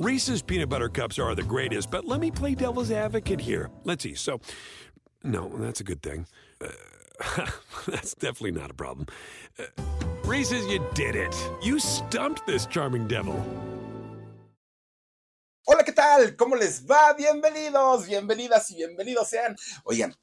Reese's 0.00 0.40
peanut 0.40 0.70
butter 0.70 0.88
cups 0.88 1.18
are 1.18 1.34
the 1.34 1.42
greatest, 1.42 1.90
but 1.90 2.06
let 2.06 2.20
me 2.20 2.30
play 2.30 2.54
devil's 2.54 2.90
advocate 2.90 3.38
here. 3.38 3.68
Let's 3.84 4.02
see. 4.02 4.14
So, 4.14 4.40
no, 5.22 5.50
that's 5.58 5.80
a 5.80 5.84
good 5.84 6.00
thing. 6.00 6.26
Uh, 6.58 7.44
that's 7.86 8.14
definitely 8.14 8.52
not 8.52 8.70
a 8.70 8.74
problem. 8.74 9.08
Uh, 9.58 9.64
Reese's, 10.24 10.66
you 10.68 10.82
did 10.94 11.16
it. 11.16 11.36
You 11.62 11.78
stumped 11.78 12.46
this 12.46 12.64
charming 12.64 13.08
devil. 13.08 13.36
Hola, 15.66 15.84
¿qué 15.84 15.92
tal? 15.92 16.34
¿Cómo 16.34 16.58
les 16.58 16.80
va? 16.80 17.14
Bienvenidos, 17.14 18.06
bienvenidas 18.06 18.70
y 18.70 18.76
bienvenidos 18.76 19.28
sean. 19.28 19.54
Oigan, 19.84 20.14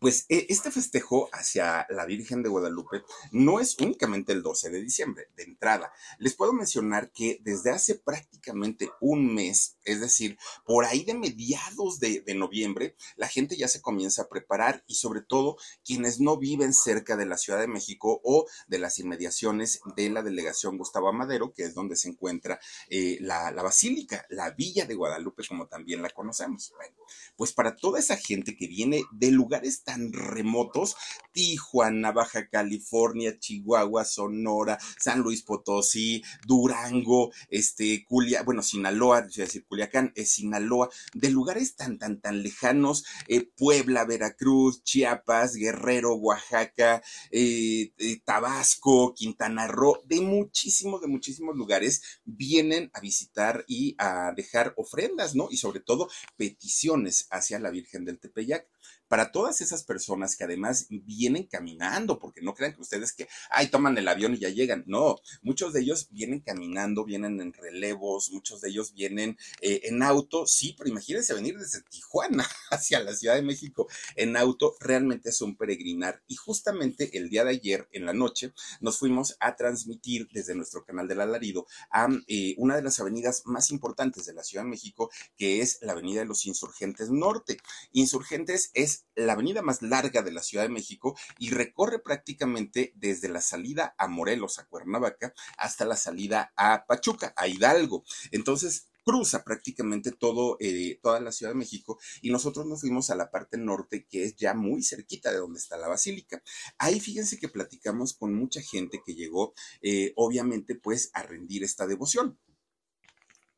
Pues 0.00 0.26
e, 0.28 0.46
este 0.48 0.70
festejo 0.70 1.28
hacia 1.32 1.86
la 1.90 2.06
Virgen 2.06 2.42
de 2.42 2.48
Guadalupe 2.48 3.02
no 3.30 3.60
es 3.60 3.76
únicamente 3.78 4.32
el 4.32 4.42
12 4.42 4.70
de 4.70 4.82
diciembre, 4.82 5.28
de 5.36 5.44
entrada. 5.44 5.92
Les 6.18 6.34
puedo 6.34 6.52
mencionar 6.52 7.12
que 7.12 7.38
desde 7.42 7.70
hace 7.70 7.96
prácticamente 7.96 8.90
un 9.00 9.34
mes, 9.34 9.76
es 9.84 10.00
decir, 10.00 10.38
por 10.64 10.84
ahí 10.84 11.04
de 11.04 11.14
mediados 11.14 12.00
de, 12.00 12.22
noviembre, 12.32 12.96
la 13.16 13.28
gente 13.28 13.56
ya 13.56 13.68
se 13.68 13.82
comienza 13.82 14.22
a 14.22 14.28
preparar 14.28 14.84
y 14.86 14.94
sobre 14.94 15.20
todo 15.20 15.58
quienes 15.84 16.18
no 16.18 16.38
viven 16.38 16.72
cerca 16.72 17.14
de 17.14 17.26
la 17.26 17.36
Ciudad 17.36 17.60
de 17.60 17.66
México 17.66 18.20
o 18.24 18.46
de 18.68 18.78
las 18.78 18.98
inmediaciones 18.98 19.80
de 19.96 20.08
la 20.08 20.22
delegación 20.22 20.78
Gustavo 20.78 21.08
Amadero, 21.08 21.52
que 21.52 21.64
es 21.64 21.74
donde 21.74 21.96
se 21.96 22.08
encuentra 22.08 22.58
eh, 22.88 23.18
la, 23.20 23.50
la 23.50 23.62
basílica, 23.62 24.24
la 24.30 24.50
Villa 24.50 24.86
de 24.86 24.94
Guadalupe, 24.94 25.46
como 25.46 25.66
también 25.66 26.00
la 26.00 26.08
conocemos. 26.08 26.72
Bueno, 26.74 26.96
pues 27.36 27.52
para 27.52 27.76
toda 27.76 27.98
esa 27.98 28.16
gente 28.16 28.56
que 28.56 28.66
viene 28.66 29.04
de 29.12 29.30
lugares 29.30 29.81
tan 29.84 30.12
remotos, 30.12 30.96
Tijuana, 31.32 32.12
Baja 32.12 32.48
California, 32.48 33.38
Chihuahua, 33.38 34.04
Sonora, 34.04 34.78
San 34.98 35.20
Luis 35.20 35.42
Potosí, 35.42 36.22
Durango, 36.46 37.32
este, 37.48 38.04
Culia, 38.04 38.42
bueno, 38.42 38.62
Sinaloa, 38.62 39.22
decir 39.22 39.64
Culiacán, 39.66 40.12
es 40.14 40.32
Sinaloa, 40.32 40.90
de 41.14 41.30
lugares 41.30 41.76
tan, 41.76 41.98
tan, 41.98 42.20
tan 42.20 42.42
lejanos, 42.42 43.04
eh, 43.28 43.48
Puebla, 43.56 44.04
Veracruz, 44.04 44.82
Chiapas, 44.84 45.54
Guerrero, 45.54 46.14
Oaxaca, 46.14 47.02
eh, 47.30 47.92
eh, 47.98 48.20
Tabasco, 48.24 49.14
Quintana 49.14 49.66
Roo, 49.66 50.02
de 50.04 50.20
muchísimos, 50.20 51.00
de 51.00 51.08
muchísimos 51.08 51.56
lugares 51.56 52.02
vienen 52.24 52.90
a 52.92 53.00
visitar 53.00 53.64
y 53.66 53.94
a 53.98 54.32
dejar 54.36 54.74
ofrendas, 54.76 55.34
¿no? 55.34 55.48
Y 55.50 55.56
sobre 55.56 55.80
todo 55.80 56.08
peticiones 56.36 57.26
hacia 57.30 57.58
la 57.58 57.70
Virgen 57.70 58.04
del 58.04 58.18
Tepeyac 58.18 58.66
para 59.12 59.30
todas 59.30 59.60
esas 59.60 59.84
personas 59.84 60.36
que 60.36 60.44
además 60.44 60.86
vienen 60.88 61.44
caminando, 61.44 62.18
porque 62.18 62.40
no 62.40 62.54
crean 62.54 62.72
que 62.72 62.80
ustedes 62.80 63.12
que, 63.12 63.28
ay, 63.50 63.66
toman 63.66 63.98
el 63.98 64.08
avión 64.08 64.32
y 64.32 64.38
ya 64.38 64.48
llegan. 64.48 64.84
No, 64.86 65.16
muchos 65.42 65.74
de 65.74 65.82
ellos 65.82 66.08
vienen 66.12 66.40
caminando, 66.40 67.04
vienen 67.04 67.38
en 67.38 67.52
relevos, 67.52 68.30
muchos 68.30 68.62
de 68.62 68.70
ellos 68.70 68.94
vienen 68.94 69.36
eh, 69.60 69.82
en 69.84 70.02
auto, 70.02 70.46
sí, 70.46 70.74
pero 70.78 70.88
imagínense 70.88 71.34
venir 71.34 71.58
desde 71.58 71.82
Tijuana 71.82 72.48
hacia 72.70 73.00
la 73.00 73.14
Ciudad 73.14 73.34
de 73.34 73.42
México 73.42 73.86
en 74.16 74.34
auto, 74.34 74.76
realmente 74.80 75.28
es 75.28 75.42
un 75.42 75.58
peregrinar. 75.58 76.22
Y 76.26 76.36
justamente 76.36 77.14
el 77.18 77.28
día 77.28 77.44
de 77.44 77.50
ayer, 77.50 77.90
en 77.92 78.06
la 78.06 78.14
noche, 78.14 78.54
nos 78.80 78.98
fuimos 78.98 79.36
a 79.40 79.56
transmitir 79.56 80.26
desde 80.32 80.54
nuestro 80.54 80.86
canal 80.86 81.06
del 81.06 81.20
alarido 81.20 81.66
a 81.90 82.08
eh, 82.28 82.54
una 82.56 82.76
de 82.76 82.82
las 82.82 82.98
avenidas 82.98 83.42
más 83.44 83.72
importantes 83.72 84.24
de 84.24 84.32
la 84.32 84.42
Ciudad 84.42 84.64
de 84.64 84.70
México, 84.70 85.10
que 85.36 85.60
es 85.60 85.80
la 85.82 85.92
Avenida 85.92 86.20
de 86.20 86.26
los 86.26 86.46
Insurgentes 86.46 87.10
Norte. 87.10 87.58
Insurgentes 87.92 88.70
es 88.72 89.01
la 89.14 89.34
avenida 89.34 89.62
más 89.62 89.82
larga 89.82 90.22
de 90.22 90.32
la 90.32 90.42
Ciudad 90.42 90.64
de 90.64 90.70
México 90.70 91.16
y 91.38 91.50
recorre 91.50 91.98
prácticamente 91.98 92.92
desde 92.96 93.28
la 93.28 93.40
salida 93.40 93.94
a 93.98 94.08
Morelos, 94.08 94.58
a 94.58 94.66
Cuernavaca, 94.66 95.34
hasta 95.58 95.84
la 95.84 95.96
salida 95.96 96.52
a 96.56 96.86
Pachuca, 96.86 97.34
a 97.36 97.46
Hidalgo. 97.48 98.04
Entonces, 98.30 98.88
cruza 99.04 99.44
prácticamente 99.44 100.12
todo, 100.12 100.56
eh, 100.60 100.98
toda 101.02 101.20
la 101.20 101.32
Ciudad 101.32 101.52
de 101.52 101.58
México 101.58 101.98
y 102.20 102.30
nosotros 102.30 102.66
nos 102.66 102.80
fuimos 102.80 103.10
a 103.10 103.16
la 103.16 103.30
parte 103.30 103.58
norte 103.58 104.06
que 104.08 104.24
es 104.24 104.36
ya 104.36 104.54
muy 104.54 104.82
cerquita 104.82 105.30
de 105.30 105.38
donde 105.38 105.58
está 105.58 105.76
la 105.76 105.88
basílica. 105.88 106.42
Ahí 106.78 107.00
fíjense 107.00 107.38
que 107.38 107.48
platicamos 107.48 108.14
con 108.14 108.34
mucha 108.34 108.62
gente 108.62 109.02
que 109.04 109.14
llegó, 109.14 109.54
eh, 109.80 110.12
obviamente, 110.16 110.74
pues 110.74 111.10
a 111.14 111.22
rendir 111.22 111.64
esta 111.64 111.86
devoción. 111.86 112.38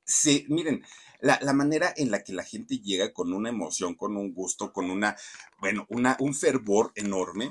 Sí, 0.04 0.44
miren, 0.48 0.84
la, 1.20 1.38
la, 1.40 1.54
manera 1.54 1.92
en 1.96 2.10
la 2.10 2.22
que 2.22 2.34
la 2.34 2.44
gente 2.44 2.78
llega 2.78 3.12
con 3.12 3.32
una 3.32 3.48
emoción, 3.48 3.94
con 3.94 4.16
un 4.16 4.34
gusto, 4.34 4.72
con 4.72 4.90
una, 4.90 5.16
bueno, 5.58 5.86
una, 5.88 6.16
un 6.20 6.34
fervor 6.34 6.92
enorme, 6.94 7.50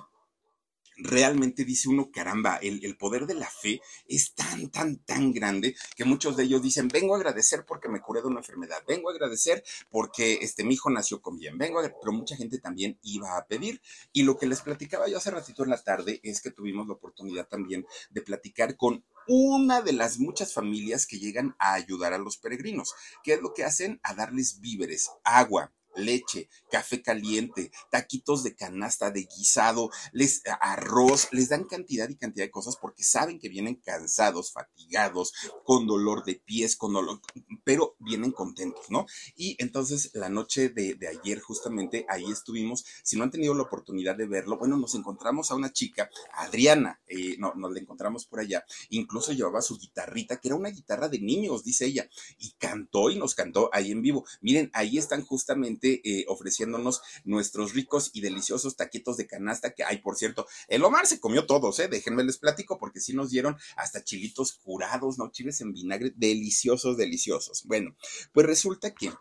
realmente 0.97 1.65
dice 1.65 1.89
uno, 1.89 2.11
caramba, 2.11 2.57
el, 2.57 2.83
el, 2.85 2.97
poder 2.97 3.25
de 3.25 3.33
la 3.33 3.49
fe 3.49 3.81
es 4.07 4.33
tan, 4.35 4.69
tan, 4.69 4.97
tan 4.97 5.31
grande 5.31 5.75
que 5.95 6.05
muchos 6.05 6.37
de 6.37 6.43
ellos 6.43 6.61
dicen, 6.61 6.87
vengo 6.87 7.13
a 7.13 7.17
agradecer 7.17 7.65
porque 7.65 7.89
me 7.89 8.01
curé 8.01 8.21
de 8.21 8.27
una 8.27 8.39
enfermedad, 8.39 8.83
vengo 8.87 9.09
a 9.09 9.13
agradecer 9.13 9.63
porque 9.89 10.39
este, 10.41 10.63
mi 10.63 10.75
hijo 10.75 10.89
nació 10.89 11.21
con 11.21 11.37
bien, 11.37 11.57
vengo 11.57 11.79
a, 11.79 11.83
pero 11.83 12.11
mucha 12.11 12.35
gente 12.35 12.59
también 12.59 12.99
iba 13.01 13.37
a 13.37 13.45
pedir. 13.47 13.81
Y 14.11 14.23
lo 14.23 14.37
que 14.37 14.45
les 14.45 14.61
platicaba 14.61 15.07
yo 15.07 15.17
hace 15.17 15.31
ratito 15.31 15.63
en 15.63 15.69
la 15.69 15.81
tarde 15.81 16.19
es 16.23 16.41
que 16.41 16.51
tuvimos 16.51 16.87
la 16.87 16.93
oportunidad 16.93 17.47
también 17.47 17.85
de 18.11 18.21
platicar 18.21 18.77
con 18.77 19.03
una 19.27 19.81
de 19.81 19.93
las 19.93 20.19
muchas 20.19 20.53
familias 20.53 21.07
que 21.07 21.19
llegan 21.19 21.55
a 21.59 21.73
ayudar 21.73 22.13
a 22.13 22.17
los 22.17 22.37
peregrinos. 22.37 22.93
¿Qué 23.23 23.33
es 23.33 23.41
lo 23.41 23.53
que 23.53 23.63
hacen? 23.63 23.99
A 24.03 24.13
darles 24.13 24.59
víveres, 24.59 25.09
agua, 25.23 25.71
leche, 25.95 26.49
café 26.71 27.01
caliente, 27.01 27.71
taquitos 27.91 28.43
de 28.43 28.55
canasta, 28.55 29.11
de 29.11 29.23
guisado, 29.23 29.89
les 30.11 30.41
arroz, 30.59 31.29
les 31.31 31.49
dan 31.49 31.65
cantidad 31.65 32.09
y 32.09 32.15
cantidad 32.15 32.45
de 32.45 32.51
cosas 32.51 32.77
porque 32.77 33.03
saben 33.03 33.39
que 33.39 33.49
vienen 33.49 33.75
cansados, 33.75 34.51
fatigados, 34.51 35.33
con 35.63 35.87
dolor 35.87 36.23
de 36.23 36.35
pies, 36.35 36.75
con 36.75 36.93
dolor, 36.93 37.21
pero 37.63 37.95
vienen 37.99 38.31
contentos, 38.31 38.89
¿no? 38.89 39.05
Y 39.35 39.55
entonces 39.59 40.11
la 40.13 40.29
noche 40.29 40.69
de, 40.69 40.95
de 40.95 41.07
ayer 41.07 41.39
justamente 41.39 42.05
ahí 42.09 42.29
estuvimos, 42.31 42.85
si 43.03 43.17
no 43.17 43.23
han 43.23 43.31
tenido 43.31 43.53
la 43.53 43.63
oportunidad 43.63 44.15
de 44.15 44.27
verlo, 44.27 44.57
bueno, 44.57 44.77
nos 44.77 44.95
encontramos 44.95 45.51
a 45.51 45.55
una 45.55 45.71
chica, 45.71 46.09
Adriana, 46.33 47.01
eh, 47.07 47.35
no, 47.37 47.53
nos 47.55 47.71
la 47.71 47.79
encontramos 47.79 48.25
por 48.25 48.39
allá, 48.39 48.65
incluso 48.89 49.31
llevaba 49.31 49.61
su 49.61 49.77
guitarrita, 49.77 50.37
que 50.37 50.49
era 50.49 50.55
una 50.55 50.69
guitarra 50.69 51.09
de 51.09 51.19
niños, 51.19 51.63
dice 51.63 51.85
ella, 51.85 52.09
y 52.37 52.51
cantó 52.57 53.09
y 53.09 53.17
nos 53.17 53.35
cantó 53.35 53.69
ahí 53.73 53.91
en 53.91 54.01
vivo. 54.01 54.25
Miren, 54.41 54.69
ahí 54.73 54.97
están 54.97 55.23
justamente 55.25 55.82
eh, 55.83 56.25
ofreciéndonos 56.27 57.01
nuestros 57.23 57.73
ricos 57.73 58.11
y 58.13 58.21
deliciosos 58.21 58.75
taquitos 58.75 59.17
de 59.17 59.27
canasta 59.27 59.73
que 59.73 59.83
hay, 59.83 59.97
por 59.97 60.17
cierto, 60.17 60.47
el 60.67 60.83
Omar 60.83 61.07
se 61.07 61.19
comió 61.19 61.45
todos, 61.45 61.79
¿eh? 61.79 61.87
Déjenme 61.87 62.23
les 62.23 62.37
platico 62.37 62.77
porque 62.77 62.99
sí 62.99 63.13
nos 63.13 63.29
dieron 63.29 63.57
hasta 63.75 64.03
chilitos 64.03 64.53
curados, 64.53 65.17
¿no? 65.17 65.31
Chiles 65.31 65.61
en 65.61 65.73
vinagre, 65.73 66.13
deliciosos, 66.15 66.97
deliciosos. 66.97 67.63
Bueno, 67.65 67.95
pues 68.31 68.45
resulta 68.45 68.93
que 68.93 69.11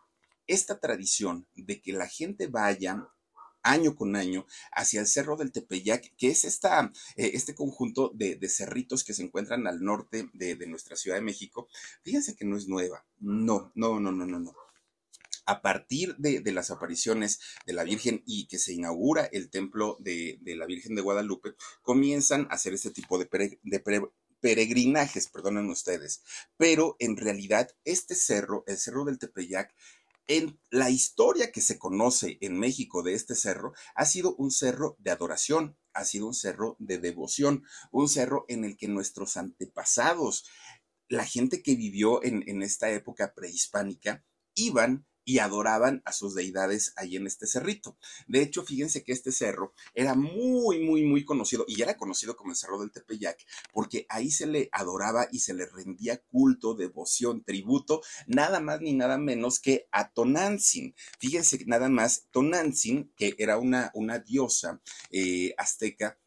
esta 0.47 0.81
tradición 0.81 1.47
de 1.55 1.81
que 1.81 1.93
la 1.93 2.09
gente 2.09 2.47
vaya 2.47 3.09
año 3.63 3.95
con 3.95 4.17
año 4.17 4.47
hacia 4.73 5.01
el 5.01 5.07
Cerro 5.07 5.37
del 5.37 5.53
Tepeyac, 5.53 6.15
que 6.17 6.29
es 6.29 6.45
esta, 6.45 6.93
eh, 7.17 7.31
este 7.35 7.55
conjunto 7.55 8.11
de, 8.15 8.37
cerritos 8.49 9.05
que 9.05 9.15
se 9.15 9.23
encuentran 9.23 9.67
al 9.67 9.83
norte 9.83 10.29
de, 10.33 10.57
de, 10.57 10.67
nuestra 10.67 10.97
Ciudad 10.97 11.17
de 11.17 11.23
México. 11.23 11.69
Fíjense 12.03 12.35
que 12.35 12.45
no 12.45 12.57
es 12.57 12.67
nueva. 12.67 13.05
No, 13.21 13.71
no, 13.75 14.01
no, 14.01 14.11
no, 14.11 14.27
no, 14.27 14.41
no 14.41 14.62
a 15.53 15.61
partir 15.61 16.17
de, 16.17 16.41
las 16.51 16.71
apariciones 16.71 17.41
de 17.67 17.75
la 17.75 17.85
Virgen 17.85 18.23
y 18.27 18.47
que 18.47 18.59
se 18.59 18.73
inaugura 18.73 19.27
el 19.27 19.51
templo 19.51 19.99
de, 20.01 20.41
la 20.45 20.67
Virgen 20.67 20.95
de 20.95 21.03
Guadalupe, 21.03 21.55
comienzan 21.83 22.47
a 22.51 22.55
hacer 22.55 22.73
este 22.73 22.91
tipo 22.91 23.19
de, 23.19 23.29
peregrinajes, 24.41 25.29
perdonen 25.29 25.69
ustedes. 25.69 26.23
Pero 26.57 26.97
en 26.99 27.19
realidad 27.19 27.69
este 27.85 28.15
cerro, 28.15 28.65
el 28.67 28.79
Cerro 28.79 29.05
del 29.05 29.19
Tepeyac, 29.19 29.75
en 30.27 30.59
la 30.71 30.89
historia 30.89 31.53
que 31.53 31.61
se 31.61 31.79
conoce 31.79 32.39
en 32.41 32.59
México 32.59 33.03
de 33.03 33.13
este 33.13 33.35
cerro, 33.35 33.75
ha 33.95 34.07
sido 34.07 34.35
un 34.37 34.51
cerro 34.51 34.97
de 35.01 35.11
adoración, 35.11 35.77
ha 35.93 36.05
sido 36.07 36.27
un 36.27 36.35
cerro 36.35 36.77
de 36.79 36.99
devoción, 36.99 37.65
un 37.91 38.09
cerro 38.09 38.47
en 38.49 38.65
el 38.65 38.79
que 38.79 38.89
nuestros 38.89 39.37
antepasados, 39.37 40.47
la 41.09 41.27
gente 41.27 41.63
que 41.63 41.75
vivió 41.75 42.25
en, 42.25 42.43
en 42.49 42.63
esta 42.63 42.89
época 42.91 43.35
prehispánica, 43.35 44.25
iban 44.55 45.07
y 45.25 45.39
adoraban 45.39 46.03
a 46.05 46.13
sus 46.13 46.35
deidades 46.35 46.93
ahí 46.97 47.17
en 47.17 47.27
este 47.27 47.47
cerrito. 47.47 47.97
De 48.27 48.43
hecho, 48.43 48.65
fíjense 48.65 49.05
que 49.05 49.13
este 49.13 49.33
cerro 49.33 49.75
era 49.95 50.15
muy, 50.15 50.81
muy, 50.81 51.03
muy 51.05 51.25
conocido 51.25 51.65
y 51.69 51.83
era 51.83 51.97
conocido 51.97 52.37
como 52.37 52.51
el 52.51 52.57
Cerro 52.57 52.81
del 52.81 52.93
Tepeyac 52.93 53.39
porque 53.73 54.07
ahí 54.09 54.31
se 54.31 54.47
le 54.47 54.69
adoraba 54.73 55.29
y 55.31 55.41
se 55.41 55.55
le 55.55 55.67
rendía 55.67 56.23
culto, 56.31 56.75
devoción, 56.75 57.45
tributo, 57.45 58.03
nada 58.27 58.61
más 58.61 58.81
ni 58.81 58.93
nada 58.93 59.19
menos 59.19 59.61
que 59.61 59.89
a 59.93 60.11
Tonantzin. 60.11 60.95
Fíjense 61.19 61.65
nada 61.67 61.89
más, 61.89 62.27
Tonantzin, 62.31 63.13
que 63.17 63.35
era 63.39 63.59
una, 63.59 63.91
una 63.95 64.19
diosa 64.19 64.81
eh, 65.11 65.55
azteca, 65.57 66.19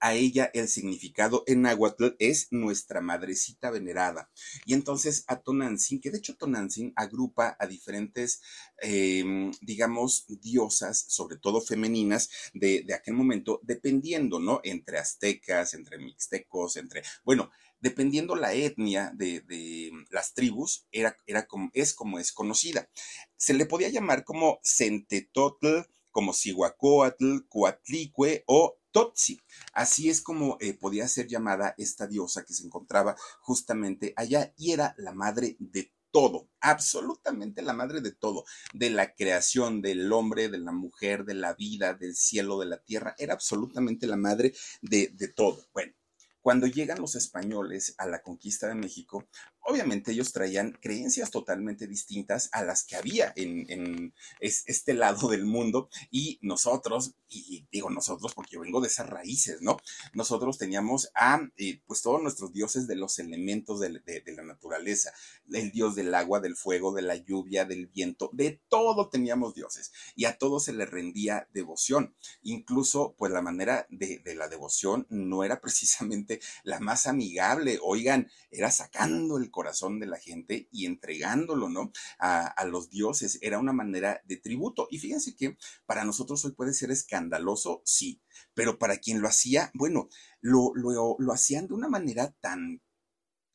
a 0.00 0.14
ella 0.14 0.50
el 0.54 0.68
significado 0.68 1.44
en 1.46 1.62
náhuatl 1.62 2.16
es 2.18 2.48
nuestra 2.50 3.00
madrecita 3.00 3.70
venerada. 3.70 4.30
Y 4.64 4.74
entonces 4.74 5.24
a 5.26 5.40
Tonantzin, 5.40 6.00
que 6.00 6.10
de 6.10 6.18
hecho 6.18 6.36
Tonantzin 6.36 6.92
agrupa 6.96 7.56
a 7.58 7.66
diferentes, 7.66 8.42
em, 8.78 9.52
digamos, 9.60 10.26
diosas, 10.28 11.04
sobre 11.08 11.36
todo 11.38 11.60
femeninas, 11.60 12.30
de, 12.54 12.82
de 12.82 12.94
aquel 12.94 13.14
momento, 13.14 13.60
dependiendo, 13.62 14.38
¿no? 14.38 14.60
Entre 14.64 14.98
aztecas, 14.98 15.74
entre 15.74 15.98
mixtecos, 15.98 16.76
entre, 16.76 17.02
bueno, 17.24 17.50
dependiendo 17.80 18.36
la 18.36 18.52
etnia 18.54 19.12
de, 19.14 19.40
de, 19.42 19.90
las 20.10 20.34
tribus, 20.34 20.86
era, 20.92 21.16
era 21.26 21.46
como, 21.46 21.70
es 21.72 21.94
como 21.94 22.18
es 22.18 22.32
conocida. 22.32 22.88
Se 23.36 23.54
le 23.54 23.66
podía 23.66 23.88
llamar 23.88 24.24
como 24.24 24.60
Centetotl, 24.64 25.82
como 26.10 26.32
Cihuacóatl, 26.32 27.46
Coatlicue 27.48 28.42
o 28.46 28.78
Totsi. 28.96 29.38
Así 29.74 30.08
es 30.08 30.22
como 30.22 30.56
eh, 30.58 30.72
podía 30.72 31.06
ser 31.06 31.26
llamada 31.26 31.74
esta 31.76 32.06
diosa 32.06 32.46
que 32.46 32.54
se 32.54 32.64
encontraba 32.64 33.14
justamente 33.42 34.14
allá 34.16 34.54
y 34.56 34.72
era 34.72 34.94
la 34.96 35.12
madre 35.12 35.56
de 35.58 35.92
todo, 36.10 36.48
absolutamente 36.60 37.60
la 37.60 37.74
madre 37.74 38.00
de 38.00 38.12
todo, 38.12 38.46
de 38.72 38.88
la 38.88 39.14
creación 39.14 39.82
del 39.82 40.10
hombre, 40.14 40.48
de 40.48 40.56
la 40.56 40.72
mujer, 40.72 41.26
de 41.26 41.34
la 41.34 41.52
vida, 41.52 41.92
del 41.92 42.16
cielo, 42.16 42.58
de 42.58 42.64
la 42.64 42.78
tierra, 42.78 43.14
era 43.18 43.34
absolutamente 43.34 44.06
la 44.06 44.16
madre 44.16 44.54
de, 44.80 45.08
de 45.08 45.28
todo. 45.28 45.66
Bueno, 45.74 45.92
cuando 46.40 46.66
llegan 46.66 47.00
los 47.00 47.16
españoles 47.16 47.96
a 47.98 48.06
la 48.06 48.22
conquista 48.22 48.66
de 48.66 48.76
México, 48.76 49.28
obviamente 49.66 50.12
ellos 50.12 50.32
traían 50.32 50.78
creencias 50.80 51.30
totalmente 51.30 51.86
distintas 51.86 52.48
a 52.52 52.64
las 52.64 52.84
que 52.84 52.96
había 52.96 53.32
en, 53.36 54.14
este 54.40 54.94
lado 54.94 55.28
del 55.28 55.44
mundo 55.44 55.88
y 56.10 56.38
nosotros, 56.40 57.14
y 57.28 57.66
digo 57.70 57.90
nosotros 57.90 58.32
porque 58.34 58.54
yo 58.54 58.60
vengo 58.60 58.80
de 58.80 58.88
esas 58.88 59.08
raíces, 59.08 59.60
¿no? 59.60 59.76
Nosotros 60.14 60.58
teníamos 60.58 61.10
a, 61.14 61.40
eh, 61.56 61.80
pues 61.86 62.02
todos 62.02 62.22
nuestros 62.22 62.52
dioses 62.52 62.86
de 62.86 62.96
los 62.96 63.18
elementos 63.18 63.80
de, 63.80 64.00
de, 64.00 64.32
la 64.32 64.44
naturaleza, 64.44 65.12
el 65.52 65.72
dios 65.72 65.96
del 65.96 66.14
agua, 66.14 66.40
del 66.40 66.56
fuego, 66.56 66.94
de 66.94 67.02
la 67.02 67.16
lluvia, 67.16 67.64
del 67.64 67.86
viento, 67.88 68.30
de 68.32 68.60
todo 68.68 69.08
teníamos 69.08 69.54
dioses 69.54 69.92
y 70.14 70.26
a 70.26 70.38
todos 70.38 70.64
se 70.64 70.72
le 70.72 70.86
rendía 70.86 71.48
devoción. 71.52 72.14
Incluso, 72.42 73.14
pues 73.18 73.32
la 73.32 73.42
manera 73.42 73.86
de, 73.90 74.18
de 74.18 74.34
la 74.34 74.48
devoción 74.48 75.06
no 75.10 75.42
era 75.42 75.60
precisamente 75.60 76.40
la 76.62 76.78
más 76.78 77.06
amigable, 77.06 77.80
oigan, 77.82 78.30
era 78.50 78.70
sacando 78.70 79.38
el 79.38 79.50
corazón 79.56 79.98
de 79.98 80.06
la 80.06 80.18
gente 80.18 80.68
y 80.70 80.84
entregándolo, 80.84 81.70
¿no? 81.70 81.90
A, 82.18 82.64
los 82.66 82.90
dioses. 82.90 83.38
Era 83.40 83.58
una 83.58 83.72
manera 83.72 84.20
de 84.26 84.36
tributo. 84.36 84.86
Y 84.90 84.98
fíjense 84.98 85.34
que 85.34 85.56
para 85.86 86.04
nosotros 86.04 86.44
hoy 86.44 86.52
puede 86.52 86.74
ser 86.74 86.90
escandaloso, 86.90 87.80
sí, 87.86 88.20
pero 88.52 88.78
para 88.78 88.98
quien 88.98 89.22
lo 89.22 89.28
hacía, 89.28 89.70
bueno, 89.72 90.08
lo, 90.42 90.72
lo, 90.74 91.16
lo 91.18 91.32
hacían 91.32 91.68
de 91.68 91.74
una 91.74 91.88
manera 91.88 92.34
tan 92.40 92.82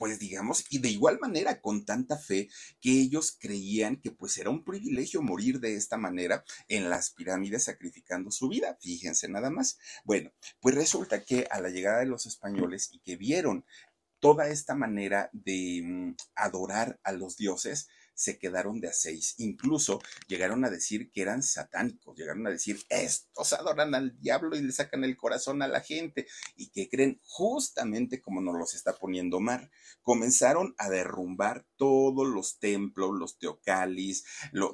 pues 0.01 0.17
digamos, 0.17 0.65
y 0.71 0.79
de 0.79 0.89
igual 0.89 1.19
manera 1.21 1.61
con 1.61 1.85
tanta 1.85 2.17
fe 2.17 2.49
que 2.79 2.89
ellos 2.89 3.37
creían 3.39 3.97
que 3.97 4.09
pues 4.09 4.35
era 4.39 4.49
un 4.49 4.63
privilegio 4.63 5.21
morir 5.21 5.59
de 5.59 5.75
esta 5.75 5.95
manera 5.95 6.43
en 6.67 6.89
las 6.89 7.11
pirámides 7.11 7.65
sacrificando 7.65 8.31
su 8.31 8.49
vida, 8.49 8.79
fíjense 8.81 9.29
nada 9.29 9.51
más. 9.51 9.77
Bueno, 10.03 10.31
pues 10.59 10.73
resulta 10.73 11.23
que 11.23 11.47
a 11.51 11.61
la 11.61 11.69
llegada 11.69 11.99
de 11.99 12.07
los 12.07 12.25
españoles 12.25 12.89
y 12.91 12.97
que 13.01 13.15
vieron 13.15 13.63
toda 14.21 14.47
esta 14.47 14.75
manera 14.75 15.29
de 15.33 15.81
mm, 15.83 16.15
adorar 16.35 16.99
a 17.03 17.11
los 17.11 17.35
dioses, 17.35 17.89
se 18.13 18.37
quedaron 18.37 18.79
de 18.79 18.89
a 18.89 18.93
seis. 18.93 19.35
Incluso 19.37 20.01
llegaron 20.27 20.63
a 20.65 20.69
decir 20.69 21.11
que 21.11 21.21
eran 21.21 21.43
satánicos, 21.43 22.17
llegaron 22.17 22.45
a 22.47 22.51
decir, 22.51 22.79
estos 22.89 23.53
adoran 23.53 23.95
al 23.95 24.19
diablo 24.19 24.55
y 24.55 24.61
le 24.61 24.71
sacan 24.71 25.03
el 25.03 25.17
corazón 25.17 25.61
a 25.61 25.67
la 25.67 25.81
gente. 25.81 26.27
Y 26.55 26.69
que 26.69 26.89
creen 26.89 27.19
justamente 27.23 28.21
como 28.21 28.41
nos 28.41 28.55
los 28.57 28.73
está 28.73 28.93
poniendo 28.93 29.39
Mar. 29.39 29.71
Comenzaron 30.01 30.75
a 30.77 30.89
derrumbar 30.89 31.65
todos 31.77 32.27
los 32.27 32.59
templos, 32.59 33.11
los 33.17 33.37
teocalis, 33.37 34.25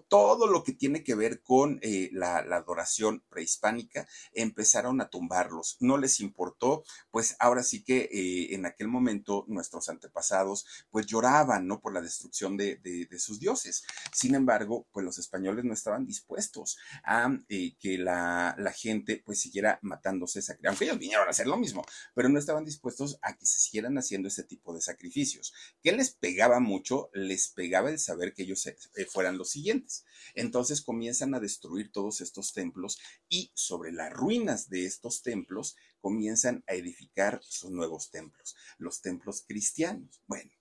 todo 0.08 0.48
lo 0.48 0.64
que 0.64 0.74
tiene 0.74 1.04
que 1.04 1.16
ver 1.16 1.42
con 1.42 1.80
eh, 1.82 2.10
la, 2.14 2.38
adoración 2.38 3.24
prehispánica, 3.30 4.08
empezaron 4.34 5.02
a 5.02 5.10
tumbarlos. 5.10 5.78
No 5.80 5.98
les 5.98 6.20
importó, 6.20 6.84
pues 7.12 7.36
ahora 7.40 7.64
sí 7.64 7.84
que 7.84 8.10
eh, 8.12 8.56
en 8.56 8.66
aquel 8.66 8.88
momento 8.88 9.46
nuestros 9.48 9.90
antepasados 9.90 10.66
pues 10.90 11.06
lloraban, 11.06 11.68
¿no? 11.68 11.80
Por 11.80 11.94
la 11.94 12.02
destrucción 12.02 12.58
de, 12.58 12.78
de 12.78 13.20
sus 13.28 13.40
dioses. 13.40 13.84
Sin 14.14 14.36
embargo, 14.36 14.88
pues 14.92 15.06
los 15.06 15.20
españoles 15.20 15.66
no 15.66 15.74
estaban 15.74 16.06
dispuestos 16.06 16.78
a 17.04 17.30
eh, 17.50 17.76
que 17.80 17.98
la, 17.98 18.56
gente 18.76 19.22
pues 19.26 19.40
siguiera 19.40 19.80
matándose, 19.82 20.40
aunque 20.66 20.86
ellos 20.86 21.00
vinieron 21.00 21.28
a 21.28 21.32
hacer 21.32 21.48
lo 21.48 21.58
mismo, 21.58 21.86
pero 22.14 22.30
no 22.30 22.38
estaban 22.38 22.64
dispuestos 22.64 23.18
a 23.22 23.36
que 23.36 23.46
se 23.46 23.60
siguieran 23.60 23.98
haciendo 23.98 24.28
ese 24.28 24.44
tipo 24.44 24.74
de 24.74 24.82
sacrificios. 24.82 25.54
¿Qué 25.82 25.92
les 25.92 26.12
pegaba 26.12 26.60
mucho? 26.60 27.10
Les 27.14 27.50
pegaba 27.50 27.90
el 27.90 28.00
saber 28.00 28.34
que 28.34 28.44
ellos 28.44 28.66
eh, 28.68 28.76
fueran 29.10 29.38
los 29.38 29.50
siguientes. 29.50 30.06
Entonces 30.36 30.82
comienzan 30.82 31.34
a 31.34 31.40
destruir 31.40 31.92
todos 31.92 32.22
estos 32.22 32.54
templos 32.54 33.00
y 33.30 33.52
sobre 33.56 33.92
las 33.92 34.14
ruinas 34.14 34.70
de 34.70 34.86
estos 34.86 35.22
templos 35.22 35.76
comienzan 36.00 36.64
a 36.68 36.74
edificar 36.74 37.42
sus 37.44 37.72
nuevos 37.72 38.12
templos, 38.12 38.56
los 38.78 39.02
templos 39.02 39.44
cristianos. 39.46 40.22
Bueno, 40.28 40.52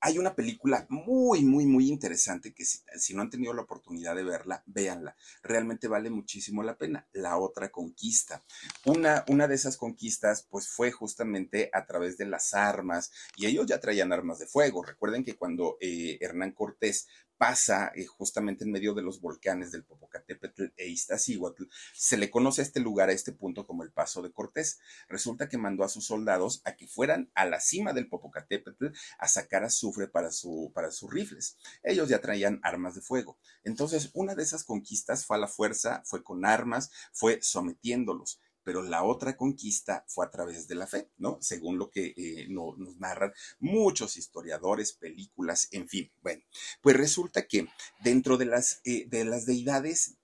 hay 0.00 0.18
una 0.18 0.34
película 0.34 0.86
muy, 0.88 1.44
muy, 1.44 1.66
muy 1.66 1.88
interesante 1.88 2.52
que 2.52 2.64
si, 2.64 3.14
no 3.14 3.22
han 3.22 3.30
tenido 3.30 3.52
la 3.54 3.62
oportunidad 3.62 4.14
de 4.14 4.24
verla, 4.24 4.62
véanla. 4.66 5.16
Realmente 5.42 5.88
vale 5.88 6.10
muchísimo 6.10 6.62
la 6.62 6.76
pena. 6.76 7.06
La 7.12 7.38
otra 7.38 7.70
conquista. 7.70 8.44
Una, 8.84 9.24
una 9.28 9.48
de 9.48 9.54
esas 9.54 9.76
conquistas, 9.76 10.46
pues 10.48 10.68
fue 10.68 10.92
justamente 10.92 11.70
a 11.72 11.86
través 11.86 12.18
de 12.18 12.26
las 12.26 12.54
armas 12.54 13.10
y 13.36 13.46
ellos 13.46 13.66
ya 13.66 13.80
traían 13.80 14.12
armas 14.12 14.38
de 14.38 14.46
fuego. 14.46 14.82
Recuerden 14.82 15.24
que 15.24 15.36
cuando 15.36 15.76
eh, 15.80 16.18
Hernán 16.20 16.52
Cortés 16.52 17.08
pasa 17.38 17.92
eh, 17.94 18.06
justamente 18.06 18.64
en 18.64 18.72
medio 18.72 18.94
de 18.94 19.02
los 19.02 19.20
volcanes 19.20 19.72
del 19.72 19.84
Popocatépetl 19.84 20.64
e 20.76 20.88
Iztaccíhuatl, 20.88 21.64
se 21.94 22.16
le 22.16 22.30
conoce 22.30 22.62
a 22.62 22.64
este 22.64 22.80
lugar, 22.80 23.08
a 23.08 23.12
este 23.12 23.32
punto, 23.32 23.66
como 23.66 23.82
el 23.82 23.92
Paso 23.92 24.22
de 24.22 24.32
Cortés. 24.32 24.78
Resulta 25.08 25.48
que 25.48 25.58
mandó 25.58 25.84
a 25.84 25.88
sus 25.88 26.06
soldados 26.06 26.62
a 26.64 26.76
que 26.76 26.86
fueran 26.86 27.30
a 27.34 27.44
la 27.44 27.60
cima 27.60 27.92
del 27.92 28.08
Popocatépetl 28.08 28.86
a 29.18 29.28
sacar 29.28 29.64
azufre 29.64 30.08
para, 30.08 30.30
su, 30.30 30.72
para 30.74 30.90
sus 30.90 31.10
rifles. 31.12 31.56
Ellos 31.82 32.08
ya 32.08 32.20
traían 32.20 32.60
armas 32.62 32.94
de 32.94 33.00
fuego. 33.00 33.38
Entonces, 33.64 34.10
una 34.14 34.34
de 34.34 34.42
esas 34.42 34.64
conquistas 34.64 35.24
fue 35.26 35.36
a 35.36 35.40
la 35.40 35.48
fuerza, 35.48 36.02
fue 36.04 36.22
con 36.22 36.44
armas, 36.44 36.90
fue 37.12 37.38
sometiéndolos 37.42 38.40
pero 38.66 38.82
la 38.82 39.04
otra 39.04 39.36
conquista 39.36 40.04
fue 40.08 40.26
a 40.26 40.30
través 40.32 40.66
de 40.66 40.74
la 40.74 40.88
fe, 40.88 41.08
¿no? 41.18 41.38
Según 41.40 41.78
lo 41.78 41.88
que 41.88 42.14
eh, 42.16 42.48
nos 42.48 42.76
narran 42.98 43.32
muchos 43.60 44.16
historiadores, 44.16 44.92
películas, 44.92 45.68
en 45.70 45.88
fin. 45.88 46.10
Bueno, 46.20 46.42
pues 46.82 46.96
resulta 46.96 47.46
que 47.46 47.68
dentro 48.02 48.36
de 48.36 48.46
las, 48.46 48.80
eh, 48.82 49.06
de 49.08 49.24
las 49.24 49.46
deidades 49.46 50.16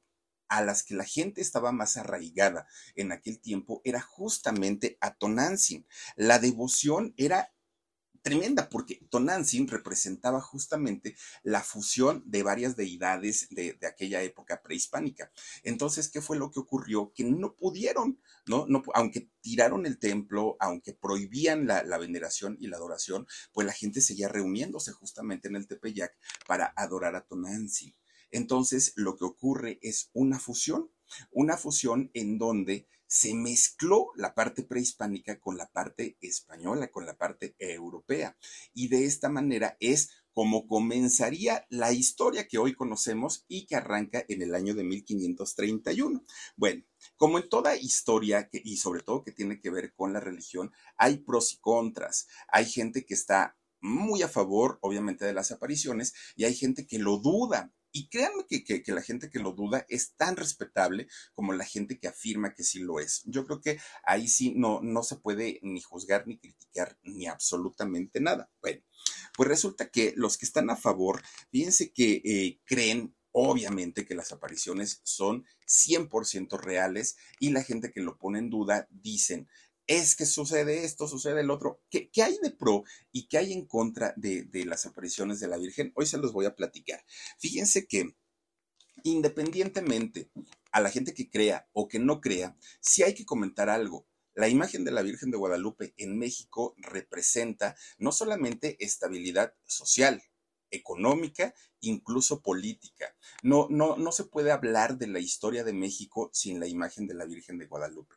a 0.49 0.61
las 0.61 0.83
que 0.83 0.97
la 0.97 1.05
gente 1.05 1.41
estaba 1.41 1.71
más 1.71 1.97
arraigada 1.97 2.67
en 2.97 3.13
aquel 3.13 3.39
tiempo 3.39 3.81
era 3.85 4.01
justamente 4.01 4.99
a 5.01 5.15
Tonantzin. 5.15 5.87
La 6.17 6.41
devoción 6.41 7.15
era 7.17 7.55
tremenda 8.23 8.69
porque 8.69 9.05
Tonantzin 9.11 9.69
representaba 9.69 10.41
justamente 10.41 11.17
la 11.43 11.61
fusión 11.61 12.23
de 12.25 12.43
varias 12.43 12.77
deidades 12.77 13.49
de, 13.51 13.77
aquella 13.87 14.23
época 14.23 14.63
prehispánica. 14.63 15.31
Entonces, 15.65 16.09
¿qué 16.09 16.23
fue 16.23 16.39
lo 16.39 16.51
que 16.51 16.61
ocurrió? 16.61 17.13
Que 17.15 17.25
no 17.25 17.55
pudieron, 17.55 18.21
¿no? 18.47 18.67
no 18.69 18.83
aunque 18.95 19.29
tiraron 19.41 19.87
el 19.87 19.99
templo, 19.99 20.57
aunque 20.61 20.95
prohibían 20.95 21.67
la, 21.67 21.99
veneración 21.99 22.57
y 22.61 22.69
la 22.69 22.77
adoración, 22.77 23.27
pues 23.53 23.67
la 23.67 23.73
gente 23.73 24.01
seguía 24.01 24.29
reuniéndose 24.29 24.93
justamente 24.93 25.49
en 25.49 25.57
el 25.57 25.67
Tepeyac 25.67 26.17
para 26.47 26.73
adorar 26.77 27.15
a 27.17 27.27
Tonantzin. 27.27 27.95
Entonces, 28.31 28.93
lo 28.97 29.17
que 29.17 29.25
ocurre 29.25 29.79
es 29.83 30.11
una 30.15 30.39
fusión, 30.39 30.91
una 31.31 31.57
fusión 31.57 32.11
en 32.15 32.39
donde 32.39 32.89
se 33.13 33.35
mezcló 33.35 34.11
la 34.17 34.35
parte 34.35 34.63
prehispánica 34.63 35.39
con 35.39 35.59
la 35.59 35.71
parte 35.71 36.17
española, 36.23 36.91
con 36.91 37.05
la 37.05 37.15
parte 37.15 37.55
europea. 37.59 38.39
Y 38.73 38.89
de 38.89 39.05
esta 39.05 39.29
manera 39.29 39.77
es 39.81 40.09
como 40.33 40.67
comenzaría 40.67 41.67
la 41.69 41.93
historia 41.93 42.49
que 42.49 42.57
hoy 42.57 42.75
conocemos 42.75 43.45
y 43.49 43.67
que 43.67 43.77
arranca 43.77 44.25
en 44.29 44.41
el 44.41 44.55
año 44.55 44.75
de 44.75 44.85
1531. 44.85 46.25
Bueno, 46.57 46.85
como 47.19 47.39
en 47.39 47.51
toda 47.51 47.77
historia 47.77 48.49
y 48.51 48.79
sobre 48.79 49.03
todo 49.03 49.23
que 49.23 49.33
tiene 49.33 49.61
que 49.61 49.69
ver 49.69 49.93
con 49.93 50.15
la 50.15 50.21
religión, 50.21 50.73
hay 50.97 51.19
pros 51.19 51.53
y 51.53 51.59
contras. 51.59 52.29
Hay 52.49 52.65
gente 52.65 53.05
que 53.05 53.13
está 53.13 53.59
muy 53.83 54.23
a 54.23 54.29
favor, 54.29 54.79
obviamente, 54.81 55.27
de 55.27 55.35
las 55.35 55.53
apariciones 55.53 56.15
y 56.35 56.45
hay 56.45 56.55
gente 56.55 56.87
que 56.87 56.99
lo 56.99 57.19
duda 57.19 57.75
Y 57.93 58.09
créanme 58.09 58.47
que, 58.49 58.65
que, 58.65 58.93
la 58.93 59.03
gente 59.03 59.31
que 59.31 59.39
lo 59.39 59.53
duda 59.53 59.85
es 59.89 60.15
tan 60.17 60.37
respetable 60.37 61.09
como 61.35 61.53
la 61.53 61.65
gente 61.65 61.99
que 61.99 62.09
afirma 62.09 62.55
que 62.55 62.65
sí 62.65 62.81
lo 62.81 62.99
es. 62.99 63.23
Yo 63.27 63.45
creo 63.47 63.61
que 63.61 63.79
ahí 64.05 64.29
sí 64.29 64.55
no, 64.57 64.81
no 64.83 65.03
se 65.03 65.17
puede 65.17 65.61
ni 65.63 65.81
juzgar, 65.81 66.27
ni 66.27 66.39
criticar, 66.39 66.99
ni 67.03 67.27
absolutamente 67.27 68.21
nada. 68.21 68.51
Bueno, 68.63 68.83
pues 69.37 69.49
resulta 69.49 69.91
que 69.91 70.15
los 70.17 70.39
que 70.39 70.47
están 70.47 70.71
a 70.71 70.77
favor, 70.77 71.23
fíjense 71.51 71.93
que 71.93 72.23
eh, 72.25 72.61
creen 72.65 73.15
obviamente 73.33 74.07
que 74.07 74.15
las 74.15 74.33
apariciones 74.33 75.01
son 75.05 75.47
100% 75.67 76.59
reales 76.61 77.17
y 77.41 77.51
la 77.51 77.63
gente 77.63 77.91
que 77.93 78.03
lo 78.03 78.19
pone 78.19 78.39
en 78.39 78.51
duda 78.51 78.87
dicen, 78.91 79.49
es 79.87 80.15
que 80.17 80.27
sucede 80.27 80.85
esto, 80.85 81.09
sucede 81.09 81.41
el 81.41 81.51
otro. 81.51 81.81
¿Qué, 81.91 82.11
hay 82.23 82.39
de 82.43 82.51
pro 82.51 82.85
y 83.11 83.27
qué 83.27 83.39
hay 83.39 83.53
en 83.53 83.67
contra 83.67 84.15
de, 84.17 84.49
las 84.67 84.87
apariciones 84.87 85.41
de 85.41 85.49
la 85.49 85.59
Virgen? 85.59 85.93
Hoy 85.95 86.07
se 86.07 86.19
los 86.19 86.33
voy 86.33 86.47
a 86.47 86.55
platicar. 86.55 87.05
Fíjense 87.39 87.87
que 87.87 88.15
independientemente 89.05 90.31
a 90.71 90.81
la 90.81 90.91
gente 90.91 91.15
que 91.15 91.29
crea 91.29 91.69
o 91.73 91.89
que 91.89 91.99
no 91.99 92.21
crea, 92.21 92.57
si 92.81 93.03
hay 93.03 93.15
que 93.15 93.25
comentar 93.27 93.69
algo. 93.69 94.07
La 94.35 94.49
imagen 94.49 94.85
de 94.85 94.93
la 94.93 95.03
Virgen 95.03 95.31
de 95.31 95.37
Guadalupe 95.37 95.93
en 95.99 96.19
México 96.19 96.75
representa 96.79 97.77
no 97.99 98.13
solamente 98.13 98.83
estabilidad 98.83 99.55
social, 99.67 100.23
económica, 100.71 101.55
incluso 101.81 102.41
política. 102.41 103.15
No, 103.43 103.67
no, 103.69 103.97
no 103.97 104.11
se 104.11 104.25
puede 104.25 104.51
hablar 104.51 104.97
de 104.97 105.09
la 105.09 105.19
historia 105.19 105.65
de 105.65 105.75
México 105.75 106.31
sin 106.33 106.61
la 106.61 106.67
imagen 106.67 107.07
de 107.07 107.15
la 107.15 107.27
Virgen 107.27 107.59
de 107.59 107.67
Guadalupe. 107.67 108.17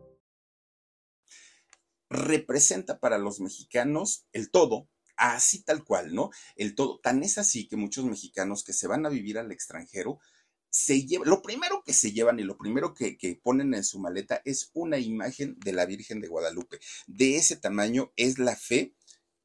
Representa 2.11 2.99
para 2.99 3.17
los 3.17 3.39
mexicanos 3.39 4.25
el 4.33 4.51
todo, 4.51 4.89
así 5.15 5.63
tal 5.63 5.83
cual, 5.83 6.13
¿no? 6.13 6.29
El 6.55 6.75
todo. 6.75 6.99
Tan 6.99 7.23
es 7.23 7.37
así 7.37 7.67
que 7.67 7.77
muchos 7.77 8.05
mexicanos 8.05 8.63
que 8.63 8.73
se 8.73 8.87
van 8.87 9.05
a 9.05 9.09
vivir 9.09 9.37
al 9.39 9.51
extranjero 9.51 10.19
se 10.69 11.05
llevan, 11.05 11.27
lo 11.27 11.41
primero 11.41 11.83
que 11.85 11.93
se 11.93 12.11
llevan 12.13 12.39
y 12.39 12.43
lo 12.43 12.57
primero 12.57 12.93
que, 12.93 13.17
que, 13.17 13.35
ponen 13.35 13.73
en 13.73 13.83
su 13.83 13.99
maleta 13.99 14.41
es 14.45 14.71
una 14.73 14.97
imagen 14.99 15.57
de 15.59 15.73
la 15.73 15.85
Virgen 15.85 16.21
de 16.21 16.29
Guadalupe. 16.29 16.79
De 17.07 17.35
ese 17.35 17.57
tamaño 17.57 18.11
es 18.15 18.39
la 18.39 18.55
fe 18.55 18.93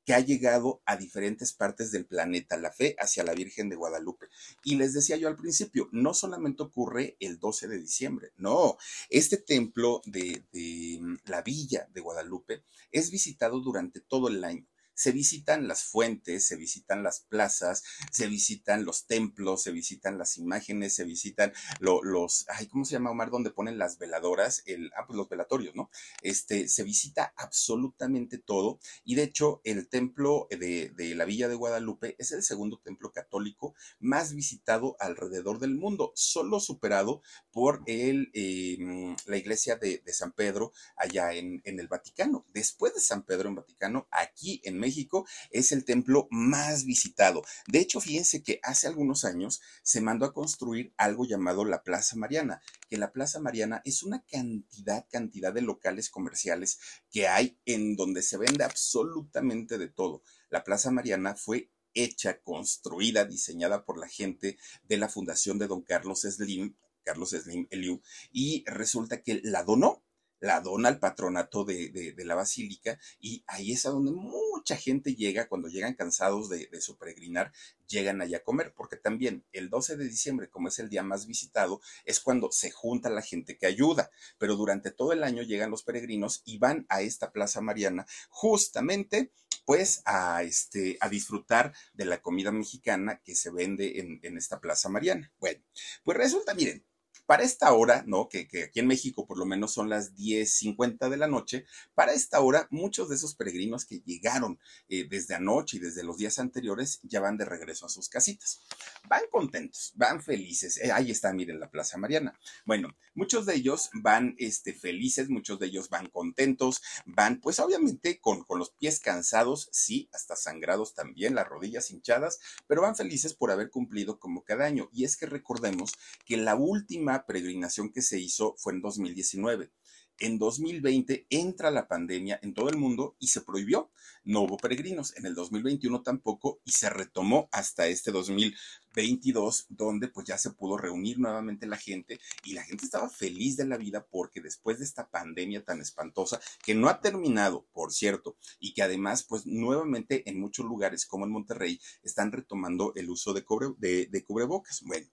que 0.06 0.14
ha 0.14 0.20
llegado 0.20 0.80
a 0.86 0.96
diferentes 0.96 1.52
partes 1.52 1.90
del 1.90 2.06
planeta, 2.06 2.56
la 2.56 2.70
fe 2.70 2.94
hacia 2.98 3.24
la 3.24 3.34
Virgen 3.34 3.68
de 3.68 3.74
Guadalupe. 3.76 4.28
Y 4.62 4.76
les 4.76 4.94
decía 4.94 5.16
yo 5.16 5.26
al 5.26 5.36
principio, 5.36 5.88
no 5.90 6.14
solamente 6.14 6.62
ocurre 6.62 7.16
el 7.18 7.40
12 7.40 7.66
de 7.66 7.78
diciembre, 7.78 8.32
no, 8.36 8.78
este 9.10 9.36
templo 9.36 10.00
de, 10.06 10.44
de 10.52 11.18
la 11.26 11.42
villa 11.42 11.88
de 11.92 12.00
Guadalupe 12.00 12.62
es 12.92 13.10
visitado 13.10 13.60
durante 13.60 14.00
todo 14.00 14.28
el 14.28 14.42
año 14.44 14.64
se 14.96 15.12
visitan 15.12 15.68
las 15.68 15.84
fuentes, 15.84 16.46
se 16.46 16.56
visitan 16.56 17.02
las 17.04 17.20
plazas, 17.20 17.84
se 18.10 18.26
visitan 18.26 18.84
los 18.84 19.06
templos, 19.06 19.62
se 19.62 19.70
visitan 19.70 20.18
las 20.18 20.38
imágenes, 20.38 20.94
se 20.94 21.04
visitan 21.04 21.52
los, 21.80 22.46
ay, 22.48 22.66
¿cómo 22.66 22.84
se 22.84 22.94
llama 22.94 23.10
Omar? 23.10 23.30
Donde 23.30 23.50
ponen 23.50 23.78
las 23.78 23.98
veladoras, 23.98 24.62
el, 24.66 24.90
ah, 24.96 25.06
pues 25.06 25.16
los 25.16 25.28
velatorios, 25.28 25.74
¿no? 25.74 25.90
Este, 26.22 26.66
se 26.68 26.82
visita 26.82 27.32
absolutamente 27.36 28.38
todo 28.38 28.80
y 29.04 29.14
de 29.14 29.22
hecho 29.24 29.60
el 29.64 29.88
templo 29.88 30.48
de, 30.50 30.90
de 30.96 31.14
la 31.14 31.26
Villa 31.26 31.48
de 31.48 31.54
Guadalupe 31.54 32.16
es 32.18 32.32
el 32.32 32.42
segundo 32.42 32.80
templo 32.82 33.12
católico 33.12 33.74
más 34.00 34.34
visitado 34.34 34.96
alrededor 34.98 35.58
del 35.58 35.74
mundo, 35.74 36.12
solo 36.14 36.58
superado 36.58 37.22
por 37.56 37.82
el, 37.86 38.30
em, 38.34 39.16
la 39.24 39.38
iglesia 39.38 39.76
de, 39.76 40.02
San 40.12 40.32
Pedro 40.32 40.74
allá 40.94 41.32
en, 41.32 41.62
en 41.64 41.80
el 41.80 41.88
Vaticano. 41.88 42.44
Después 42.52 42.92
de 42.92 43.00
San 43.00 43.22
Pedro 43.22 43.48
en 43.48 43.54
Vaticano, 43.54 44.06
aquí 44.10 44.60
en 44.62 44.78
México 44.78 45.26
es 45.50 45.72
el 45.72 45.86
templo 45.86 46.28
más 46.30 46.84
visitado. 46.84 47.42
De 47.66 47.78
hecho, 47.78 47.98
fíjense 48.02 48.42
que 48.42 48.60
hace 48.62 48.88
algunos 48.88 49.24
años 49.24 49.62
se 49.82 50.02
mandó 50.02 50.26
a 50.26 50.34
construir 50.34 50.92
algo 50.98 51.24
llamado 51.24 51.64
la 51.64 51.82
Plaza 51.82 52.14
Mariana, 52.16 52.60
que 52.90 52.98
la 52.98 53.10
Plaza 53.10 53.40
Mariana 53.40 53.80
es 53.86 54.02
una 54.02 54.22
cantidad, 54.30 55.06
cantidad 55.10 55.54
de 55.54 55.62
locales 55.62 56.10
comerciales 56.10 56.78
que 57.10 57.26
hay 57.26 57.58
en 57.64 57.96
donde 57.96 58.20
se 58.20 58.36
vende 58.36 58.64
absolutamente 58.64 59.78
de 59.78 59.88
todo. 59.88 60.22
La 60.50 60.62
Plaza 60.62 60.90
Mariana 60.90 61.34
fue 61.36 61.70
hecha, 61.94 62.42
construida, 62.42 63.24
diseñada 63.24 63.86
por 63.86 63.98
la 63.98 64.08
gente 64.08 64.58
de 64.82 64.98
la 64.98 65.08
fundación 65.08 65.58
de 65.58 65.68
don 65.68 65.80
Carlos 65.80 66.20
Slim, 66.20 66.76
Carlos 67.06 67.30
Slim 67.30 67.68
Eliu, 67.70 68.02
y 68.32 68.64
resulta 68.66 69.22
que 69.22 69.40
la 69.44 69.62
donó 69.62 70.02
la 70.40 70.60
dona 70.60 70.88
al 70.88 70.98
patronato 70.98 71.64
de, 71.64 72.14
la 72.18 72.34
basílica 72.34 72.98
y 73.20 73.42
ahí 73.46 73.72
es 73.72 73.86
a 73.86 73.90
donde 73.90 74.12
mucha 74.12 74.76
gente 74.76 75.14
llega, 75.14 75.48
cuando 75.48 75.68
llegan 75.68 75.94
cansados 75.94 76.48
de, 76.48 76.66
de, 76.66 76.80
su 76.80 76.98
peregrinar, 76.98 77.52
llegan 77.88 78.20
allá 78.20 78.38
a 78.38 78.44
comer, 78.44 78.74
porque 78.76 78.96
también 78.96 79.44
el 79.52 79.70
12 79.70 79.96
de 79.96 80.04
diciembre, 80.04 80.50
como 80.50 80.68
es 80.68 80.78
el 80.78 80.90
día 80.90 81.02
más 81.02 81.26
visitado, 81.26 81.80
es 82.04 82.20
cuando 82.20 82.50
se 82.52 82.70
junta 82.70 83.08
la 83.08 83.22
gente 83.22 83.56
que 83.56 83.66
ayuda, 83.66 84.10
pero 84.38 84.56
durante 84.56 84.90
todo 84.90 85.12
el 85.12 85.24
año 85.24 85.42
llegan 85.42 85.70
los 85.70 85.82
peregrinos 85.82 86.42
y 86.44 86.58
van 86.58 86.86
a 86.88 87.00
esta 87.00 87.32
Plaza 87.32 87.60
Mariana 87.60 88.06
justamente 88.28 89.32
pues 89.64 90.02
a, 90.04 90.44
este, 90.44 90.96
a 91.00 91.08
disfrutar 91.08 91.74
de 91.92 92.04
la 92.04 92.22
comida 92.22 92.52
mexicana 92.52 93.20
que 93.24 93.34
se 93.34 93.50
vende 93.50 93.98
en, 93.98 94.20
en 94.22 94.36
esta 94.38 94.60
Plaza 94.60 94.88
Mariana. 94.88 95.32
Bueno, 95.40 95.60
pues 96.04 96.16
resulta, 96.16 96.54
miren, 96.54 96.86
para 97.26 97.42
esta 97.42 97.72
hora, 97.72 98.04
¿no? 98.06 98.28
Que, 98.28 98.48
aquí 98.64 98.80
en 98.80 98.86
México 98.86 99.26
por 99.26 99.38
lo 99.38 99.44
menos 99.44 99.72
son 99.72 99.90
las 99.90 100.14
10.50 100.14 101.08
de 101.10 101.16
la 101.16 101.26
noche, 101.26 101.66
para 101.94 102.12
esta 102.12 102.40
hora 102.40 102.68
muchos 102.70 103.08
de 103.08 103.16
esos 103.16 103.34
peregrinos 103.34 103.84
que 103.84 104.00
llegaron 104.00 104.58
eh, 104.88 105.06
desde 105.08 105.34
anoche 105.34 105.76
y 105.76 105.80
desde 105.80 106.04
los 106.04 106.16
días 106.16 106.38
anteriores 106.38 107.00
ya 107.02 107.20
van 107.20 107.36
de 107.36 107.44
regreso 107.44 107.86
a 107.86 107.88
sus 107.88 108.08
casitas. 108.08 108.60
Van 109.08 109.22
contentos, 109.30 109.92
van 109.96 110.22
felices. 110.22 110.78
Eh, 110.78 110.92
ahí 110.92 111.10
está, 111.10 111.32
miren 111.32 111.60
la 111.60 111.70
Plaza 111.70 111.98
Mariana. 111.98 112.38
Bueno, 112.64 112.96
muchos 113.14 113.46
de 113.46 113.54
ellos 113.54 113.90
van 113.92 114.34
este, 114.38 114.72
felices, 114.72 115.28
muchos 115.28 115.58
de 115.58 115.66
ellos 115.66 115.88
van 115.88 116.08
contentos, 116.08 116.82
van 117.04 117.40
pues 117.40 117.58
obviamente 117.58 118.20
con, 118.20 118.44
con 118.44 118.58
los 118.58 118.70
pies 118.70 119.00
cansados, 119.00 119.68
sí, 119.72 120.08
hasta 120.12 120.36
sangrados 120.36 120.94
también, 120.94 121.34
las 121.34 121.48
rodillas 121.48 121.90
hinchadas, 121.90 122.38
pero 122.66 122.82
van 122.82 122.96
felices 122.96 123.34
por 123.34 123.50
haber 123.50 123.70
cumplido 123.70 124.18
como 124.18 124.44
cada 124.44 124.64
año. 124.64 124.88
Y 124.92 125.04
es 125.04 125.16
que 125.16 125.26
recordemos 125.26 125.92
que 126.24 126.36
la 126.36 126.54
última 126.54 127.15
peregrinación 127.24 127.92
que 127.92 128.02
se 128.02 128.18
hizo 128.18 128.54
fue 128.58 128.74
en 128.74 128.82
2019. 128.82 129.70
En 130.18 130.38
2020 130.38 131.26
entra 131.28 131.70
la 131.70 131.88
pandemia 131.88 132.40
en 132.42 132.54
todo 132.54 132.70
el 132.70 132.78
mundo 132.78 133.16
y 133.18 133.28
se 133.28 133.42
prohibió. 133.42 133.90
No 134.24 134.40
hubo 134.40 134.56
peregrinos. 134.56 135.14
En 135.18 135.26
el 135.26 135.34
2021 135.34 136.02
tampoco 136.02 136.58
y 136.64 136.72
se 136.72 136.88
retomó 136.88 137.50
hasta 137.52 137.86
este 137.86 138.12
2022 138.12 139.66
donde 139.68 140.08
pues 140.08 140.26
ya 140.26 140.38
se 140.38 140.52
pudo 140.52 140.78
reunir 140.78 141.18
nuevamente 141.18 141.66
la 141.66 141.76
gente 141.76 142.18
y 142.44 142.54
la 142.54 142.64
gente 142.64 142.86
estaba 142.86 143.10
feliz 143.10 143.58
de 143.58 143.66
la 143.66 143.76
vida 143.76 144.06
porque 144.10 144.40
después 144.40 144.78
de 144.78 144.86
esta 144.86 145.10
pandemia 145.10 145.62
tan 145.64 145.82
espantosa 145.82 146.40
que 146.64 146.74
no 146.74 146.88
ha 146.88 147.02
terminado, 147.02 147.66
por 147.74 147.92
cierto, 147.92 148.38
y 148.58 148.72
que 148.72 148.82
además 148.82 149.22
pues 149.22 149.44
nuevamente 149.44 150.28
en 150.30 150.40
muchos 150.40 150.64
lugares 150.64 151.04
como 151.04 151.26
en 151.26 151.32
Monterrey 151.32 151.78
están 152.02 152.32
retomando 152.32 152.94
el 152.96 153.10
uso 153.10 153.34
de, 153.34 153.44
de, 153.76 154.06
de 154.06 154.24
cubrebocas. 154.24 154.80
Bueno, 154.80 155.06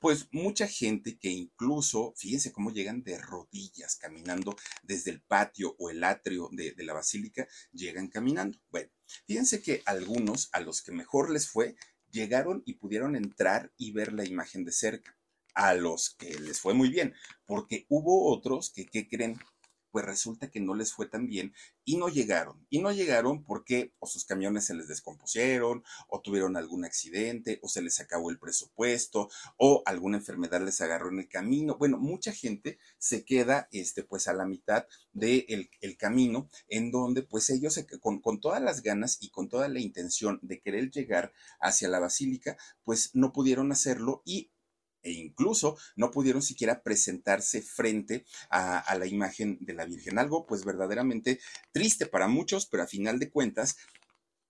pues 0.00 0.28
mucha 0.30 0.66
gente 0.66 1.18
que 1.18 1.30
incluso, 1.30 2.14
fíjense 2.16 2.52
cómo 2.52 2.70
llegan 2.70 3.02
de 3.02 3.18
rodillas 3.18 3.96
caminando 3.96 4.56
desde 4.82 5.10
el 5.10 5.20
patio 5.20 5.74
o 5.78 5.90
el 5.90 6.04
atrio 6.04 6.48
de, 6.52 6.74
la 6.78 6.94
basílica, 6.94 7.48
llegan 7.72 8.08
caminando. 8.08 8.58
Bueno, 8.70 8.90
fíjense 9.26 9.60
que 9.60 9.82
algunos 9.86 10.50
a 10.52 10.60
los 10.60 10.82
que 10.82 10.92
mejor 10.92 11.30
les 11.30 11.48
fue, 11.48 11.76
llegaron 12.10 12.62
y 12.64 12.74
pudieron 12.74 13.16
entrar 13.16 13.72
y 13.76 13.92
ver 13.92 14.12
la 14.12 14.24
imagen 14.24 14.64
de 14.64 14.72
cerca. 14.72 15.16
A 15.54 15.74
los 15.74 16.10
que 16.10 16.38
les 16.38 16.60
fue 16.60 16.72
muy 16.72 16.88
bien, 16.88 17.14
porque 17.44 17.84
hubo 17.88 18.32
otros 18.32 18.70
que, 18.70 18.86
¿qué 18.86 19.08
creen? 19.08 19.40
Pues 19.90 20.04
resulta 20.04 20.50
que 20.50 20.60
no 20.60 20.74
les 20.74 20.92
fue 20.92 21.06
tan 21.06 21.26
bien 21.26 21.54
y 21.84 21.96
no 21.96 22.08
llegaron. 22.08 22.66
Y 22.70 22.80
no 22.80 22.92
llegaron 22.92 23.44
porque 23.44 23.94
o 23.98 24.06
sus 24.06 24.24
camiones 24.24 24.66
se 24.66 24.74
les 24.74 24.88
descompusieron, 24.88 25.82
o 26.08 26.20
tuvieron 26.20 26.56
algún 26.56 26.84
accidente, 26.84 27.58
o 27.62 27.68
se 27.68 27.82
les 27.82 28.00
acabó 28.00 28.30
el 28.30 28.38
presupuesto, 28.38 29.28
o 29.56 29.82
alguna 29.86 30.18
enfermedad 30.18 30.60
les 30.60 30.80
agarró 30.80 31.10
en 31.10 31.20
el 31.20 31.28
camino. 31.28 31.76
Bueno, 31.78 31.98
mucha 31.98 32.32
gente 32.32 32.78
se 32.98 33.24
queda 33.24 33.68
este, 33.72 34.02
pues 34.02 34.28
a 34.28 34.32
la 34.32 34.46
mitad 34.46 34.86
del 35.12 35.46
de 35.46 35.70
el 35.80 35.96
camino, 35.96 36.50
en 36.68 36.90
donde 36.90 37.22
pues 37.22 37.50
ellos 37.50 37.78
con, 38.00 38.20
con 38.20 38.40
todas 38.40 38.62
las 38.62 38.82
ganas 38.82 39.18
y 39.20 39.30
con 39.30 39.48
toda 39.48 39.68
la 39.68 39.80
intención 39.80 40.38
de 40.42 40.60
querer 40.60 40.90
llegar 40.90 41.32
hacia 41.60 41.88
la 41.88 42.00
basílica, 42.00 42.56
pues 42.84 43.10
no 43.14 43.32
pudieron 43.32 43.72
hacerlo 43.72 44.22
y 44.24 44.50
e 45.08 45.12
incluso 45.12 45.76
no 45.96 46.10
pudieron 46.10 46.42
siquiera 46.42 46.82
presentarse 46.82 47.62
frente 47.62 48.24
a, 48.50 48.78
a, 48.78 48.94
la 48.96 49.06
imagen 49.06 49.58
de 49.60 49.74
la 49.74 49.84
Virgen. 49.84 50.18
Algo 50.18 50.46
pues 50.46 50.64
verdaderamente 50.64 51.40
triste 51.72 52.06
para 52.06 52.28
muchos, 52.28 52.66
pero 52.66 52.82
a 52.82 52.86
final 52.86 53.18
de 53.18 53.30
cuentas 53.30 53.76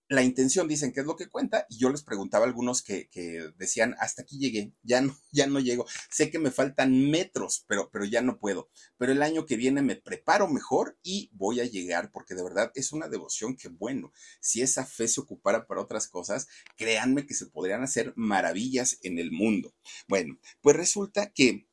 la 0.08 0.22
intención 0.22 0.68
dicen 0.68 0.92
que 0.92 1.00
es 1.00 1.06
lo 1.06 1.16
que 1.16 1.28
cuenta 1.28 1.66
y 1.68 1.78
yo 1.78 1.90
les 1.90 2.02
preguntaba 2.02 2.44
a 2.44 2.48
algunos 2.48 2.82
que, 2.82 3.08
decían 3.56 3.94
hasta 3.98 4.22
aquí 4.22 4.38
llegué, 4.38 4.72
ya 4.82 5.00
no, 5.02 5.16
ya 5.30 5.46
no 5.46 5.60
llego, 5.60 5.86
sé 6.10 6.30
que 6.30 6.38
me 6.38 6.50
faltan 6.50 7.10
metros, 7.10 7.64
pero, 7.68 7.90
pero 7.90 8.04
ya 8.04 8.22
no 8.22 8.38
puedo, 8.38 8.70
pero 8.96 9.12
el 9.12 9.22
año 9.22 9.44
que 9.44 9.56
viene 9.56 9.82
me 9.82 9.96
preparo 9.96 10.48
mejor 10.48 10.98
y 11.02 11.30
voy 11.34 11.60
a 11.60 11.64
llegar 11.64 12.10
porque 12.10 12.34
de 12.34 12.42
verdad 12.42 12.72
es 12.74 12.92
una 12.92 13.08
devoción 13.08 13.56
que 13.56 13.68
bueno, 13.68 14.12
si 14.40 14.62
esa 14.62 14.86
fe 14.86 15.08
se 15.08 15.20
ocupara 15.20 15.66
para 15.66 15.82
otras 15.82 16.08
cosas, 16.08 16.48
créanme 16.76 17.26
que 17.26 17.34
se 17.34 17.46
podrían 17.46 17.82
hacer 17.82 18.12
maravillas 18.16 18.98
en 19.02 19.18
el 19.18 19.30
mundo. 19.30 19.74
Bueno, 20.08 20.38
pues 20.62 20.76
resulta 20.76 21.30
que 21.30 21.68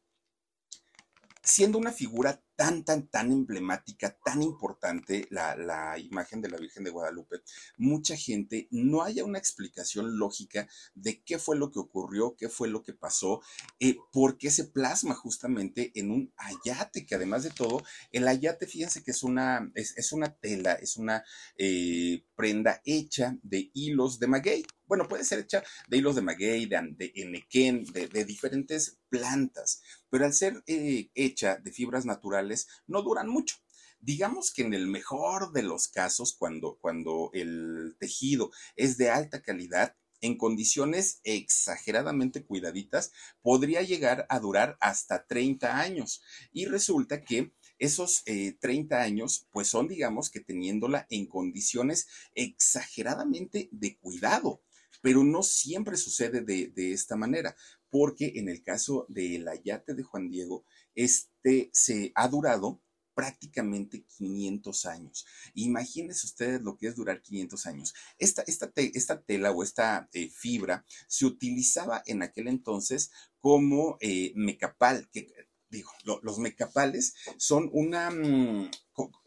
siendo 1.43 1.77
una 1.77 1.91
figura 1.91 2.43
tan, 2.55 2.83
tan, 2.83 3.07
tan 3.07 3.31
emblemática, 3.31 4.17
tan 4.23 4.41
importante 4.41 5.27
la, 5.29 5.55
la, 5.55 5.97
imagen 5.99 6.41
de 6.41 6.49
la 6.49 6.57
Virgen 6.57 6.83
de 6.83 6.91
Guadalupe, 6.91 7.41
mucha 7.77 8.15
gente 8.15 8.67
no 8.71 9.03
haya 9.03 9.23
una 9.23 9.39
explicación 9.39 10.17
lógica 10.17 10.67
de 10.93 11.21
qué 11.23 11.37
fue 11.37 11.57
lo 11.57 11.71
que 11.71 11.79
ocurrió, 11.79 12.35
qué 12.37 12.49
fue 12.49 12.67
lo 12.67 12.83
que 12.83 12.93
pasó, 12.93 13.41
eh, 13.79 13.97
por 14.11 14.37
qué 14.37 14.51
se 14.51 14.65
plasma 14.65 15.15
justamente 15.15 15.91
en 15.95 16.11
un 16.11 16.33
ayate, 16.37 17.05
que 17.05 17.15
además 17.15 17.43
de 17.43 17.51
todo, 17.51 17.83
el 18.11 18.27
ayate, 18.27 18.67
fíjense 18.67 19.03
que 19.03 19.11
es 19.11 19.23
una, 19.23 19.71
es, 19.75 19.97
es 19.97 20.11
una 20.11 20.33
tela, 20.35 20.73
es 20.73 20.97
una 20.97 21.23
eh, 21.57 22.23
prenda 22.35 22.81
hecha 22.85 23.37
de 23.43 23.71
hilos 23.73 24.19
de 24.19 24.27
maguey. 24.27 24.65
Bueno, 24.87 25.07
puede 25.07 25.23
ser 25.23 25.39
hecha 25.39 25.63
de 25.87 25.97
hilos 25.97 26.15
de 26.15 26.21
maguey, 26.21 26.67
de, 26.67 26.79
de 26.95 27.11
enequén, 27.15 27.85
de, 27.85 28.07
de 28.07 28.23
diferentes 28.23 28.99
plantas, 29.09 29.81
pero 30.09 30.25
al 30.25 30.33
ser 30.33 30.63
eh, 30.67 31.09
hecha 31.15 31.57
de 31.57 31.71
fibras 31.71 32.05
naturales, 32.05 32.44
no 32.87 33.01
duran 33.01 33.27
mucho. 33.27 33.57
Digamos 33.99 34.53
que 34.53 34.63
en 34.63 34.73
el 34.73 34.87
mejor 34.87 35.51
de 35.51 35.63
los 35.63 35.87
casos, 35.87 36.35
cuando, 36.37 36.77
cuando 36.79 37.31
el 37.33 37.95
tejido 37.99 38.51
es 38.75 38.97
de 38.97 39.09
alta 39.09 39.41
calidad, 39.41 39.95
en 40.21 40.37
condiciones 40.37 41.19
exageradamente 41.23 42.45
cuidaditas, 42.45 43.11
podría 43.41 43.81
llegar 43.81 44.25
a 44.29 44.39
durar 44.39 44.77
hasta 44.79 45.25
30 45.25 45.79
años. 45.79 46.21
Y 46.51 46.65
resulta 46.65 47.23
que 47.23 47.53
esos 47.77 48.23
eh, 48.25 48.57
30 48.59 49.01
años, 49.01 49.47
pues 49.51 49.67
son, 49.67 49.87
digamos, 49.87 50.29
que 50.29 50.39
teniéndola 50.39 51.05
en 51.09 51.27
condiciones 51.27 52.07
exageradamente 52.33 53.69
de 53.71 53.97
cuidado 53.97 54.61
pero 55.01 55.23
no 55.23 55.43
siempre 55.43 55.97
sucede 55.97 56.41
de, 56.41 56.69
de, 56.69 56.91
esta 56.91 57.15
manera, 57.15 57.55
porque 57.97 58.33
en 58.35 58.49
el 58.49 58.61
caso 58.61 59.05
del 59.07 59.47
ayate 59.47 59.93
de 59.93 60.03
Juan 60.03 60.29
Diego, 60.29 60.65
este 60.95 61.69
se 61.71 62.11
ha 62.13 62.27
durado 62.27 62.81
prácticamente 63.13 64.03
500 64.17 64.85
años. 64.85 65.25
Imagínense 65.53 66.27
ustedes 66.27 66.61
lo 66.61 66.75
que 66.75 66.87
es 66.87 66.95
durar 66.97 67.21
500 67.21 67.65
años. 67.67 67.93
Esta, 68.19 68.43
esta, 68.47 68.69
esta 68.75 69.21
tela 69.21 69.51
o 69.51 69.63
esta 69.63 70.09
eh, 70.11 70.29
fibra 70.29 70.83
se 71.07 71.25
utilizaba 71.25 72.03
en 72.05 72.21
aquel 72.21 72.49
entonces 72.49 73.11
como 73.39 73.97
eh, 74.01 74.33
mecapal, 74.35 75.07
que 75.09 75.33
digo, 75.75 75.91
lo, 76.03 76.19
los 76.23 76.39
mecapales 76.39 77.13
son 77.37 77.69
una, 77.73 78.11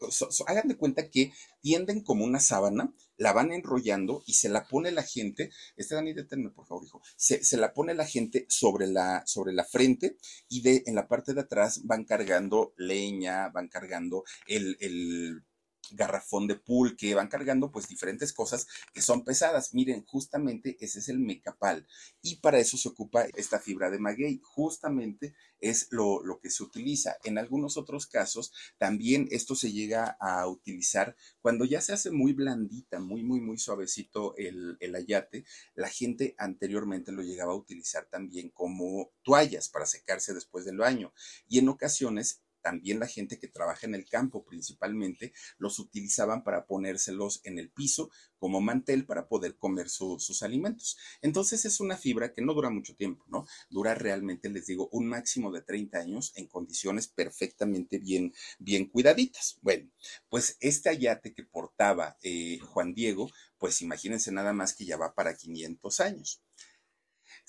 so, 0.09 0.29
hagan 0.47 0.67
de 0.67 0.77
cuenta 0.77 1.09
que 1.09 1.31
tienden 1.61 2.01
como 2.03 2.25
una 2.25 2.39
sábana, 2.39 2.93
la 3.17 3.33
van 3.33 3.51
enrollando 3.51 4.23
y 4.25 4.33
se 4.33 4.49
la 4.49 4.65
pone 4.67 4.91
la 4.91 5.03
gente, 5.03 5.51
este 5.75 5.95
Dani, 5.95 6.13
deténme 6.13 6.51
por 6.51 6.67
favor, 6.67 6.85
hijo, 6.85 7.01
se, 7.17 7.43
se, 7.43 7.57
la 7.57 7.73
pone 7.73 7.93
la 7.93 8.05
gente 8.05 8.45
sobre 8.49 8.87
la, 8.87 9.23
sobre 9.25 9.53
la 9.53 9.65
frente 9.65 10.17
y 10.47 10.61
de, 10.61 10.83
en 10.85 10.95
la 10.95 11.07
parte 11.07 11.33
de 11.33 11.41
atrás 11.41 11.81
van 11.83 12.05
cargando 12.05 12.73
leña, 12.77 13.49
van 13.49 13.67
cargando 13.67 14.23
el 14.47 15.43
garrafón 15.93 16.47
de 16.47 16.55
pulque, 16.55 17.15
van 17.15 17.27
cargando 17.27 17.71
pues 17.71 17.87
diferentes 17.87 18.33
cosas 18.33 18.67
que 18.93 19.01
son 19.01 19.23
pesadas. 19.23 19.73
Miren, 19.73 20.05
justamente 20.05 20.77
ese 20.79 20.99
es 20.99 21.09
el 21.09 21.19
mecapal 21.19 21.87
y 22.21 22.37
para 22.37 22.59
eso 22.59 22.77
se 22.77 22.89
ocupa 22.89 23.25
esta 23.35 23.59
fibra 23.59 23.89
de 23.89 23.99
maguey, 23.99 24.39
justamente 24.43 25.33
es 25.59 25.87
lo, 25.91 26.23
lo, 26.23 26.39
que 26.39 26.49
se 26.49 26.63
utiliza. 26.63 27.17
En 27.23 27.37
algunos 27.37 27.77
otros 27.77 28.07
casos 28.07 28.53
también 28.77 29.27
esto 29.31 29.55
se 29.55 29.71
llega 29.71 30.17
a 30.19 30.47
utilizar 30.47 31.15
cuando 31.41 31.65
ya 31.65 31.81
se 31.81 31.93
hace 31.93 32.11
muy 32.11 32.33
blandita, 32.33 32.99
muy, 32.99 33.23
muy, 33.23 33.41
muy 33.41 33.57
suavecito 33.57 34.35
el, 34.37 34.77
el 34.79 34.95
ayate. 34.95 35.45
La 35.75 35.89
gente 35.89 36.35
anteriormente 36.37 37.11
lo 37.11 37.23
llegaba 37.23 37.53
a 37.53 37.57
utilizar 37.57 38.05
también 38.05 38.49
como 38.49 39.11
toallas 39.23 39.69
para 39.69 39.85
secarse 39.85 40.33
después 40.33 40.65
del 40.65 40.77
baño 40.77 41.13
y 41.47 41.59
en 41.59 41.69
ocasiones 41.69 42.41
también 42.61 42.99
la 42.99 43.07
gente 43.07 43.39
que 43.39 43.47
trabaja 43.47 43.87
en 43.87 43.95
el 43.95 44.07
campo 44.07 44.43
principalmente 44.43 45.33
los 45.57 45.79
utilizaban 45.79 46.43
para 46.43 46.65
ponérselos 46.65 47.41
en 47.43 47.59
el 47.59 47.69
piso 47.69 48.09
como 48.37 48.61
mantel 48.61 49.05
para 49.05 49.27
poder 49.27 49.57
comer 49.57 49.89
su, 49.89 50.19
sus 50.19 50.43
alimentos. 50.43 50.97
Entonces 51.21 51.65
es 51.65 51.79
una 51.79 51.97
fibra 51.97 52.33
que 52.33 52.41
no 52.41 52.53
dura 52.53 52.69
mucho 52.69 52.95
tiempo, 52.95 53.25
¿no? 53.27 53.45
Dura 53.69 53.95
realmente, 53.95 54.49
les 54.49 54.65
digo, 54.65 54.89
un 54.91 55.07
máximo 55.07 55.51
de 55.51 55.61
30 55.61 55.99
años 55.99 56.31
en 56.35 56.47
condiciones 56.47 57.07
perfectamente 57.07 57.99
bien, 57.99 58.33
bien 58.59 58.85
cuidaditas. 58.85 59.57
Bueno, 59.61 59.89
pues 60.29 60.57
este 60.59 60.89
ayate 60.89 61.33
que 61.33 61.43
portaba 61.43 62.17
eh, 62.21 62.59
Juan 62.59 62.93
Diego, 62.93 63.29
pues 63.57 63.81
imagínense 63.81 64.31
nada 64.31 64.53
más 64.53 64.73
que 64.73 64.85
ya 64.85 64.97
va 64.97 65.13
para 65.13 65.35
500 65.35 65.99
años. 65.99 66.41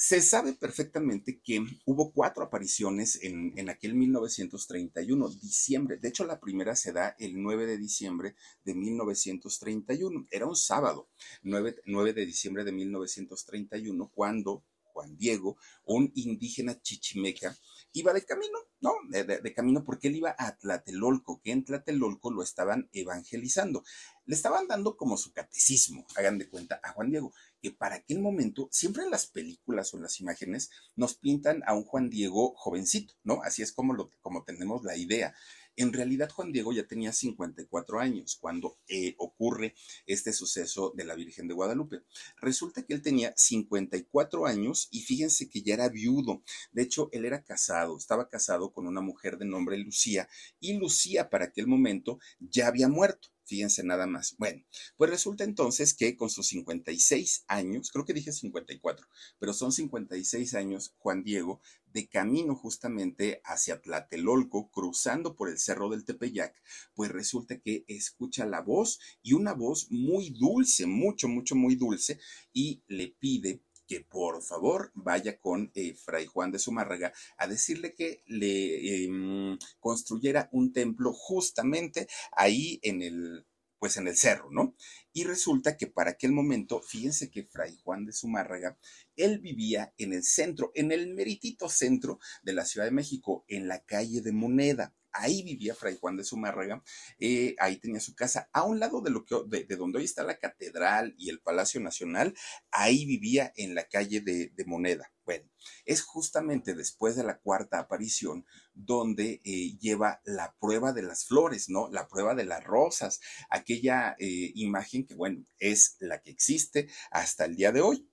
Se 0.02 0.22
sabe 0.22 0.54
perfectamente 0.54 1.42
que 1.42 1.62
hubo 1.84 2.10
cuatro 2.10 2.42
apariciones 2.42 3.22
en, 3.22 3.52
en, 3.58 3.68
aquel 3.68 3.94
1931, 3.94 5.28
diciembre. 5.28 5.98
De 5.98 6.08
hecho, 6.08 6.24
la 6.24 6.40
primera 6.40 6.74
se 6.74 6.94
da 6.94 7.14
el 7.18 7.34
9 7.42 7.66
de 7.66 7.76
diciembre 7.76 8.34
de 8.64 8.74
1931. 8.74 10.26
Era 10.30 10.46
un 10.46 10.56
sábado, 10.56 11.10
9, 11.42 11.82
9 11.84 12.14
de 12.14 12.24
diciembre 12.24 12.64
de 12.64 12.72
1931, 12.72 14.10
cuando 14.14 14.64
Juan 14.84 15.18
Diego, 15.18 15.58
un 15.84 16.10
indígena 16.14 16.80
chichimeca, 16.80 17.54
iba 17.92 18.14
de 18.14 18.24
camino, 18.24 18.58
¿no? 18.80 18.94
De, 19.10 19.24
de, 19.24 19.40
de, 19.40 19.52
camino 19.52 19.84
porque 19.84 20.08
él 20.08 20.16
iba 20.16 20.34
a 20.38 20.56
Tlatelolco, 20.56 21.42
que 21.42 21.52
en 21.52 21.62
Tlatelolco 21.62 22.30
lo 22.30 22.42
estaban 22.42 22.88
evangelizando. 22.94 23.84
Le 24.24 24.34
estaban 24.34 24.66
dando 24.66 24.96
como 24.96 25.18
su 25.18 25.30
catecismo, 25.32 26.06
hagan 26.16 26.38
de 26.38 26.48
cuenta, 26.48 26.80
a 26.82 26.92
Juan 26.92 27.10
Diego 27.10 27.34
que 27.60 27.70
para 27.70 27.96
aquel 27.96 28.20
momento, 28.20 28.68
siempre 28.70 29.02
en 29.02 29.10
las 29.10 29.26
películas 29.26 29.92
o 29.92 29.96
en 29.96 30.04
las 30.04 30.20
imágenes, 30.20 30.70
nos 30.96 31.14
pintan 31.14 31.62
a 31.66 31.74
un 31.74 31.84
Juan 31.84 32.10
Diego 32.10 32.54
jovencito, 32.56 33.14
¿no? 33.22 33.42
Así 33.42 33.62
es 33.62 33.72
como, 33.72 33.94
lo, 33.94 34.10
como 34.20 34.44
tenemos 34.44 34.82
la 34.84 34.96
idea. 34.96 35.34
En 35.76 35.92
realidad, 35.92 36.30
Juan 36.30 36.52
Diego 36.52 36.72
ya 36.72 36.86
tenía 36.86 37.12
54 37.12 38.00
años 38.00 38.36
cuando 38.38 38.78
eh, 38.88 39.14
ocurre 39.18 39.74
este 40.04 40.32
suceso 40.32 40.92
de 40.94 41.04
la 41.04 41.14
Virgen 41.14 41.48
de 41.48 41.54
Guadalupe. 41.54 42.02
Resulta 42.40 42.82
que 42.82 42.92
él 42.92 43.02
tenía 43.02 43.32
54 43.36 44.46
años 44.46 44.88
y 44.90 45.00
fíjense 45.00 45.48
que 45.48 45.62
ya 45.62 45.74
era 45.74 45.88
viudo. 45.88 46.42
De 46.72 46.82
hecho, 46.82 47.08
él 47.12 47.24
era 47.24 47.42
casado, 47.42 47.96
estaba 47.96 48.28
casado 48.28 48.72
con 48.72 48.86
una 48.86 49.00
mujer 49.00 49.38
de 49.38 49.46
nombre 49.46 49.78
Lucía 49.78 50.28
y 50.58 50.74
Lucía 50.74 51.30
para 51.30 51.46
aquel 51.46 51.66
momento 51.66 52.18
ya 52.40 52.66
había 52.66 52.88
muerto. 52.88 53.28
Fíjense 53.50 53.82
nada 53.82 54.06
más. 54.06 54.36
Bueno, 54.38 54.62
pues 54.96 55.10
resulta 55.10 55.42
entonces 55.42 55.92
que 55.92 56.16
con 56.16 56.30
sus 56.30 56.46
56 56.46 57.46
años, 57.48 57.90
creo 57.90 58.04
que 58.04 58.12
dije 58.12 58.30
54, 58.30 59.04
pero 59.40 59.52
son 59.52 59.72
56 59.72 60.54
años, 60.54 60.94
Juan 60.98 61.24
Diego, 61.24 61.60
de 61.92 62.08
camino 62.08 62.54
justamente 62.54 63.40
hacia 63.44 63.82
Tlatelolco, 63.82 64.70
cruzando 64.70 65.34
por 65.34 65.50
el 65.50 65.58
cerro 65.58 65.88
del 65.88 66.04
Tepeyac, 66.04 66.54
pues 66.94 67.10
resulta 67.10 67.58
que 67.58 67.84
escucha 67.88 68.46
la 68.46 68.60
voz 68.60 69.00
y 69.20 69.32
una 69.32 69.52
voz 69.52 69.90
muy 69.90 70.30
dulce, 70.30 70.86
mucho, 70.86 71.26
mucho, 71.26 71.56
muy 71.56 71.74
dulce, 71.74 72.20
y 72.52 72.84
le 72.86 73.08
pide 73.18 73.64
que 73.90 74.02
por 74.02 74.40
favor 74.40 74.92
vaya 74.94 75.40
con 75.40 75.72
eh, 75.74 75.94
Fray 75.96 76.24
Juan 76.26 76.52
de 76.52 76.60
Zumárraga 76.60 77.12
a 77.36 77.48
decirle 77.48 77.92
que 77.92 78.22
le 78.26 79.04
eh, 79.04 79.58
construyera 79.80 80.48
un 80.52 80.72
templo 80.72 81.12
justamente 81.12 82.06
ahí 82.30 82.78
en 82.84 83.02
el, 83.02 83.46
pues 83.80 83.96
en 83.96 84.06
el 84.06 84.16
cerro, 84.16 84.48
¿no? 84.52 84.76
Y 85.12 85.24
resulta 85.24 85.76
que 85.76 85.88
para 85.88 86.12
aquel 86.12 86.30
momento, 86.30 86.80
fíjense 86.80 87.32
que 87.32 87.42
Fray 87.42 87.78
Juan 87.82 88.06
de 88.06 88.12
Zumárraga, 88.12 88.78
él 89.16 89.40
vivía 89.40 89.92
en 89.98 90.12
el 90.12 90.22
centro, 90.22 90.70
en 90.76 90.92
el 90.92 91.12
meritito 91.12 91.68
centro 91.68 92.20
de 92.44 92.52
la 92.52 92.66
Ciudad 92.66 92.86
de 92.86 92.92
México, 92.92 93.44
en 93.48 93.66
la 93.66 93.80
calle 93.80 94.20
de 94.20 94.30
Moneda. 94.30 94.94
Ahí 95.12 95.42
vivía 95.42 95.74
Fray 95.74 95.96
Juan 96.00 96.16
de 96.16 96.24
Zumárraga, 96.24 96.82
eh, 97.18 97.54
ahí 97.58 97.76
tenía 97.76 98.00
su 98.00 98.14
casa, 98.14 98.48
a 98.52 98.64
un 98.64 98.78
lado 98.78 99.00
de, 99.00 99.10
lo 99.10 99.24
que, 99.24 99.36
de, 99.46 99.64
de, 99.64 99.76
donde 99.76 99.98
hoy 99.98 100.04
está 100.04 100.22
la 100.22 100.38
catedral 100.38 101.14
y 101.18 101.30
el 101.30 101.40
Palacio 101.40 101.80
Nacional, 101.80 102.34
ahí 102.70 103.04
vivía 103.04 103.52
en 103.56 103.74
la 103.74 103.84
calle 103.84 104.20
de, 104.20 104.52
Moneda. 104.66 105.12
Bueno, 105.24 105.48
es 105.84 106.02
justamente 106.02 106.74
después 106.74 107.16
de 107.16 107.24
la 107.24 107.38
cuarta 107.38 107.78
aparición 107.78 108.44
donde 108.74 109.40
eh, 109.44 109.78
lleva 109.78 110.20
la 110.24 110.54
prueba 110.60 110.92
de 110.92 111.02
las 111.02 111.26
flores, 111.26 111.68
¿no? 111.68 111.88
La 111.90 112.08
prueba 112.08 112.34
de 112.34 112.44
las 112.44 112.62
rosas, 112.62 113.20
aquella 113.48 114.16
eh, 114.18 114.52
imagen 114.54 115.06
que, 115.06 115.14
bueno, 115.14 115.44
es 115.58 115.96
la 116.00 116.20
que 116.20 116.30
existe 116.30 116.88
hasta 117.10 117.44
el 117.44 117.56
día 117.56 117.72
de 117.72 117.80
hoy. 117.80 118.09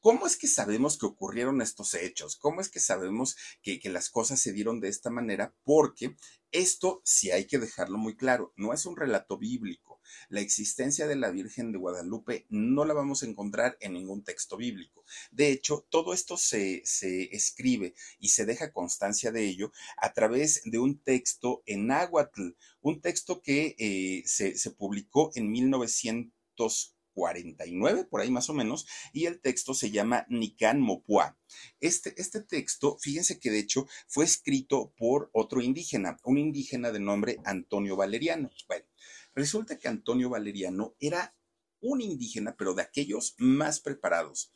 ¿Cómo 0.00 0.26
es 0.26 0.38
que 0.38 0.46
sabemos 0.46 0.96
que 0.96 1.04
ocurrieron 1.04 1.60
estos 1.60 1.92
hechos? 1.92 2.36
¿Cómo 2.36 2.62
es 2.62 2.70
que 2.70 2.80
sabemos 2.80 3.36
que, 3.60 3.78
las 3.90 4.08
cosas 4.08 4.40
se 4.40 4.52
dieron 4.52 4.80
de 4.80 4.88
esta 4.88 5.10
manera? 5.10 5.54
Porque 5.62 6.16
esto 6.52 7.02
sí 7.04 7.30
hay 7.30 7.46
que 7.46 7.58
dejarlo 7.58 7.98
muy 7.98 8.16
claro, 8.16 8.54
no 8.56 8.72
es 8.72 8.86
un 8.86 8.96
relato 8.96 9.36
bíblico. 9.36 10.00
La 10.30 10.40
existencia 10.40 11.06
de 11.06 11.16
la 11.16 11.30
Virgen 11.30 11.70
de 11.70 11.78
Guadalupe 11.78 12.46
no 12.48 12.86
la 12.86 12.94
vamos 12.94 13.22
a 13.22 13.26
encontrar 13.26 13.76
en 13.80 13.92
ningún 13.92 14.24
texto 14.24 14.56
bíblico. 14.56 15.04
De 15.32 15.52
hecho, 15.52 15.86
todo 15.90 16.14
esto 16.14 16.38
se, 16.38 16.82
escribe 16.82 17.94
y 18.18 18.30
se 18.30 18.46
deja 18.46 18.72
constancia 18.72 19.32
de 19.32 19.44
ello 19.44 19.70
a 19.98 20.14
través 20.14 20.62
de 20.64 20.78
un 20.78 20.98
texto 20.98 21.62
en 21.66 21.88
náhuatl, 21.88 22.52
un 22.80 23.02
texto 23.02 23.42
que 23.42 23.76
eh, 23.78 24.22
se, 24.24 24.56
se 24.56 24.70
publicó 24.70 25.30
en 25.34 25.50
1900 25.50 26.96
49, 27.20 28.04
por 28.04 28.22
ahí 28.22 28.30
más 28.30 28.48
o 28.48 28.54
menos, 28.54 28.86
y 29.12 29.26
el 29.26 29.40
texto 29.40 29.74
se 29.74 29.90
llama 29.90 30.24
Nican 30.30 30.80
Mopua. 30.80 31.36
Este, 31.80 32.14
este 32.16 32.40
texto, 32.40 32.96
fíjense 32.98 33.38
que 33.38 33.50
de 33.50 33.58
hecho 33.58 33.86
fue 34.08 34.24
escrito 34.24 34.94
por 34.96 35.28
otro 35.34 35.60
indígena, 35.60 36.16
un 36.24 36.38
indígena 36.38 36.90
de 36.92 37.00
nombre 37.00 37.38
Antonio 37.44 37.94
Valeriano. 37.94 38.50
Bueno, 38.66 38.86
resulta 39.34 39.78
que 39.78 39.88
Antonio 39.88 40.30
Valeriano 40.30 40.94
era 40.98 41.36
un 41.80 42.00
indígena, 42.00 42.56
pero 42.56 42.72
de 42.72 42.82
aquellos 42.82 43.34
más 43.36 43.80
preparados. 43.80 44.50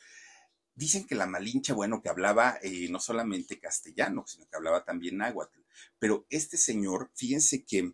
Dicen 0.75 1.07
que 1.07 1.15
la 1.15 1.27
Malincha, 1.27 1.75
bueno, 1.75 2.01
que 2.01 2.09
hablaba 2.09 2.59
eh, 2.63 2.89
no 2.89 2.99
solamente 2.99 3.61
castellano, 3.61 4.25
sino 4.27 4.49
que 4.49 4.57
hablaba 4.57 4.85
también 4.85 5.19
náhuatl. 5.19 5.61
Pero 5.99 6.27
este 6.31 6.57
señor, 6.57 7.11
fíjense 7.15 7.65
que 7.65 7.93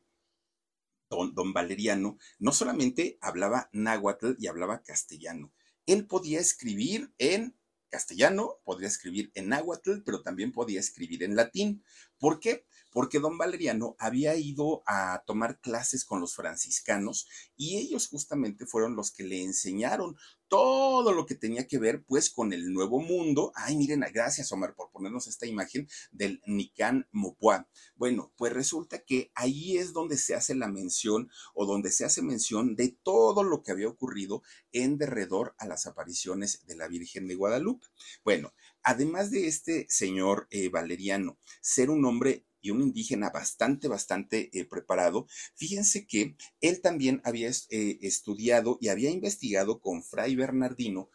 don, 1.11 1.53
Valeriano 1.53 2.17
no 2.39 2.53
solamente 2.53 3.19
hablaba 3.21 3.69
náhuatl 3.73 4.35
y 4.39 4.47
hablaba 4.47 4.83
castellano, 4.83 5.53
él 5.87 6.07
podía 6.07 6.41
escribir 6.41 7.13
en 7.19 7.57
castellano, 7.91 8.61
podría 8.65 8.89
escribir 8.89 9.31
en 9.35 9.49
náhuatl, 9.49 10.03
pero 10.05 10.23
también 10.23 10.53
podía 10.53 10.81
escribir 10.81 11.25
en 11.25 11.35
latín. 11.35 11.85
¿Por 12.21 12.39
qué? 12.39 12.67
Porque 12.93 13.19
don 13.19 13.39
Valeriano 13.39 13.97
había 13.99 14.37
ido 14.37 14.83
a 14.87 15.23
tomar 15.27 15.59
clases 15.61 16.05
con 16.05 16.21
los 16.21 16.35
franciscanos 16.35 17.27
y 17.57 17.79
ellos 17.79 18.09
justamente 18.09 18.67
fueron 18.67 18.95
los 18.95 19.11
que 19.11 19.25
le 19.25 19.43
enseñaron 19.43 20.17
todo 20.51 21.13
lo 21.13 21.27
que 21.27 21.37
tenía 21.37 21.69
que 21.69 21.79
ver 21.79 22.03
pues 22.03 22.29
con 22.29 22.53
el 22.53 22.73
nuevo 22.73 23.01
mundo. 23.01 23.53
Ay, 23.55 23.77
miren, 23.77 24.05
gracias 24.13 24.51
Omar 24.51 24.75
por 24.75 24.91
ponernos 24.91 25.29
esta 25.29 25.47
imagen 25.47 25.89
del 26.11 26.43
Nican 26.45 27.07
Mopua. 27.13 27.69
Bueno, 27.95 28.33
pues 28.37 28.53
resulta 28.53 28.99
que 28.99 29.31
ahí 29.37 29.79
es 29.79 29.93
donde 29.93 30.19
se 30.19 30.35
hace 30.35 30.57
la 30.57 30.67
mención 30.67 31.31
o 31.55 31.67
donde 31.67 31.93
se 31.93 32.05
hace 32.05 32.21
mención 32.21 32.75
de 32.75 32.99
todo 33.05 33.45
lo 33.45 33.63
que 33.63 33.71
había 33.71 33.89
ocurrido 33.89 34.43
en 34.73 34.99
derredor 34.99 35.55
a 35.57 35.67
las 35.67 35.87
apariciones 35.87 36.67
de 36.67 36.75
la 36.75 36.89
Virgen 36.89 37.29
de 37.29 37.37
Guadalupe. 37.37 37.87
Bueno, 38.25 38.53
además 38.83 39.31
de 39.31 39.47
este 39.47 39.87
señor 39.89 40.49
eh, 40.51 40.69
Valeriano 40.69 41.39
ser 41.61 41.91
un 41.91 42.05
hombre 42.11 42.45
y 42.61 42.71
un 42.71 42.83
indígena 42.83 43.31
bastante, 43.31 43.89
bastante 43.89 44.51
eh, 44.53 44.65
preparado, 44.67 45.27
fíjense 45.55 46.07
que 46.07 46.37
él 46.61 46.83
también 46.83 47.23
había 47.25 47.49
eh, 47.49 47.99
estudiado 48.03 48.79
y 48.81 48.89
había 48.89 49.11
investigado 49.11 49.81
con 49.81 50.03
Fray 50.03 50.37
Bernardino 50.37 51.09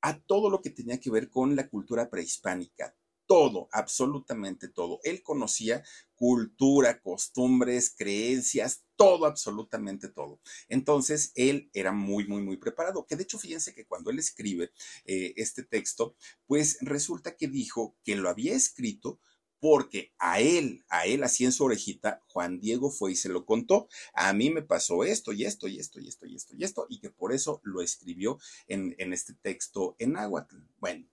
a 0.00 0.20
todo 0.20 0.50
lo 0.50 0.62
que 0.62 0.70
tenía 0.70 1.00
que 1.00 1.10
ver 1.10 1.28
con 1.28 1.56
la 1.56 1.68
cultura 1.68 2.08
prehispánica, 2.08 2.94
todo, 3.26 3.68
absolutamente 3.72 4.68
todo. 4.68 5.00
Él 5.02 5.22
conocía 5.22 5.84
cultura, 6.14 7.00
costumbres, 7.00 7.94
creencias, 7.96 8.84
todo, 8.96 9.26
absolutamente 9.26 10.08
todo. 10.08 10.40
Entonces, 10.68 11.32
él 11.34 11.70
era 11.74 11.92
muy, 11.92 12.26
muy, 12.26 12.42
muy 12.42 12.56
preparado. 12.56 13.06
Que 13.06 13.16
de 13.16 13.24
hecho, 13.24 13.38
fíjense 13.38 13.74
que 13.74 13.86
cuando 13.86 14.10
él 14.10 14.18
escribe 14.18 14.70
eh, 15.04 15.34
este 15.36 15.62
texto, 15.62 16.16
pues 16.46 16.78
resulta 16.80 17.36
que 17.36 17.48
dijo 17.48 17.96
que 18.02 18.16
lo 18.16 18.30
había 18.30 18.54
escrito 18.54 19.20
porque 19.60 20.12
a 20.18 20.40
él, 20.40 20.84
a 20.88 21.06
él 21.06 21.22
así 21.24 21.44
en 21.44 21.52
su 21.52 21.64
orejita, 21.64 22.22
Juan 22.28 22.60
Diego 22.60 22.90
fue 22.90 23.12
y 23.12 23.16
se 23.16 23.28
lo 23.28 23.44
contó. 23.44 23.88
A 24.12 24.32
mí 24.32 24.50
me 24.50 24.62
pasó 24.62 25.04
esto 25.04 25.32
y 25.32 25.44
esto 25.44 25.68
y 25.68 25.78
esto 25.78 26.00
y 26.00 26.08
esto 26.08 26.26
y 26.26 26.36
esto 26.36 26.56
y 26.56 26.64
esto, 26.64 26.86
y 26.88 27.00
que 27.00 27.10
por 27.10 27.32
eso 27.32 27.60
lo 27.64 27.82
escribió 27.82 28.38
en, 28.66 28.94
este 29.12 29.34
texto 29.34 29.96
en 29.98 30.16
Aguatl. 30.16 30.56
Bueno, 30.78 31.06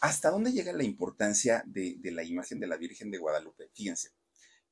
¿hasta 0.00 0.30
dónde 0.30 0.52
llega 0.52 0.72
la 0.72 0.84
importancia 0.84 1.62
de, 1.66 1.96
de 1.98 2.10
la 2.10 2.24
imagen 2.24 2.60
de 2.60 2.66
la 2.66 2.76
Virgen 2.76 3.10
de 3.10 3.18
Guadalupe? 3.18 3.70
Fíjense. 3.72 4.10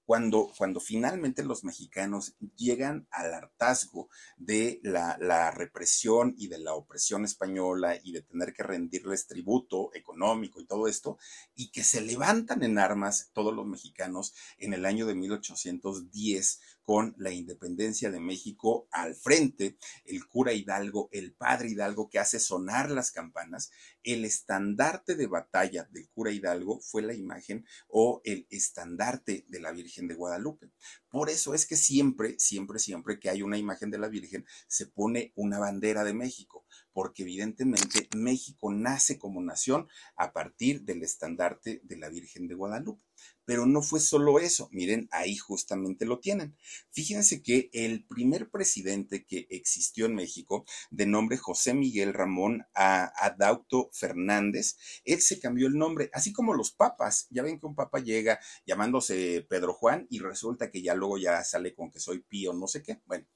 Cuando, 0.04 0.50
cuando, 0.56 0.80
finalmente 0.80 1.44
los 1.44 1.62
mexicanos 1.62 2.34
llegan 2.56 3.06
al 3.10 3.32
hartazgo 3.32 4.08
de 4.36 4.80
la, 4.82 5.16
la, 5.20 5.50
represión 5.52 6.34
y 6.36 6.48
de 6.48 6.58
la 6.58 6.74
opresión 6.74 7.24
española 7.24 7.96
y 8.02 8.12
de 8.12 8.22
tener 8.22 8.52
que 8.52 8.64
rendirles 8.64 9.26
tributo 9.26 9.90
económico 9.94 10.60
y 10.60 10.66
todo 10.66 10.88
esto, 10.88 11.18
y 11.54 11.70
que 11.70 11.84
se 11.84 12.00
levantan 12.00 12.62
en 12.62 12.78
armas 12.78 13.30
todos 13.32 13.54
los 13.54 13.66
mexicanos 13.66 14.34
en 14.58 14.74
el 14.74 14.84
año 14.84 15.06
de 15.06 15.14
1810 15.14 16.60
con 16.84 17.14
la 17.18 17.30
independencia 17.32 18.10
de 18.10 18.20
México 18.20 18.88
al 18.90 19.14
frente, 19.14 19.76
el 20.04 20.26
cura 20.26 20.52
Hidalgo, 20.52 21.08
el 21.12 21.32
padre 21.32 21.70
Hidalgo 21.70 22.08
que 22.08 22.18
hace 22.18 22.40
sonar 22.40 22.90
las 22.90 23.12
campanas, 23.12 23.70
el 24.02 24.24
estandarte 24.24 25.14
de 25.14 25.26
batalla 25.26 25.88
del 25.90 26.08
cura 26.10 26.32
Hidalgo 26.32 26.80
fue 26.80 27.02
la 27.02 27.14
imagen 27.14 27.64
o 27.88 28.20
el 28.24 28.46
estandarte 28.50 29.44
de 29.48 29.60
la 29.60 29.72
Virgen 29.72 30.08
de 30.08 30.14
Guadalupe. 30.14 30.70
Por 31.10 31.30
eso 31.30 31.54
es 31.54 31.66
que 31.66 31.76
siempre, 31.76 32.38
siempre, 32.38 32.78
siempre 32.78 33.18
que 33.18 33.30
hay 33.30 33.42
una 33.42 33.58
imagen 33.58 33.90
de 33.90 33.98
la 33.98 34.08
Virgen, 34.08 34.46
se 34.68 34.86
pone 34.86 35.32
una 35.36 35.58
bandera 35.58 36.04
de 36.04 36.14
México 36.14 36.64
porque 36.92 37.22
evidentemente 37.22 38.08
México 38.16 38.72
nace 38.72 39.18
como 39.18 39.40
nación 39.40 39.88
a 40.16 40.32
partir 40.32 40.82
del 40.82 41.02
estandarte 41.02 41.80
de 41.84 41.96
la 41.96 42.08
Virgen 42.08 42.48
de 42.48 42.54
Guadalupe. 42.54 43.04
Pero 43.50 43.66
no 43.66 43.82
fue 43.82 43.98
solo 43.98 44.38
eso, 44.38 44.68
miren, 44.70 45.08
ahí 45.10 45.36
justamente 45.36 46.04
lo 46.04 46.20
tienen. 46.20 46.56
Fíjense 46.92 47.42
que 47.42 47.68
el 47.72 48.04
primer 48.06 48.48
presidente 48.48 49.24
que 49.24 49.48
existió 49.50 50.06
en 50.06 50.14
México, 50.14 50.64
de 50.92 51.06
nombre 51.06 51.36
José 51.36 51.74
Miguel 51.74 52.14
Ramón 52.14 52.64
Adauto 52.74 53.90
Fernández, 53.92 54.76
él 55.04 55.20
se 55.20 55.40
cambió 55.40 55.66
el 55.66 55.76
nombre, 55.76 56.10
así 56.12 56.32
como 56.32 56.54
los 56.54 56.70
papas. 56.70 57.26
Ya 57.30 57.42
ven 57.42 57.58
que 57.58 57.66
un 57.66 57.74
papa 57.74 57.98
llega 57.98 58.38
llamándose 58.66 59.44
Pedro 59.50 59.74
Juan 59.74 60.06
y 60.10 60.20
resulta 60.20 60.70
que 60.70 60.82
ya 60.82 60.94
luego 60.94 61.18
ya 61.18 61.42
sale 61.42 61.74
con 61.74 61.90
que 61.90 61.98
soy 61.98 62.20
Pío, 62.20 62.52
no 62.52 62.68
sé 62.68 62.84
qué. 62.84 63.00
Bueno, 63.06 63.26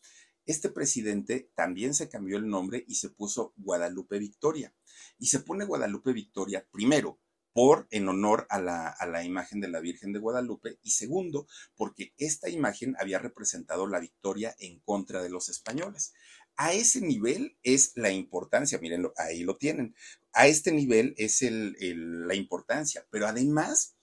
este 0.47 0.69
presidente 0.69 1.51
también 1.57 1.93
se 1.93 2.09
cambió 2.09 2.37
el 2.37 2.47
nombre 2.47 2.85
y 2.87 2.95
se 2.95 3.09
puso 3.09 3.53
Guadalupe 3.57 4.21
Victoria. 4.21 4.73
Y 5.19 5.27
se 5.27 5.41
pone 5.41 5.65
Guadalupe 5.65 6.13
Victoria 6.13 6.65
primero 6.71 7.19
por 7.55 7.87
en 7.91 8.09
honor 8.09 8.47
a 8.51 8.61
la, 8.61 8.89
a 8.89 9.07
la, 9.07 9.25
imagen 9.25 9.61
de 9.61 9.69
la 9.69 9.79
Virgen 9.79 10.13
de 10.13 10.19
Guadalupe 10.19 10.79
y 10.83 10.91
segundo 10.91 11.47
porque 11.77 12.13
esta 12.19 12.51
imagen 12.51 12.97
había 12.99 13.21
representado 13.21 13.87
la 13.87 14.01
victoria 14.01 14.55
en 14.59 14.81
contra 14.81 15.23
de 15.23 15.31
los 15.31 15.49
españoles. 15.49 16.13
A 16.57 16.73
ese 16.73 17.01
nivel 17.01 17.57
es 17.63 17.93
la 17.95 18.11
importancia, 18.11 18.79
miren, 18.79 19.09
ahí 19.17 19.45
lo 19.45 19.57
tienen. 19.57 19.95
A 20.33 20.49
este 20.49 20.73
nivel 20.73 21.15
es 21.17 21.43
el, 21.43 22.27
la 22.27 22.35
importancia, 22.35 23.07
pero 23.11 23.29
además 23.29 23.95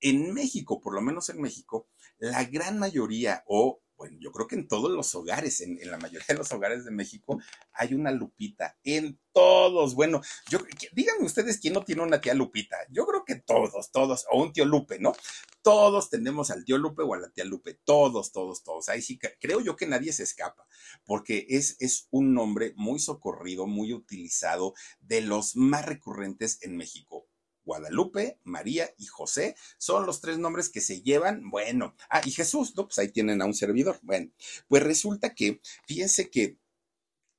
en 0.00 0.32
México, 0.32 0.80
por 0.80 0.94
lo 0.94 1.02
menos 1.02 1.28
en 1.28 1.42
México, 1.42 1.86
la 2.18 2.44
gran 2.44 2.78
mayoría 2.78 3.44
o 3.46 3.82
bueno, 4.04 4.18
yo 4.20 4.32
creo 4.32 4.46
que 4.46 4.56
en 4.56 4.68
todos 4.68 4.90
los 4.90 5.14
hogares, 5.14 5.62
en, 5.62 5.78
la 5.90 5.96
mayoría 5.96 6.26
de 6.28 6.34
los 6.34 6.52
hogares 6.52 6.84
de 6.84 6.90
México, 6.90 7.40
hay 7.72 7.94
una 7.94 8.10
Lupita. 8.10 8.76
En 8.84 9.18
todos. 9.32 9.94
Bueno, 9.94 10.20
yo 10.50 10.58
díganme 10.92 11.24
ustedes 11.24 11.58
quién 11.58 11.72
no 11.72 11.82
tiene 11.82 12.02
una 12.02 12.20
tía 12.20 12.34
Lupita. 12.34 12.76
Yo 12.90 13.06
creo 13.06 13.24
que 13.24 13.36
todos, 13.36 13.90
todos, 13.90 14.26
o 14.30 14.42
un 14.42 14.52
tío 14.52 14.66
Lupe, 14.66 14.98
¿no? 14.98 15.14
Todos 15.62 16.10
tenemos 16.10 16.50
al 16.50 16.66
tío 16.66 16.76
Lupe 16.76 17.02
o 17.02 17.14
a 17.14 17.18
la 17.18 17.30
tía 17.30 17.46
Lupe. 17.46 17.80
Todos, 17.82 18.30
todos, 18.30 18.62
todos. 18.62 18.90
Ahí 18.90 19.00
sí, 19.00 19.18
creo 19.40 19.62
yo 19.62 19.74
que 19.74 19.86
nadie 19.86 20.12
se 20.12 20.24
escapa, 20.24 20.66
porque 21.06 21.46
es, 21.48 21.76
es 21.80 22.06
un 22.10 22.34
nombre 22.34 22.74
muy 22.76 22.98
socorrido, 22.98 23.66
muy 23.66 23.94
utilizado, 23.94 24.74
de 25.00 25.22
los 25.22 25.56
más 25.56 25.86
recurrentes 25.86 26.58
en 26.60 26.76
México 26.76 27.23
Guadalupe, 27.64 28.38
María 28.44 28.88
y 28.98 29.06
José 29.06 29.56
son 29.78 30.06
los 30.06 30.20
tres 30.20 30.38
nombres 30.38 30.68
que 30.68 30.80
se 30.80 31.02
llevan. 31.02 31.50
Bueno, 31.50 31.96
ah, 32.10 32.22
y 32.24 32.30
Jesús, 32.30 32.74
¿no? 32.76 32.86
Pues 32.86 32.98
ahí 32.98 33.08
tienen 33.08 33.42
a 33.42 33.46
un 33.46 33.54
servidor. 33.54 33.98
Bueno, 34.02 34.30
pues 34.68 34.82
resulta 34.82 35.34
que, 35.34 35.60
fíjense 35.86 36.30
que 36.30 36.58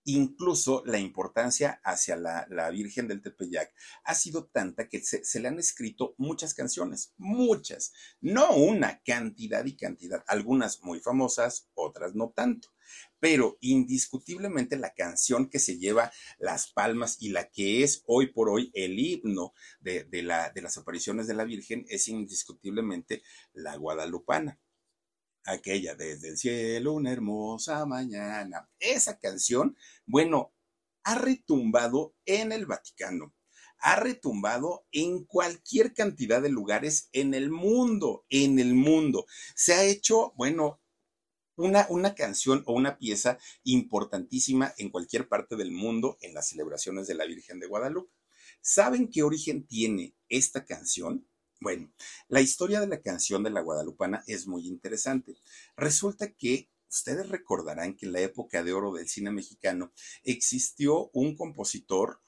incluso 0.05 0.83
la 0.85 0.99
importancia 0.99 1.81
hacia 1.83 2.15
la, 2.15 2.69
Virgen 2.69 3.07
del 3.07 3.21
Tepeyac 3.21 3.73
ha 4.03 4.15
sido 4.15 4.45
tanta 4.45 4.87
que 4.87 5.01
se, 5.01 5.39
le 5.39 5.47
han 5.47 5.59
escrito 5.59 6.13
muchas 6.17 6.53
canciones, 6.53 7.13
muchas, 7.17 7.91
no 8.21 8.55
una 8.55 9.01
cantidad 9.03 9.65
y 9.65 9.75
cantidad, 9.75 10.23
algunas 10.27 10.83
muy 10.83 10.99
famosas, 10.99 11.69
otras 11.73 12.15
no 12.15 12.31
tanto 12.35 12.74
pero 13.19 13.57
indiscutiblemente 13.61 14.77
la 14.77 14.93
canción 14.93 15.49
que 15.49 15.59
se 15.59 15.77
lleva 15.77 16.11
las 16.37 16.71
palmas 16.71 17.17
y 17.21 17.29
la 17.29 17.49
que 17.49 17.83
es 17.83 18.03
hoy 18.05 18.27
por 18.27 18.49
hoy 18.49 18.71
el 18.73 18.99
himno 18.99 19.53
de, 19.79 20.07
la, 20.23 20.49
de 20.49 20.61
las 20.61 20.77
apariciones 20.77 21.27
de 21.27 21.33
la 21.33 21.43
Virgen 21.43 21.85
es 21.89 22.07
indiscutiblemente 22.07 23.23
la 23.53 23.75
guadalupana 23.75 24.59
aquella 25.47 25.93
desde 25.95 26.29
el 26.29 26.37
cielo 26.37 26.93
una 26.93 27.11
hermosa 27.11 27.85
mañana. 27.85 28.67
Esa 28.79 29.19
canción, 29.19 29.77
bueno, 30.05 30.53
ha 31.03 31.15
retumbado 31.15 32.15
en 32.25 32.51
el 32.51 32.65
Vaticano 32.65 33.35
ha 33.79 33.97
retumbado 33.97 34.85
en 34.91 35.25
cualquier 35.25 35.93
cantidad 35.93 36.41
de 36.41 36.49
lugares 36.49 37.09
en 37.11 37.35
el 37.35 37.51
mundo, 37.51 38.25
en 38.29 38.57
el 38.57 38.73
mundo. 38.73 39.27
Se 39.55 39.75
ha 39.75 39.83
hecho, 39.83 40.33
bueno, 40.37 40.81
una, 41.55 41.87
una, 41.89 42.15
canción 42.15 42.63
o 42.65 42.73
una 42.73 42.97
pieza 42.97 43.37
importantísima 43.63 44.73
en 44.77 44.89
cualquier 44.89 45.27
parte 45.27 45.55
del 45.55 45.71
mundo 45.71 46.17
en 46.21 46.33
las 46.33 46.49
celebraciones 46.49 47.07
de 47.07 47.15
la 47.15 47.25
Virgen 47.25 47.59
de 47.59 47.67
Guadalupe. 47.67 48.11
¿Saben 48.61 49.09
qué 49.09 49.23
origen 49.23 49.65
tiene 49.67 50.15
esta 50.27 50.65
canción? 50.65 51.27
Bueno, 51.61 51.91
la 52.27 52.41
historia 52.41 52.79
de 52.79 52.87
la 52.87 53.01
canción 53.01 53.43
de 53.43 53.49
la 53.49 53.61
Guadalupana 53.61 54.23
es 54.27 54.47
muy 54.47 54.67
interesante. 54.67 55.35
Resulta 55.77 56.31
que 56.33 56.69
ustedes 56.89 57.29
recordarán 57.29 57.95
que 57.95 58.05
en 58.05 58.13
la 58.13 58.21
época 58.21 58.63
de 58.63 58.73
oro 58.73 58.93
del 58.93 59.07
cine 59.07 59.31
mexicano 59.31 59.91
existió 60.23 61.09
un 61.13 61.35
compositor, 61.35 62.21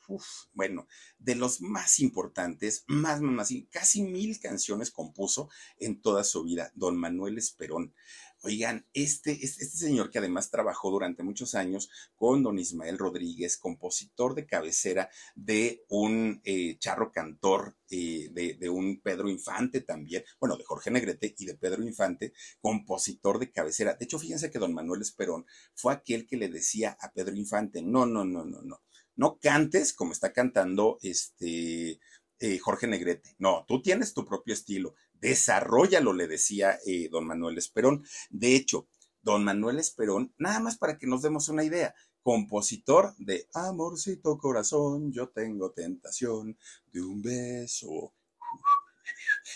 bueno, 0.53 0.87
de 1.19 1.35
los 1.35 1.61
más 1.61 1.99
importantes, 1.99 2.83
más, 2.87 3.21
más, 3.21 3.51
casi 3.69 4.03
mil 4.03 4.39
canciones 4.39 4.91
compuso 4.91 5.49
en 5.77 6.01
toda 6.01 6.23
su 6.23 6.43
vida, 6.43 6.71
don 6.75 6.97
Manuel 6.97 7.37
Esperón. 7.37 7.93
Oigan, 8.43 8.85
este, 8.93 9.31
este, 9.31 9.65
señor 9.65 10.11
que 10.11 10.19
además 10.19 10.51
trabajó 10.51 10.91
durante 10.91 11.23
muchos 11.23 11.55
años 11.55 11.89
con 12.15 12.43
don 12.43 12.59
Ismael 12.59 12.97
Rodríguez, 12.97 13.57
compositor 13.57 14.35
de 14.35 14.45
cabecera 14.45 15.09
de 15.35 15.83
un 15.89 16.39
eh, 16.43 16.77
charro 16.77 17.11
cantor, 17.11 17.75
eh, 17.89 18.29
de, 18.31 18.53
de, 18.53 18.69
un 18.69 19.01
Pedro 19.01 19.27
Infante 19.27 19.81
también, 19.81 20.23
bueno, 20.39 20.55
de 20.55 20.63
Jorge 20.63 20.91
Negrete 20.91 21.33
y 21.37 21.45
de 21.45 21.55
Pedro 21.55 21.83
Infante, 21.83 22.33
compositor 22.61 23.39
de 23.39 23.51
cabecera. 23.51 23.95
De 23.95 24.05
hecho, 24.05 24.19
fíjense 24.19 24.51
que 24.51 24.59
don 24.59 24.73
Manuel 24.73 25.01
Esperón 25.01 25.45
fue 25.73 25.93
aquel 25.93 26.27
que 26.27 26.37
le 26.37 26.49
decía 26.49 26.95
a 27.01 27.11
Pedro 27.11 27.35
Infante, 27.35 27.81
no, 27.81 28.05
no, 28.05 28.23
no, 28.23 28.45
no, 28.45 28.61
no, 28.61 28.81
no 29.15 29.39
cantes 29.39 29.93
como 29.93 30.11
está 30.11 30.31
cantando 30.31 30.99
este 31.01 31.99
eh, 32.39 32.59
Jorge 32.59 32.85
Negrete. 32.85 33.35
No, 33.39 33.65
tú 33.67 33.81
tienes 33.81 34.13
tu 34.13 34.23
propio 34.25 34.53
estilo. 34.53 34.93
Desarrollalo, 35.19 36.13
le 36.13 36.27
decía 36.27 36.77
eh, 36.85 37.09
don 37.09 37.25
Manuel 37.25 37.57
Esperón. 37.57 38.05
De 38.29 38.55
hecho, 38.55 38.87
don 39.21 39.43
Manuel 39.43 39.79
Esperón, 39.79 40.33
nada 40.37 40.59
más 40.59 40.77
para 40.77 40.97
que 40.97 41.07
nos 41.07 41.21
demos 41.21 41.49
una 41.49 41.63
idea, 41.63 41.93
compositor 42.23 43.15
de 43.17 43.47
Amorcito 43.53 44.37
corazón, 44.37 45.13
yo 45.13 45.29
tengo 45.29 45.71
tentación 45.71 46.57
de 46.91 47.01
un 47.01 47.21
beso. 47.21 48.13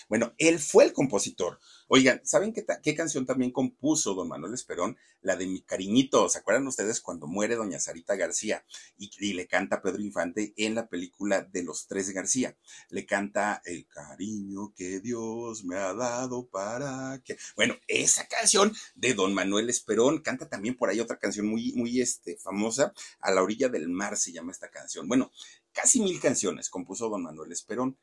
Bueno, 0.08 0.34
él 0.38 0.60
fue 0.60 0.86
el 0.86 0.94
compositor. 0.94 1.60
Oigan, 1.94 2.22
¿saben 2.24 2.54
qué, 2.54 2.66
qué, 2.82 2.96
canción 2.96 3.26
también 3.26 3.52
compuso 3.52 4.14
don 4.14 4.30
Manuel 4.30 4.54
Esperón? 4.54 4.96
La 5.22 5.36
de 5.36 5.46
Mi 5.46 5.62
Cariñito. 5.62 6.30
¿Se 6.30 6.38
acuerdan 6.40 6.66
ustedes 6.66 7.02
cuando 7.02 7.28
muere 7.28 7.58
doña 7.58 7.82
Sarita 7.82 8.16
García 8.16 8.64
y, 8.98 9.34
le 9.34 9.46
canta 9.46 9.82
Pedro 9.82 10.02
Infante 10.02 10.54
en 10.56 10.74
la 10.74 10.88
película 10.88 11.42
de 11.42 11.64
los 11.64 11.88
tres 11.88 12.12
García? 12.12 12.56
Le 12.88 13.06
canta 13.06 13.62
El 13.66 13.90
cariño 13.90 14.74
que 14.74 15.02
Dios 15.02 15.66
me 15.66 15.76
ha 15.76 15.94
dado 15.94 16.48
para 16.48 17.22
que... 17.26 17.38
Bueno, 17.58 17.76
esa 17.90 18.26
canción 18.26 18.74
de 18.96 19.14
don 19.14 19.34
Manuel 19.34 19.70
Esperón 19.70 20.22
canta 20.22 20.48
también 20.48 20.78
por 20.78 20.90
ahí 20.90 21.02
otra 21.02 21.20
canción 21.20 21.46
muy, 21.46 21.74
muy 21.74 22.00
este, 22.00 22.38
famosa, 22.38 22.94
A 23.20 23.32
la 23.32 23.44
orilla 23.44 23.68
del 23.68 23.90
mar 23.90 24.16
se 24.16 24.32
llama 24.32 24.54
esta 24.54 24.72
canción. 24.72 25.10
Bueno, 25.10 25.30
casi 25.74 26.00
mil 26.00 26.22
canciones 26.22 26.70
compuso 26.70 27.10
don 27.10 27.24
Manuel 27.24 27.52
Esperón 27.52 27.98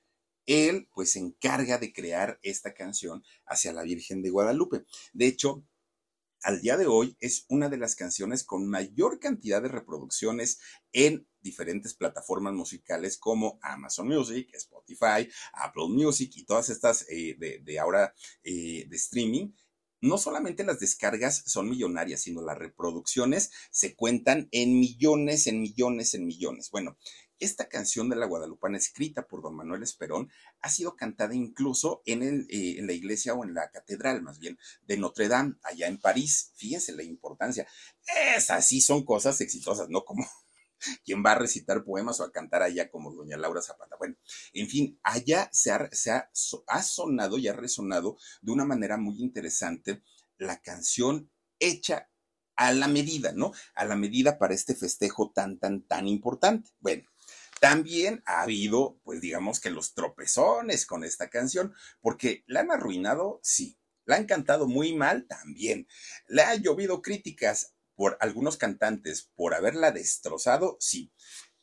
él 0.48 0.88
pues 0.94 1.12
se 1.12 1.20
encarga 1.20 1.78
de 1.78 1.92
crear 1.92 2.40
esta 2.42 2.74
canción 2.74 3.22
hacia 3.46 3.72
la 3.72 3.82
Virgen 3.82 4.22
de 4.22 4.30
Guadalupe. 4.30 4.84
De 5.12 5.26
hecho, 5.26 5.62
al 6.42 6.60
día 6.62 6.76
de 6.76 6.86
hoy 6.86 7.16
es 7.20 7.44
una 7.48 7.68
de 7.68 7.76
las 7.76 7.94
canciones 7.94 8.44
con 8.44 8.66
mayor 8.66 9.18
cantidad 9.18 9.60
de 9.60 9.68
reproducciones 9.68 10.58
en 10.92 11.28
diferentes 11.40 11.94
plataformas 11.94 12.54
musicales 12.54 13.18
como 13.18 13.58
Amazon 13.60 14.08
Music, 14.08 14.48
Spotify, 14.54 15.28
Apple 15.52 15.88
Music 15.90 16.32
y 16.36 16.44
todas 16.44 16.70
estas 16.70 17.04
eh, 17.10 17.36
de, 17.38 17.78
ahora 17.78 18.14
eh, 18.42 18.86
de 18.88 18.96
streaming. 18.96 19.52
No 20.00 20.16
solamente 20.16 20.64
las 20.64 20.78
descargas 20.78 21.42
son 21.44 21.68
millonarias, 21.68 22.22
sino 22.22 22.40
las 22.40 22.56
reproducciones 22.56 23.50
se 23.70 23.96
cuentan 23.96 24.48
en 24.52 24.78
millones, 24.78 25.48
en 25.48 25.60
millones, 25.60 26.14
en 26.14 26.24
millones. 26.24 26.70
Bueno, 26.70 26.96
esta 27.38 27.68
canción 27.68 28.08
de 28.08 28.16
la 28.16 28.26
Guadalupana, 28.26 28.78
escrita 28.78 29.26
por 29.26 29.42
don 29.42 29.54
Manuel 29.54 29.82
Esperón, 29.82 30.30
ha 30.60 30.70
sido 30.70 30.96
cantada 30.96 31.34
incluso 31.34 32.02
en, 32.06 32.46
eh, 32.48 32.78
la 32.82 32.92
iglesia 32.92 33.34
o 33.34 33.44
en 33.44 33.54
la 33.54 33.70
catedral, 33.70 34.22
más 34.22 34.38
bien, 34.38 34.58
de 34.82 34.96
Notre 34.96 35.28
Dame, 35.28 35.56
allá 35.62 35.86
en 35.86 35.98
París. 35.98 36.52
Fíjense 36.56 36.92
la 36.92 37.02
importancia. 37.02 37.66
Esas 38.36 38.66
sí 38.66 38.80
son 38.80 39.04
cosas 39.04 39.40
exitosas, 39.40 39.88
no 39.88 40.04
como 40.04 40.26
quien 41.04 41.24
va 41.24 41.32
a 41.32 41.38
recitar 41.38 41.84
poemas 41.84 42.20
o 42.20 42.24
a 42.24 42.32
cantar 42.32 42.62
allá 42.62 42.90
como 42.90 43.12
doña 43.12 43.36
Laura 43.36 43.62
Zapata. 43.62 43.96
Bueno, 43.98 44.16
en 44.52 44.68
fin, 44.68 44.98
allá 45.02 45.48
se 45.52 45.70
ha, 45.70 45.90
ha 46.66 46.82
sonado 46.82 47.38
y 47.38 47.48
ha 47.48 47.52
resonado 47.52 48.16
de 48.42 48.52
una 48.52 48.64
manera 48.64 48.96
muy 48.96 49.20
interesante 49.20 50.02
la 50.38 50.60
canción 50.60 51.30
hecha 51.58 52.08
a 52.58 52.72
la 52.72 52.88
medida, 52.88 53.32
¿no? 53.32 53.52
A 53.74 53.84
la 53.84 53.94
medida 53.94 54.36
para 54.36 54.52
este 54.52 54.74
festejo 54.74 55.30
tan, 55.30 55.58
tan, 55.58 55.82
tan 55.82 56.08
importante. 56.08 56.70
Bueno, 56.80 57.07
también 57.60 58.22
ha 58.26 58.42
habido, 58.42 58.98
pues 59.04 59.20
digamos 59.20 59.60
que 59.60 59.70
los 59.70 59.94
tropezones 59.94 60.86
con 60.86 61.04
esta 61.04 61.28
canción, 61.30 61.74
porque 62.00 62.44
la 62.46 62.60
han 62.60 62.70
arruinado, 62.70 63.40
sí. 63.42 63.78
La 64.04 64.16
han 64.16 64.24
cantado 64.26 64.66
muy 64.66 64.94
mal 64.94 65.26
también. 65.26 65.86
Le 66.28 66.42
ha 66.42 66.54
llovido 66.54 67.02
críticas 67.02 67.74
por 67.94 68.16
algunos 68.20 68.56
cantantes 68.56 69.30
por 69.34 69.54
haberla 69.54 69.90
destrozado, 69.90 70.76
sí. 70.80 71.12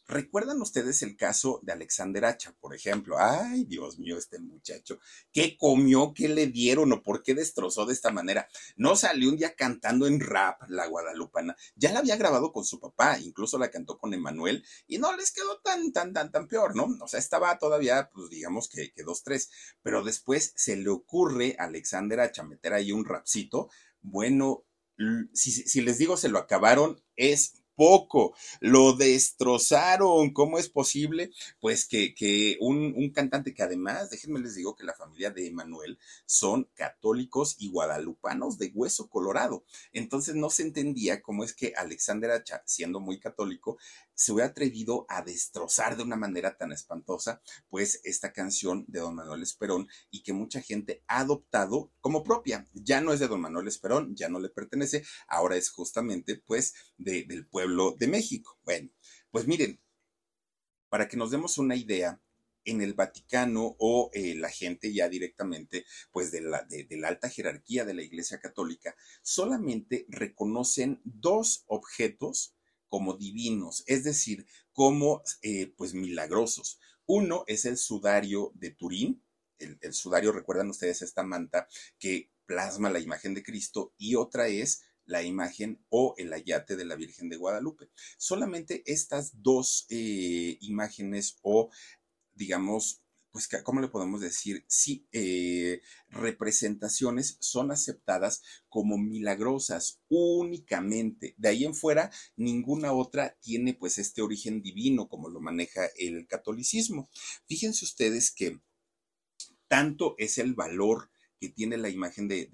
¿Recuerdan 0.08 0.62
ustedes 0.62 1.02
el 1.02 1.18
caso 1.18 1.60
de 1.64 1.74
Alexander 1.74 2.26
Hacha, 2.26 2.56
por 2.60 2.76
ejemplo? 2.76 3.16
Ay, 3.20 3.64
Dios 3.66 3.98
mío, 3.98 4.20
este 4.20 4.38
muchacho. 4.38 5.00
¿Qué 5.32 5.58
comió? 5.58 6.14
¿Qué 6.14 6.30
le 6.30 6.46
dieron? 6.46 6.94
¿O 6.94 7.02
por 7.02 7.24
qué 7.24 7.34
destrozó 7.34 7.88
de 7.88 7.94
esta 7.94 8.12
manera? 8.12 8.48
No 8.76 8.96
salió 8.96 9.30
un 9.30 9.38
día 9.38 9.56
cantando 9.56 10.06
en 10.06 10.20
rap 10.20 10.62
la 10.70 10.86
guadalupana. 10.86 11.56
Ya 11.76 11.92
la 11.92 12.00
había 12.00 12.18
grabado 12.18 12.52
con 12.52 12.66
su 12.66 12.80
papá, 12.80 13.18
incluso 13.20 13.58
la 13.58 13.72
cantó 13.72 13.98
con 13.98 14.14
Emanuel, 14.14 14.64
y 14.86 15.00
no 15.00 15.16
les 15.18 15.32
quedó 15.32 15.60
tan, 15.62 15.92
tan, 15.92 16.14
tan, 16.14 16.32
tan 16.32 16.48
peor, 16.48 16.76
¿no? 16.76 16.88
O 17.02 17.08
sea, 17.08 17.20
estaba 17.20 17.58
todavía, 17.58 18.12
pues 18.14 18.30
digamos 18.30 18.70
que, 18.70 18.94
que 18.94 19.02
dos, 19.02 19.24
tres. 19.24 19.50
Pero 19.82 20.04
después 20.04 20.54
se 20.56 20.76
le 20.76 20.90
ocurre 20.90 21.56
a 21.58 21.64
Alexander 21.64 22.20
Hacha 22.20 22.44
meter 22.44 22.74
ahí 22.74 22.92
un 22.92 23.06
rapcito. 23.06 23.70
Bueno, 24.02 24.66
si, 25.34 25.52
si 25.52 25.82
les 25.82 25.98
digo 25.98 26.16
se 26.16 26.30
lo 26.30 26.38
acabaron, 26.38 27.02
es 27.16 27.65
poco, 27.76 28.36
lo 28.60 28.94
destrozaron. 28.94 30.34
¿Cómo 30.34 30.58
es 30.58 30.70
posible? 30.70 31.32
Pues 31.60 31.88
que, 31.88 32.14
que 32.16 32.58
un, 32.60 32.94
un, 32.96 33.12
cantante 33.12 33.54
que 33.54 33.64
además, 33.64 34.10
déjenme 34.10 34.40
les 34.40 34.56
digo 34.56 34.76
que 34.76 34.84
la 34.84 34.94
familia 34.94 35.32
de 35.32 35.48
Emanuel 35.48 36.00
son 36.26 36.70
católicos 36.74 37.56
y 37.60 37.70
guadalupanos 37.70 38.58
de 38.58 38.72
hueso 38.74 39.10
colorado. 39.10 39.64
Entonces 39.92 40.36
no 40.36 40.50
se 40.50 40.64
entendía 40.64 41.22
cómo 41.22 41.44
es 41.44 41.54
que 41.54 41.74
Alexander 41.76 42.32
Hacha, 42.32 42.64
siendo 42.66 43.00
muy 43.00 43.20
católico, 43.20 43.78
se 44.14 44.32
hubiera 44.32 44.50
atrevido 44.50 45.06
a 45.10 45.22
destrozar 45.22 45.98
de 45.98 46.04
una 46.04 46.16
manera 46.16 46.58
tan 46.58 46.72
espantosa, 46.72 47.42
pues 47.70 48.00
esta 48.04 48.32
canción 48.32 48.86
de 48.88 49.02
don 49.02 49.16
Manuel 49.16 49.44
Esperón 49.44 49.88
y 50.10 50.24
que 50.24 50.34
mucha 50.34 50.62
gente 50.62 51.04
ha 51.08 51.20
adoptado 51.20 51.92
como 52.00 52.24
propia. 52.24 52.66
Ya 52.74 53.02
no 53.02 53.12
es 53.12 53.20
de 53.20 53.28
don 53.28 53.42
Manuel 53.42 53.68
Esperón, 53.68 54.16
ya 54.16 54.30
no 54.30 54.40
le 54.40 54.50
pertenece, 54.50 55.04
ahora 55.28 55.58
es 55.58 55.70
justamente 55.70 56.42
pues 56.46 56.74
de, 56.98 57.24
del 57.24 57.46
pueblo 57.46 57.65
de 57.98 58.08
México. 58.08 58.60
Bueno, 58.64 58.90
pues 59.32 59.48
miren, 59.48 59.80
para 60.90 61.08
que 61.08 61.18
nos 61.18 61.32
demos 61.32 61.58
una 61.58 61.76
idea, 61.76 62.22
en 62.66 62.82
el 62.82 62.94
Vaticano 62.94 63.76
o 63.80 64.10
eh, 64.14 64.36
la 64.36 64.50
gente 64.50 64.92
ya 64.92 65.08
directamente, 65.08 65.86
pues 66.12 66.32
de 66.32 66.42
la, 66.42 66.64
de, 66.64 66.88
la 66.98 67.08
alta 67.08 67.30
jerarquía 67.30 67.86
de 67.86 67.94
la 67.94 68.02
Iglesia 68.02 68.40
Católica, 68.40 68.96
solamente 69.22 70.06
reconocen 70.10 71.00
dos 71.04 71.64
objetos 71.68 72.56
como 72.90 73.16
divinos, 73.16 73.84
es 73.88 74.04
decir, 74.04 74.46
como 74.74 75.22
eh, 75.42 75.74
pues 75.78 75.94
milagrosos. 75.94 76.80
Uno 77.06 77.44
es 77.48 77.66
el 77.66 77.78
sudario 77.78 78.52
de 78.56 78.72
Turín, 78.72 79.24
el, 79.60 79.78
el, 79.82 79.94
sudario, 79.94 80.32
recuerdan 80.32 80.70
ustedes 80.70 81.02
esta 81.02 81.24
manta 81.24 81.68
que 82.00 82.32
plasma 82.46 82.90
la 82.90 83.00
imagen 83.00 83.34
de 83.34 83.44
Cristo, 83.44 83.94
y 83.98 84.16
otra 84.16 84.48
es 84.48 84.84
la 85.06 85.24
imagen 85.24 85.84
o 85.90 86.16
el 86.18 86.34
ayate 86.34 86.76
de 86.76 86.86
la 86.86 86.96
Virgen 86.96 87.30
de 87.30 87.38
Guadalupe. 87.38 87.90
Solamente 88.18 88.84
estas 88.86 89.42
dos 89.42 89.86
eh, 89.90 90.58
imágenes 90.62 91.38
o, 91.42 91.70
digamos, 92.34 93.02
pues, 93.36 93.50
¿cómo 93.64 93.82
le 93.82 93.90
podemos 93.90 94.22
decir? 94.22 94.64
Sí, 94.70 95.10
eh, 95.12 95.82
representaciones 96.08 97.36
son 97.42 97.70
aceptadas 97.70 98.42
como 98.70 98.98
milagrosas 98.98 100.00
únicamente. 100.08 101.36
De 101.38 101.50
ahí 101.50 101.66
en 101.66 101.76
fuera, 101.76 102.12
ninguna 102.38 102.94
otra 102.94 103.38
tiene 103.42 103.74
pues 103.74 103.98
este 103.98 104.22
origen 104.22 104.62
divino 104.62 105.10
como 105.10 105.28
lo 105.28 105.42
maneja 105.42 105.82
el 105.98 106.28
catolicismo. 106.28 107.10
Fíjense 107.46 107.84
ustedes 107.84 108.32
que 108.32 108.62
tanto 109.68 110.16
es 110.18 110.38
el 110.38 110.54
valor 110.54 111.12
que 111.40 111.50
tiene 111.50 111.78
la 111.78 111.90
imagen 111.90 112.28
de, 112.28 112.48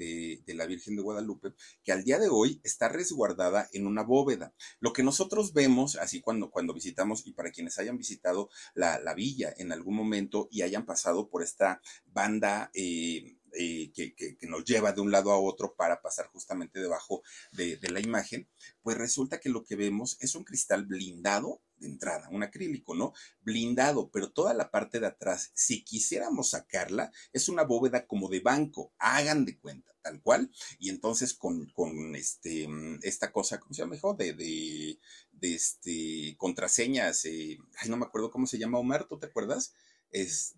de, 0.46 0.54
la 0.54 0.66
Virgen 0.66 0.96
de 0.96 1.02
Guadalupe, 1.02 1.54
que 1.84 1.92
al 1.92 2.04
día 2.04 2.20
de 2.20 2.30
hoy 2.30 2.60
está 2.64 2.90
resguardada 2.90 3.70
en 3.74 3.88
una 3.88 4.04
bóveda. 4.04 4.54
Lo 4.80 4.94
que 4.94 5.04
nosotros 5.04 5.54
vemos, 5.54 5.96
así 5.96 6.22
cuando, 6.22 6.52
cuando 6.52 6.74
visitamos, 6.74 7.26
y 7.26 7.34
para 7.34 7.52
quienes 7.52 7.80
hayan 7.80 7.98
visitado 7.98 8.50
la, 8.74 9.00
la 9.00 9.14
villa 9.14 9.54
en 9.58 9.72
algún 9.72 9.96
momento 9.96 10.48
y 10.52 10.62
hayan 10.62 10.86
pasado 10.86 11.30
por 11.30 11.44
esta 11.44 11.82
banda 12.06 12.72
eh, 12.74 13.38
eh, 13.54 13.92
que, 13.94 14.38
nos 14.48 14.64
lleva 14.66 14.94
de 14.94 15.02
un 15.02 15.12
lado 15.12 15.32
a 15.32 15.40
otro 15.40 15.76
para 15.76 16.02
pasar 16.02 16.28
justamente 16.28 16.80
debajo 16.80 17.22
de, 17.52 17.80
la 17.90 18.00
imagen, 18.00 18.48
pues 18.82 18.98
resulta 18.98 19.40
que 19.40 19.50
lo 19.50 19.64
que 19.64 19.76
vemos 19.76 20.18
es 20.20 20.36
un 20.36 20.44
cristal 20.44 20.86
blindado 20.86 21.62
de 21.78 21.88
entrada, 21.88 22.30
un 22.30 22.44
acrílico, 22.44 22.96
¿no? 22.96 23.14
Blindado, 23.42 24.10
pero 24.12 24.32
toda 24.32 24.54
la 24.54 24.72
parte 24.72 25.00
de 25.00 25.08
atrás, 25.08 25.52
si 25.54 25.84
quisiéramos 25.84 26.52
sacarla, 26.52 27.12
es 27.34 27.50
una 27.50 27.64
bóveda 27.64 28.06
como 28.06 28.30
de 28.30 28.40
banco, 28.40 28.94
hagan 29.00 29.46
de 29.46 29.58
cuenta, 29.60 29.94
tal 30.02 30.22
cual, 30.22 30.52
y 30.80 30.90
entonces 30.90 31.34
con, 31.34 31.66
con 31.72 32.16
este, 32.16 32.68
esta 33.02 33.32
cosa, 33.32 33.60
¿cómo 33.60 33.74
se 33.74 33.82
llama? 33.82 33.98
De, 34.18 34.34
de, 34.34 35.00
de 35.32 35.56
este, 35.56 36.36
contraseñas, 36.38 37.26
eh, 37.26 37.58
ay, 37.78 37.90
no 37.90 37.98
me 37.98 38.06
acuerdo 38.06 38.32
cómo 38.32 38.48
se 38.48 38.60
llama, 38.60 38.78
Omar, 38.78 39.08
¿tú 39.08 39.20
te 39.20 39.28
acuerdas? 39.28 39.74
Es, 40.12 40.56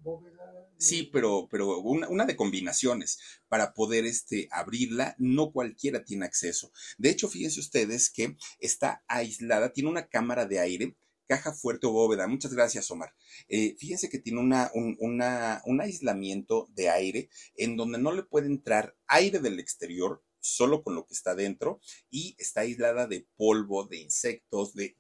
sí, 0.78 1.10
pero, 1.14 1.48
pero 1.50 1.78
una, 1.80 2.26
de 2.26 2.36
combinaciones 2.36 3.20
para 3.48 3.74
poder 3.74 4.06
este, 4.06 4.48
abrirla, 4.52 5.16
no 5.20 5.52
cualquiera 5.52 6.04
tiene 6.04 6.26
acceso. 6.26 6.72
De 6.98 7.10
hecho, 7.10 7.30
fíjense 7.30 7.60
ustedes 7.60 8.10
que 8.10 8.36
está 8.60 9.04
aislada, 9.08 9.72
tiene 9.72 9.90
una 9.90 10.08
cámara 10.08 10.46
de 10.46 10.60
aire, 10.60 10.96
caja 11.28 11.54
fuerte 11.54 11.88
o 11.88 11.92
bóveda. 11.92 12.28
Muchas 12.28 12.54
gracias, 12.54 12.90
Omar. 12.92 13.14
Eh, 13.48 13.76
fíjense 13.78 14.10
que 14.10 14.20
tiene 14.20 14.40
una, 14.40 14.72
un, 14.74 14.98
una, 15.00 15.62
un 15.66 15.82
aislamiento 15.82 16.68
de 16.74 16.90
aire 16.90 17.30
en 17.56 17.78
donde 17.78 18.00
no 18.00 18.12
le 18.12 18.24
puede 18.24 18.48
entrar 18.48 18.96
aire 19.08 19.40
del 19.40 19.60
exterior 19.60 20.24
solo 20.44 20.84
con 20.84 20.94
lo 20.94 21.06
que 21.06 21.14
está 21.14 21.36
dentro 21.36 21.80
y 22.10 22.36
está 22.38 22.62
aislada 22.62 23.08
de 23.08 23.28
polvo, 23.38 23.86
de 23.86 23.98
insectos, 23.98 24.74
de 24.74 24.98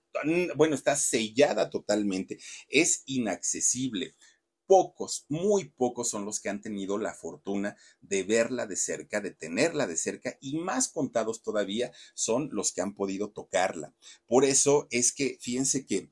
bueno, 0.55 0.75
está 0.75 0.95
sellada 0.95 1.69
totalmente, 1.69 2.37
es 2.69 3.03
inaccesible 3.05 4.15
pocos, 4.65 5.25
muy 5.29 5.65
pocos 5.69 6.09
son 6.09 6.25
los 6.25 6.39
que 6.39 6.49
han 6.49 6.61
tenido 6.61 6.97
la 6.97 7.13
fortuna 7.13 7.75
de 8.01 8.23
verla 8.23 8.65
de 8.65 8.75
cerca, 8.75 9.21
de 9.21 9.31
tenerla 9.31 9.87
de 9.87 9.97
cerca, 9.97 10.37
y 10.41 10.57
más 10.57 10.87
contados 10.87 11.41
todavía 11.41 11.91
son 12.13 12.49
los 12.51 12.71
que 12.71 12.81
han 12.81 12.95
podido 12.95 13.31
tocarla. 13.31 13.93
Por 14.25 14.45
eso 14.45 14.87
es 14.89 15.13
que, 15.13 15.37
fíjense 15.41 15.85
que 15.85 16.11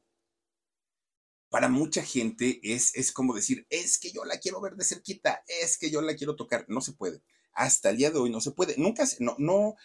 para 1.49 1.67
mucha 1.67 2.03
gente 2.03 2.59
es, 2.63 2.95
es 2.95 3.11
como 3.11 3.33
decir, 3.33 3.67
es 3.69 3.99
que 3.99 4.11
yo 4.11 4.23
la 4.25 4.39
quiero 4.39 4.61
ver 4.61 4.75
de 4.75 4.85
cerquita, 4.85 5.43
es 5.47 5.77
que 5.77 5.91
yo 5.91 6.01
la 6.01 6.15
quiero 6.15 6.35
tocar. 6.35 6.65
No 6.69 6.79
se 6.81 6.93
puede. 6.93 7.21
Hasta 7.53 7.89
el 7.89 7.97
día 7.97 8.11
de 8.11 8.19
hoy 8.19 8.29
no 8.29 8.39
se 8.39 8.51
puede. 8.51 8.75
Nunca, 8.77 9.05
no, 9.19 9.35
no, 9.37 9.75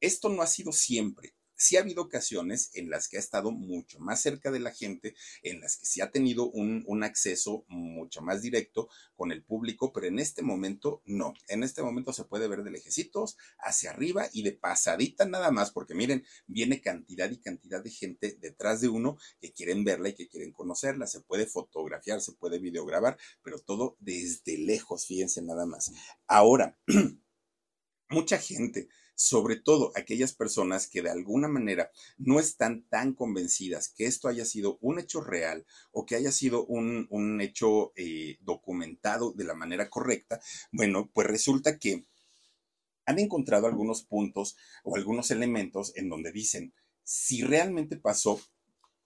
esto 0.00 0.28
no 0.28 0.42
ha 0.42 0.46
sido 0.46 0.70
siempre 0.72 1.35
sí 1.56 1.76
ha 1.76 1.80
habido 1.80 2.02
ocasiones 2.02 2.70
en 2.74 2.90
las 2.90 3.08
que 3.08 3.16
ha 3.16 3.20
estado 3.20 3.50
mucho 3.50 3.98
más 3.98 4.20
cerca 4.20 4.50
de 4.50 4.60
la 4.60 4.72
gente, 4.72 5.14
en 5.42 5.60
las 5.60 5.76
que 5.76 5.86
sí 5.86 6.00
ha 6.00 6.10
tenido 6.10 6.50
un, 6.50 6.86
acceso 7.02 7.64
mucho 7.68 8.22
más 8.22 8.42
directo 8.42 8.88
con 9.14 9.30
el 9.30 9.44
público, 9.44 9.92
pero 9.92 10.06
en 10.06 10.18
este 10.18 10.42
momento 10.42 11.02
no. 11.04 11.34
En 11.48 11.62
este 11.62 11.82
momento 11.82 12.12
se 12.12 12.24
puede 12.24 12.48
ver 12.48 12.64
de 12.64 12.70
lejecitos 12.70 13.36
hacia 13.58 13.90
arriba 13.90 14.28
y 14.32 14.42
de 14.42 14.52
pasadita 14.52 15.24
nada 15.26 15.50
más, 15.50 15.70
porque 15.70 15.94
miren, 15.94 16.24
viene 16.46 16.80
cantidad 16.80 17.30
y 17.30 17.38
cantidad 17.38 17.82
de 17.82 17.90
gente 17.90 18.36
detrás 18.40 18.80
de 18.80 18.88
uno 18.88 19.18
que 19.40 19.52
quieren 19.52 19.84
verla 19.84 20.08
y 20.08 20.14
que 20.14 20.28
quieren 20.28 20.52
conocerla. 20.52 21.06
Se 21.06 21.20
puede 21.20 21.46
fotografiar, 21.46 22.20
se 22.20 22.32
puede 22.32 22.58
videograbar, 22.58 23.18
pero 23.42 23.58
todo 23.60 23.96
desde 24.00 24.58
lejos, 24.58 25.06
fíjense 25.06 25.42
nada 25.42 25.66
más. 25.66 25.92
Ahora, 26.26 26.78
mucha 28.08 28.38
gente 28.38 28.88
sobre 29.16 29.56
todo 29.56 29.92
aquellas 29.96 30.34
personas 30.34 30.86
que 30.86 31.02
de 31.02 31.10
alguna 31.10 31.48
manera 31.48 31.90
no 32.18 32.38
están 32.38 32.86
tan 32.88 33.14
convencidas 33.14 33.88
que 33.88 34.04
esto 34.04 34.28
haya 34.28 34.44
sido 34.44 34.78
un 34.82 35.00
hecho 35.00 35.22
real 35.22 35.66
o 35.90 36.04
que 36.04 36.16
haya 36.16 36.30
sido 36.30 36.64
un, 36.66 37.40
hecho 37.40 37.92
eh, 37.96 38.38
documentado 38.42 39.32
de 39.32 39.44
la 39.44 39.54
manera 39.54 39.88
correcta, 39.90 40.40
bueno, 40.70 41.10
pues 41.12 41.26
resulta 41.26 41.78
que 41.78 42.06
han 43.06 43.18
encontrado 43.18 43.66
algunos 43.66 44.02
puntos 44.02 44.56
o 44.84 44.96
algunos 44.96 45.30
elementos 45.30 45.92
en 45.96 46.08
donde 46.08 46.30
dicen, 46.30 46.74
si 47.02 47.42
realmente 47.42 47.96
pasó, 47.96 48.40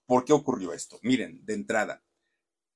¿por 0.05 0.25
qué 0.25 0.33
ocurrió 0.33 0.73
esto? 0.73 0.99
Miren, 1.03 1.45
de 1.45 1.53
entrada, 1.53 2.03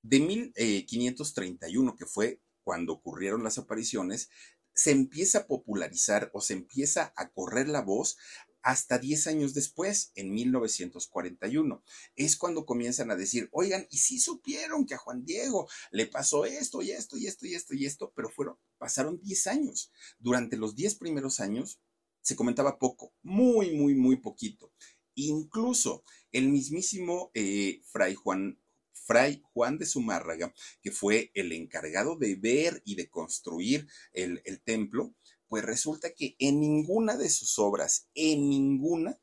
de 0.03 0.19
1531, 0.19 1.91
eh, 1.91 1.95
que 1.97 2.05
fue 2.05 2.39
cuando 2.63 2.93
ocurrieron 2.93 3.43
las 3.43 3.57
apariciones, 3.57 4.29
se 4.75 4.91
empieza 4.91 5.39
a 5.39 5.47
popularizar 5.47 6.29
o 6.33 6.41
se 6.41 6.53
empieza 6.53 7.13
a 7.15 7.29
correr 7.29 7.67
la 7.69 7.81
voz 7.81 8.17
hasta 8.61 8.97
10 8.97 9.27
años 9.27 9.53
después, 9.53 10.11
en 10.15 10.33
1941. 10.33 11.83
Es 12.15 12.35
cuando 12.35 12.65
comienzan 12.65 13.11
a 13.11 13.15
decir, 13.15 13.47
oigan, 13.51 13.87
y 13.91 13.97
si 13.97 14.19
supieron 14.19 14.87
que 14.87 14.95
a 14.95 14.97
Juan 14.97 15.23
Diego 15.23 15.69
le 15.91 16.07
pasó 16.07 16.45
esto 16.45 16.81
y 16.81 16.89
esto 16.89 17.15
y 17.15 17.27
esto 17.27 17.45
y 17.45 17.53
esto 17.53 17.75
y 17.75 17.85
esto, 17.85 18.11
pero 18.15 18.27
fueron, 18.29 18.57
pasaron 18.79 19.21
10 19.21 19.47
años. 19.47 19.91
Durante 20.17 20.57
los 20.57 20.75
10 20.75 20.95
primeros 20.95 21.39
años 21.39 21.79
se 22.21 22.35
comentaba 22.35 22.79
poco, 22.79 23.13
muy, 23.21 23.75
muy, 23.75 23.93
muy 23.93 24.15
poquito. 24.15 24.73
Incluso 25.13 26.03
el 26.31 26.49
mismísimo 26.49 27.29
eh, 27.35 27.81
Fray 27.85 28.15
Juan 28.15 28.59
Fray 29.05 29.41
Juan 29.53 29.77
de 29.77 29.85
Zumárraga, 29.85 30.53
que 30.81 30.91
fue 30.91 31.31
el 31.33 31.51
encargado 31.51 32.17
de 32.17 32.35
ver 32.35 32.81
y 32.85 32.95
de 32.95 33.09
construir 33.09 33.87
el, 34.13 34.41
templo, 34.63 35.13
pues 35.47 35.63
resulta 35.63 36.13
que 36.13 36.35
en 36.39 36.59
ninguna 36.59 37.15
de 37.15 37.29
sus 37.29 37.59
obras, 37.59 38.09
en 38.15 38.49
ninguna, 38.49 39.19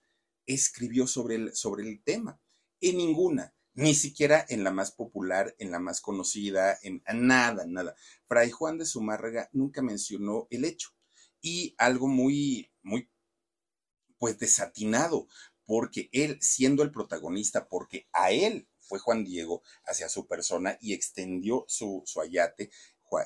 escribió 0.47 1.07
sobre 1.07 1.37
el, 1.37 1.55
sobre 1.55 1.89
el 1.89 2.03
tema, 2.03 2.41
en 2.81 2.97
ninguna, 2.97 3.55
ni 3.75 3.95
siquiera 3.95 4.45
en 4.49 4.65
la 4.65 4.71
más 4.71 4.93
popular, 4.93 5.55
en 5.59 5.71
la 5.71 5.79
más 5.79 6.01
conocida, 6.01 6.79
en 6.83 7.03
nada, 7.15 7.65
nada. 7.67 7.95
Fray 8.27 8.51
Juan 8.51 8.79
de 8.79 8.87
Zumárraga 8.87 9.49
nunca 9.53 9.83
mencionó 9.83 10.47
el 10.51 10.65
hecho. 10.65 10.91
Y 11.41 11.75
algo 11.79 12.07
muy, 12.07 12.71
muy, 12.83 13.11
pues 14.19 14.39
desatinado, 14.39 15.27
porque 15.65 16.09
él, 16.13 16.39
siendo 16.41 16.83
el 16.83 16.93
protagonista, 16.93 17.69
porque 17.69 18.09
a 18.13 18.31
él 18.31 18.69
fue 18.83 18.99
Juan 18.99 19.25
Diego 19.25 19.63
hacia 19.87 20.09
su 20.09 20.27
persona 20.27 20.79
y 20.81 20.93
extendió 20.93 21.65
su, 21.69 22.03
su 22.07 22.21
ayate. 22.21 22.71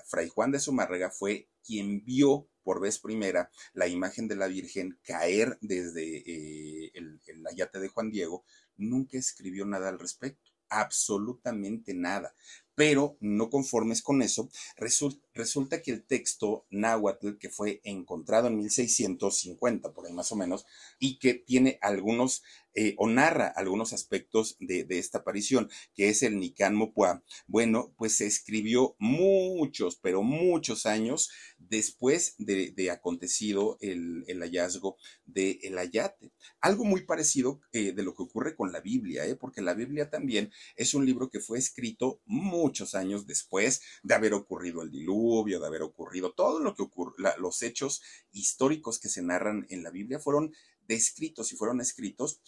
Fray 0.07 0.29
Juan 0.29 0.51
de 0.51 0.59
Zumárraga 0.59 1.11
fue 1.11 1.49
quien 1.65 2.05
vio 2.05 2.49
por 2.65 2.81
vez 2.81 2.99
primera 2.99 3.51
la 3.75 3.87
imagen 3.87 4.27
de 4.27 4.35
la 4.35 4.49
Virgen 4.49 4.99
caer 5.05 5.57
desde 5.61 6.19
eh, 6.19 6.91
el, 6.95 7.21
el 7.27 7.47
ayate 7.47 7.79
de 7.79 7.89
Juan 7.89 8.11
Diego, 8.11 8.45
nunca 8.77 9.17
escribió 9.19 9.65
nada 9.65 9.89
al 9.89 10.01
respecto, 10.01 10.51
absolutamente 10.69 11.95
nada. 11.95 12.35
Pero 12.75 13.17
no 13.21 13.49
conformes 13.49 14.03
con 14.03 14.21
eso, 14.21 14.51
resulta, 14.77 15.81
que 15.81 15.93
el 15.93 16.05
texto 16.05 16.67
náhuatl 16.71 17.39
que 17.39 17.49
fue 17.49 17.81
encontrado 17.85 18.49
en 18.49 18.59
1650, 18.59 19.95
por 19.95 20.07
ahí 20.07 20.13
más 20.13 20.31
o 20.33 20.37
menos, 20.37 20.67
y 20.99 21.19
que 21.19 21.33
tiene 21.35 21.79
algunos 21.81 22.43
eh, 22.79 22.95
o 22.99 23.09
narra 23.09 23.47
algunos 23.49 23.95
aspectos 23.95 24.59
de, 24.61 24.87
esta 24.91 25.19
aparición, 25.19 25.71
que 25.95 26.11
es 26.11 26.23
el 26.23 26.39
Nican 26.39 26.75
Mopua. 26.75 27.25
Bueno, 27.47 27.95
pues 27.97 28.19
se 28.19 28.27
escribió 28.27 28.97
muchos, 28.99 29.97
pero 29.97 30.23
muchos 30.23 30.85
años 30.85 31.31
después 31.59 32.35
de, 32.37 32.91
acontecido 32.91 33.79
el, 33.81 34.25
hallazgo 34.43 34.99
del 35.25 35.59
el 35.63 35.79
Ayate. 35.79 36.33
Algo 36.61 36.85
muy 36.85 37.05
parecido 37.05 37.61
eh, 37.73 37.93
de 37.93 38.03
lo 38.03 38.15
que 38.15 38.25
ocurre 38.25 38.55
con 38.55 38.73
la 38.73 38.81
Biblia, 38.81 39.27
¿eh? 39.27 39.37
porque 39.37 39.63
la 39.63 39.73
Biblia 39.73 40.11
también 40.11 40.53
es 40.77 40.93
un 40.93 41.07
libro 41.07 41.31
que 41.31 41.41
fue 41.41 41.59
escrito 41.59 42.21
muchos 42.27 42.95
años 42.95 43.27
después 43.27 43.81
de 44.03 44.15
haber 44.15 44.35
ocurrido 44.35 44.83
el 44.83 44.91
diluvio, 44.91 45.61
de 45.61 45.67
haber 45.67 45.83
ocurrido 45.83 46.33
todo 46.33 46.61
lo 46.61 46.75
que 46.75 46.83
ocurre, 46.83 47.15
los 47.39 47.63
hechos 47.63 48.03
históricos 48.33 49.01
que 49.01 49.09
se 49.09 49.23
narran 49.23 49.67
en 49.71 49.83
la 49.83 49.91
Biblia 49.91 50.19
fueron 50.19 50.53
descritos 50.87 51.53
y 51.53 51.57
fueron 51.57 51.81
escritos 51.81 52.41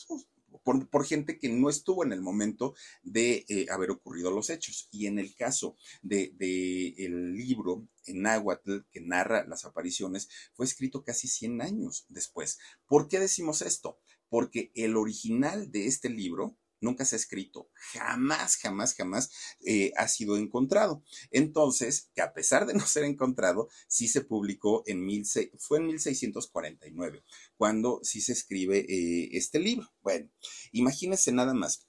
por, 0.91 1.05
gente 1.05 1.39
que 1.39 1.49
no 1.49 1.71
estuvo 1.71 2.05
en 2.05 2.13
el 2.13 2.21
momento 2.21 2.75
de 3.03 3.45
eh, 3.49 3.67
haber 3.71 3.91
ocurrido 3.91 4.31
los 4.31 4.51
hechos. 4.51 4.89
Y 4.91 5.07
en 5.07 5.19
el 5.19 5.35
caso 5.35 5.77
del 6.03 6.37
de, 6.37 6.95
el 6.99 7.35
libro 7.35 7.87
en 8.07 8.23
náhuatl 8.23 8.81
que 8.91 9.01
narra 9.01 9.47
las 9.47 9.65
apariciones, 9.65 10.29
fue 10.55 10.67
escrito 10.67 11.05
casi 11.05 11.29
100 11.29 11.63
años 11.63 12.07
después. 12.09 12.59
¿Por 12.87 13.09
qué 13.09 13.19
decimos 13.19 13.63
esto? 13.63 13.99
Porque 14.29 14.71
el 14.75 14.97
original 14.97 15.71
de 15.71 15.87
este 15.87 16.09
libro, 16.09 16.57
nunca 16.81 17.05
se 17.05 17.17
ha 17.17 17.19
escrito, 17.19 17.71
jamás, 17.93 18.57
jamás, 18.57 18.95
jamás 18.95 19.31
eh, 19.65 19.93
ha 19.97 20.09
sido 20.09 20.37
encontrado. 20.37 21.03
Entonces, 21.31 22.11
que 22.15 22.23
a 22.23 22.33
pesar 22.33 22.67
de 22.67 22.75
no 22.75 22.87
ser 22.87 23.05
encontrado, 23.05 23.69
sí 23.89 24.09
se 24.09 24.23
publicó 24.23 24.83
en 24.87 25.05
mil, 25.05 25.27
fue 25.59 25.79
en 25.79 25.87
1649, 25.87 27.25
cuando 27.57 28.01
sí 28.03 28.21
se 28.21 28.33
escribe 28.33 28.87
eh, 28.89 29.31
este 29.33 29.59
libro. 29.59 29.93
Bueno, 30.03 30.31
imagínense 30.73 31.33
nada 31.33 31.55
más 31.55 31.87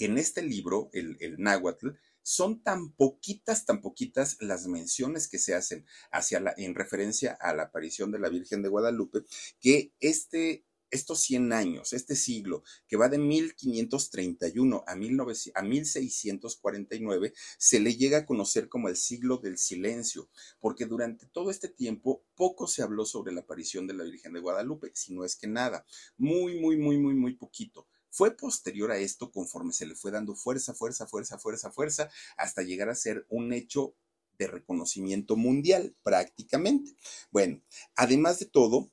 que 0.00 0.06
en 0.06 0.16
este 0.16 0.42
libro, 0.42 0.88
el, 0.94 1.36
náhuatl, 1.36 1.90
son 2.22 2.62
tan 2.62 2.92
poquitas, 2.92 3.66
tan 3.66 3.82
poquitas 3.82 4.38
las 4.40 4.66
menciones 4.66 5.28
que 5.28 5.38
se 5.38 5.54
hacen 5.54 5.84
hacia 6.10 6.40
la, 6.40 6.54
en 6.56 6.74
referencia 6.74 7.36
a 7.38 7.54
la 7.54 7.64
aparición 7.64 8.10
de 8.10 8.18
la 8.18 8.30
Virgen 8.30 8.62
de 8.62 8.70
Guadalupe, 8.70 9.24
que 9.60 9.92
este 10.00 10.64
estos 10.90 11.20
100 11.22 11.52
años, 11.52 11.92
este 11.92 12.16
siglo, 12.16 12.64
que 12.88 12.96
va 12.96 13.08
de 13.08 13.18
1531 13.18 14.84
a, 14.86 14.94
1649, 14.94 17.32
se 17.58 17.80
le 17.80 17.96
llega 17.96 18.18
a 18.18 18.26
conocer 18.26 18.68
como 18.68 18.88
el 18.88 18.96
siglo 18.96 19.38
del 19.38 19.58
silencio, 19.58 20.28
porque 20.60 20.86
durante 20.86 21.26
todo 21.26 21.50
este 21.50 21.68
tiempo 21.68 22.24
poco 22.34 22.66
se 22.66 22.82
habló 22.82 23.04
sobre 23.04 23.32
la 23.32 23.42
aparición 23.42 23.86
de 23.86 23.94
la 23.94 24.04
Virgen 24.04 24.32
de 24.32 24.40
Guadalupe, 24.40 24.90
si 24.94 25.14
no 25.14 25.24
es 25.24 25.36
que 25.36 25.46
nada, 25.46 25.86
muy, 26.16 26.58
muy, 26.60 26.76
muy, 26.76 26.98
muy, 26.98 27.14
muy 27.14 27.34
poquito. 27.34 27.86
Fue 28.10 28.36
posterior 28.36 28.90
a 28.90 28.98
esto 28.98 29.30
conforme 29.30 29.72
se 29.72 29.86
le 29.86 29.94
fue 29.94 30.10
dando 30.10 30.34
fuerza, 30.34 30.74
fuerza, 30.74 31.06
fuerza, 31.06 31.38
fuerza, 31.38 31.70
fuerza, 31.70 32.10
hasta 32.36 32.62
llegar 32.62 32.88
a 32.88 32.96
ser 32.96 33.24
un 33.28 33.52
hecho 33.52 33.94
de 34.36 34.48
reconocimiento 34.48 35.36
mundial 35.36 35.94
prácticamente. 36.02 36.96
Bueno, 37.30 37.62
además 37.94 38.40
de 38.40 38.46
todo, 38.46 38.90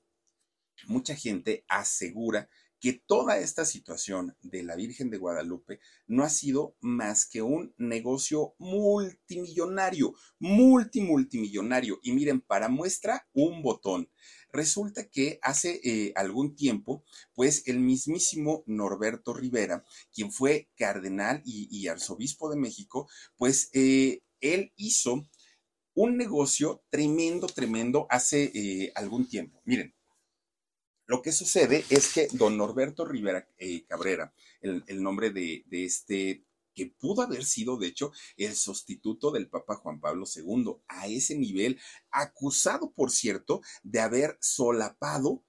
mucha 0.86 1.16
gente 1.16 1.66
asegura 1.68 2.50
que 2.80 2.94
toda 2.94 3.40
esta 3.40 3.66
situación 3.66 4.36
de 4.42 4.64
la 4.64 4.76
Virgen 4.76 5.10
de 5.10 5.18
Guadalupe 5.18 5.80
no 6.06 6.24
ha 6.24 6.30
sido 6.30 6.76
más 6.80 7.26
que 7.26 7.42
un 7.42 7.74
negocio 7.78 8.54
multimillonario, 8.60 10.14
multimultimillonario. 10.40 12.00
Y 12.04 12.12
miren, 12.12 12.42
para 12.42 12.70
muestra 12.70 13.28
un 13.34 13.62
botón. 13.62 14.10
Resulta 14.52 15.10
que 15.10 15.40
hace 15.42 15.82
eh, 15.84 16.14
algún 16.16 16.56
tiempo, 16.56 17.04
pues 17.34 17.68
el 17.68 17.80
mismísimo 17.80 18.64
Norberto 18.66 19.34
Rivera, 19.34 19.84
quien 20.14 20.32
fue 20.32 20.70
cardenal 20.76 21.42
y, 21.46 21.88
arzobispo 21.88 22.50
de 22.50 22.58
México, 22.58 23.10
pues 23.36 23.70
eh, 23.74 24.22
él 24.40 24.72
hizo 24.76 25.28
un 25.94 26.16
negocio 26.16 26.84
tremendo, 26.90 27.48
tremendo 27.48 28.06
hace 28.10 28.52
eh, 28.54 28.92
algún 28.96 29.28
tiempo. 29.28 29.62
Miren, 29.66 29.97
lo 31.08 31.22
que 31.22 31.32
sucede 31.32 31.86
es 31.90 32.14
que 32.14 32.28
don 32.34 32.58
Norberto 32.58 33.06
Rivera 33.06 33.48
eh, 33.58 33.86
Cabrera, 33.88 34.34
el, 34.62 35.02
nombre 35.02 35.32
de, 35.32 35.64
de, 35.68 35.86
este 35.86 36.44
que 36.76 36.86
pudo 36.86 37.24
haber 37.24 37.44
sido, 37.44 37.78
de 37.78 37.88
hecho, 37.88 38.12
el 38.38 38.56
sustituto 38.56 39.32
del 39.32 39.50
Papa 39.50 39.78
Juan 39.78 40.00
Pablo 40.00 40.26
II, 40.34 40.76
a 40.88 41.08
ese 41.08 41.36
nivel, 41.36 41.80
acusado, 42.12 42.92
por 42.92 43.10
cierto, 43.10 43.62
de 43.82 44.00
haber 44.00 44.38
solapado 44.42 45.44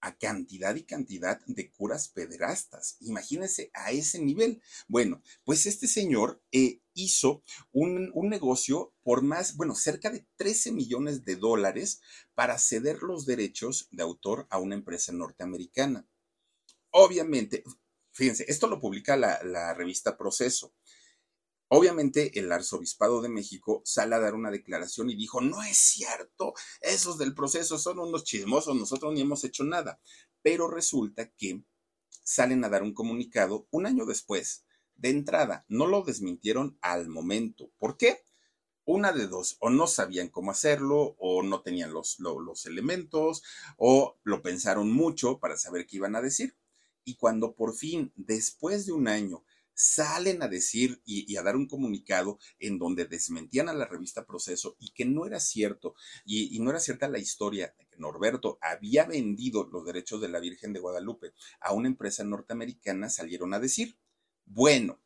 a 0.00 0.16
cantidad 0.16 0.74
y 0.74 0.84
cantidad 0.84 1.40
de 1.46 1.70
curas 1.70 2.08
pederastas. 2.08 2.96
Imagínense 3.00 3.70
a 3.74 3.92
ese 3.92 4.20
nivel. 4.20 4.62
Bueno, 4.88 5.22
pues 5.44 5.66
este 5.66 5.86
señor 5.86 6.42
eh, 6.52 6.80
hizo 6.94 7.42
un, 7.72 8.10
un, 8.14 8.28
negocio 8.28 8.94
por 9.02 9.22
más, 9.22 9.56
bueno, 9.56 9.74
cerca 9.74 10.10
de 10.10 10.26
13 10.36 10.72
millones 10.72 11.24
de 11.24 11.36
dólares 11.36 12.00
para 12.34 12.58
ceder 12.58 13.02
los 13.02 13.26
derechos 13.26 13.88
de 13.90 14.02
autor 14.02 14.46
a 14.50 14.58
una 14.58 14.74
empresa 14.74 15.12
norteamericana. 15.12 16.06
Obviamente, 16.90 17.62
fíjense, 18.12 18.44
esto 18.48 18.66
lo 18.66 18.80
publica 18.80 19.16
la, 19.16 19.42
la 19.44 19.74
revista 19.74 20.16
Proceso. 20.16 20.74
Obviamente 21.72 22.36
el 22.36 22.50
arzobispado 22.50 23.22
de 23.22 23.28
México 23.28 23.80
sale 23.84 24.16
a 24.16 24.18
dar 24.18 24.34
una 24.34 24.50
declaración 24.50 25.08
y 25.08 25.14
dijo, 25.14 25.40
no 25.40 25.62
es 25.62 25.76
cierto, 25.76 26.52
esos 26.80 27.16
del 27.16 27.32
proceso 27.32 27.78
son 27.78 28.00
unos 28.00 28.24
chismosos, 28.24 28.74
nosotros 28.74 29.14
ni 29.14 29.20
hemos 29.20 29.44
hecho 29.44 29.62
nada. 29.62 30.00
Pero 30.42 30.66
resulta 30.66 31.30
que 31.30 31.62
salen 32.24 32.64
a 32.64 32.68
dar 32.70 32.82
un 32.82 32.92
comunicado 32.92 33.68
un 33.70 33.86
año 33.86 34.04
después. 34.04 34.64
De 34.96 35.10
entrada, 35.10 35.64
no 35.68 35.86
lo 35.86 36.02
desmintieron 36.02 36.76
al 36.82 37.08
momento. 37.08 37.70
¿Por 37.78 37.96
qué? 37.96 38.24
Una 38.84 39.12
de 39.12 39.28
dos, 39.28 39.56
o 39.60 39.70
no 39.70 39.86
sabían 39.86 40.28
cómo 40.28 40.50
hacerlo, 40.50 41.14
o 41.20 41.44
no 41.44 41.62
tenían 41.62 41.92
los, 41.92 42.18
los 42.18 42.66
elementos, 42.66 43.44
o 43.76 44.18
lo 44.24 44.42
pensaron 44.42 44.90
mucho 44.90 45.38
para 45.38 45.56
saber 45.56 45.86
qué 45.86 45.98
iban 45.98 46.16
a 46.16 46.20
decir. 46.20 46.56
Y 47.04 47.14
cuando 47.14 47.54
por 47.54 47.76
fin, 47.76 48.12
después 48.16 48.86
de 48.86 48.92
un 48.92 49.06
año, 49.06 49.44
salen 49.80 50.42
a 50.42 50.48
decir 50.48 51.00
y, 51.06 51.34
a 51.36 51.42
dar 51.42 51.56
un 51.56 51.66
comunicado 51.66 52.38
en 52.58 52.78
donde 52.78 53.06
desmentían 53.06 53.70
a 53.70 53.72
la 53.72 53.86
revista 53.86 54.26
Proceso 54.26 54.76
y 54.78 54.90
que 54.90 55.06
no 55.06 55.24
era 55.24 55.40
cierto, 55.40 55.94
y, 56.26 56.54
y 56.54 56.60
no 56.60 56.68
era 56.68 56.80
cierta 56.80 57.08
la 57.08 57.18
historia 57.18 57.74
de 57.78 57.86
que 57.86 57.96
Norberto 57.96 58.58
había 58.60 59.06
vendido 59.06 59.64
los 59.72 59.86
derechos 59.86 60.20
de 60.20 60.28
la 60.28 60.38
Virgen 60.38 60.74
de 60.74 60.80
Guadalupe 60.80 61.32
a 61.60 61.72
una 61.72 61.88
empresa 61.88 62.24
norteamericana, 62.24 63.08
salieron 63.08 63.54
a 63.54 63.58
decir, 63.58 63.96
bueno, 64.44 65.00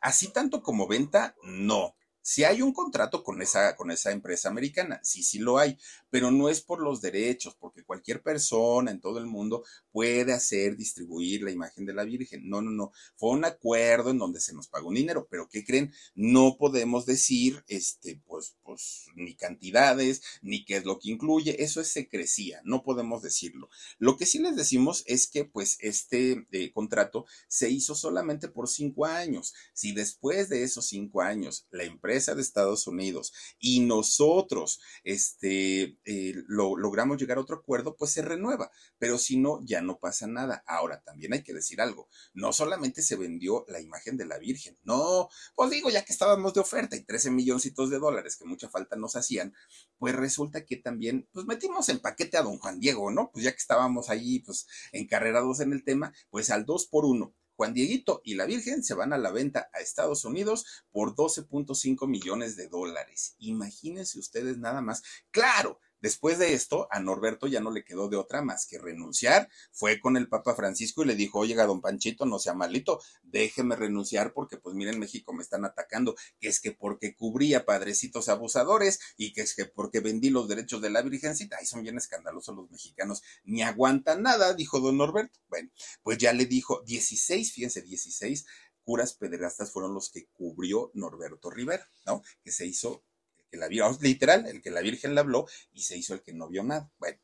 así 0.00 0.30
tanto 0.30 0.62
como 0.62 0.86
venta, 0.86 1.34
no. 1.42 1.96
Si 2.20 2.44
hay 2.44 2.60
un 2.60 2.74
contrato 2.74 3.24
con 3.24 3.40
esa, 3.40 3.74
con 3.76 3.90
esa 3.90 4.10
empresa 4.10 4.50
americana, 4.50 5.00
sí, 5.02 5.22
sí 5.22 5.38
lo 5.38 5.56
hay, 5.56 5.78
pero 6.10 6.30
no 6.30 6.50
es 6.50 6.60
por 6.60 6.82
los 6.82 7.00
derechos, 7.00 7.56
porque 7.58 7.84
cualquier 7.84 8.22
persona 8.22 8.90
en 8.90 9.00
todo 9.00 9.18
el 9.18 9.24
mundo 9.24 9.64
puede 9.98 10.32
hacer, 10.32 10.76
distribuir 10.76 11.42
la 11.42 11.50
imagen 11.50 11.84
de 11.84 11.92
la 11.92 12.04
Virgen. 12.04 12.48
No, 12.48 12.62
no, 12.62 12.70
no. 12.70 12.92
Fue 13.16 13.30
un 13.30 13.44
acuerdo 13.44 14.10
en 14.10 14.18
donde 14.18 14.38
se 14.38 14.54
nos 14.54 14.68
pagó 14.68 14.90
un 14.90 14.94
dinero, 14.94 15.26
pero 15.28 15.48
¿qué 15.48 15.64
creen? 15.64 15.92
No 16.14 16.56
podemos 16.56 17.04
decir, 17.04 17.64
este, 17.66 18.22
pues, 18.24 18.54
pues, 18.62 19.06
ni 19.16 19.34
cantidades, 19.34 20.22
ni 20.40 20.64
qué 20.64 20.76
es 20.76 20.84
lo 20.84 21.00
que 21.00 21.10
incluye. 21.10 21.64
Eso 21.64 21.80
es 21.80 21.88
secrecía, 21.88 22.60
no 22.62 22.84
podemos 22.84 23.22
decirlo. 23.22 23.70
Lo 23.98 24.16
que 24.16 24.24
sí 24.24 24.38
les 24.38 24.54
decimos 24.54 25.02
es 25.08 25.26
que, 25.26 25.44
pues, 25.44 25.78
este 25.80 26.46
eh, 26.52 26.70
contrato 26.70 27.26
se 27.48 27.68
hizo 27.68 27.96
solamente 27.96 28.46
por 28.46 28.68
cinco 28.68 29.04
años. 29.04 29.52
Si 29.72 29.90
después 29.90 30.48
de 30.48 30.62
esos 30.62 30.86
cinco 30.86 31.22
años 31.22 31.66
la 31.72 31.82
empresa 31.82 32.36
de 32.36 32.42
Estados 32.42 32.86
Unidos 32.86 33.32
y 33.58 33.80
nosotros 33.80 34.80
este, 35.02 35.98
eh, 36.04 36.34
lo, 36.46 36.76
logramos 36.76 37.18
llegar 37.18 37.38
a 37.38 37.40
otro 37.40 37.56
acuerdo, 37.56 37.96
pues 37.96 38.12
se 38.12 38.22
renueva. 38.22 38.70
Pero 39.00 39.18
si 39.18 39.38
no, 39.38 39.58
ya 39.64 39.82
no 39.87 39.87
pasa 39.96 40.26
nada. 40.26 40.62
Ahora, 40.66 41.00
también 41.00 41.32
hay 41.32 41.42
que 41.42 41.54
decir 41.54 41.80
algo. 41.80 42.08
No 42.34 42.52
solamente 42.52 43.00
se 43.00 43.16
vendió 43.16 43.64
la 43.68 43.80
imagen 43.80 44.18
de 44.18 44.26
la 44.26 44.36
Virgen. 44.36 44.76
No, 44.82 45.30
pues 45.54 45.70
digo, 45.70 45.88
ya 45.88 46.04
que 46.04 46.12
estábamos 46.12 46.52
de 46.52 46.60
oferta 46.60 46.96
y 46.96 47.04
13 47.04 47.30
milloncitos 47.30 47.88
de 47.88 47.98
dólares 47.98 48.36
que 48.36 48.44
mucha 48.44 48.68
falta 48.68 48.96
nos 48.96 49.16
hacían, 49.16 49.54
pues 49.96 50.14
resulta 50.14 50.66
que 50.66 50.76
también, 50.76 51.26
pues 51.32 51.46
metimos 51.46 51.88
en 51.88 52.00
paquete 52.00 52.36
a 52.36 52.42
don 52.42 52.58
Juan 52.58 52.80
Diego, 52.80 53.10
¿no? 53.10 53.30
Pues 53.32 53.44
ya 53.44 53.52
que 53.52 53.58
estábamos 53.58 54.10
ahí, 54.10 54.40
pues 54.40 54.66
encarrerados 54.92 55.60
en 55.60 55.72
el 55.72 55.84
tema, 55.84 56.12
pues 56.28 56.50
al 56.50 56.66
dos 56.66 56.86
por 56.86 57.06
uno 57.06 57.34
Juan 57.58 57.74
Dieguito 57.74 58.22
y 58.24 58.36
la 58.36 58.46
Virgen 58.46 58.84
se 58.84 58.94
van 58.94 59.12
a 59.12 59.18
la 59.18 59.32
venta 59.32 59.68
a 59.72 59.80
Estados 59.80 60.24
Unidos 60.24 60.64
por 60.92 61.16
12.5 61.16 62.06
millones 62.06 62.54
de 62.54 62.68
dólares. 62.68 63.34
Imagínense 63.38 64.20
ustedes 64.20 64.58
nada 64.58 64.80
más. 64.80 65.02
Claro, 65.32 65.80
Después 66.00 66.38
de 66.38 66.54
esto, 66.54 66.88
a 66.90 67.00
Norberto 67.00 67.46
ya 67.46 67.60
no 67.60 67.70
le 67.70 67.84
quedó 67.84 68.08
de 68.08 68.16
otra 68.16 68.42
más 68.42 68.66
que 68.66 68.78
renunciar. 68.78 69.48
Fue 69.72 70.00
con 70.00 70.16
el 70.16 70.28
Papa 70.28 70.54
Francisco 70.54 71.02
y 71.02 71.06
le 71.06 71.14
dijo, 71.14 71.40
oiga, 71.40 71.66
don 71.66 71.80
Panchito, 71.80 72.24
no 72.24 72.38
sea 72.38 72.54
malito, 72.54 73.00
déjeme 73.22 73.76
renunciar 73.76 74.32
porque 74.32 74.56
pues 74.58 74.74
miren, 74.74 74.98
México 74.98 75.32
me 75.32 75.42
están 75.42 75.64
atacando, 75.64 76.14
que 76.40 76.48
es 76.48 76.60
que 76.60 76.72
porque 76.72 77.14
cubría 77.14 77.64
padrecitos 77.64 78.28
abusadores 78.28 79.00
y 79.16 79.32
que 79.32 79.42
es 79.42 79.54
que 79.54 79.64
porque 79.64 80.00
vendí 80.00 80.30
los 80.30 80.48
derechos 80.48 80.80
de 80.80 80.90
la 80.90 81.02
Virgencita. 81.02 81.56
Ay, 81.58 81.66
son 81.66 81.82
bien 81.82 81.96
escandalosos 81.96 82.54
los 82.54 82.70
mexicanos, 82.70 83.22
ni 83.44 83.62
aguantan 83.62 84.22
nada, 84.22 84.54
dijo 84.54 84.80
don 84.80 84.96
Norberto. 84.98 85.40
Bueno, 85.48 85.70
pues 86.02 86.18
ya 86.18 86.32
le 86.32 86.46
dijo 86.46 86.82
16, 86.86 87.52
fíjense, 87.52 87.82
16 87.82 88.46
curas 88.88 89.12
pederastas 89.12 89.70
fueron 89.70 89.92
los 89.92 90.10
que 90.10 90.28
cubrió 90.32 90.90
Norberto 90.94 91.50
Rivera, 91.50 91.86
¿no? 92.06 92.22
Que 92.42 92.50
se 92.50 92.64
hizo 92.64 93.04
que 93.48 93.56
la 93.56 93.68
vio, 93.68 93.86
literal, 94.00 94.46
el 94.46 94.62
que 94.62 94.70
la 94.70 94.80
Virgen 94.80 95.14
le 95.14 95.20
habló 95.20 95.46
y 95.72 95.82
se 95.82 95.96
hizo 95.96 96.14
el 96.14 96.22
que 96.22 96.32
no 96.32 96.48
vio 96.48 96.62
nada. 96.62 96.90
Bueno, 96.98 97.18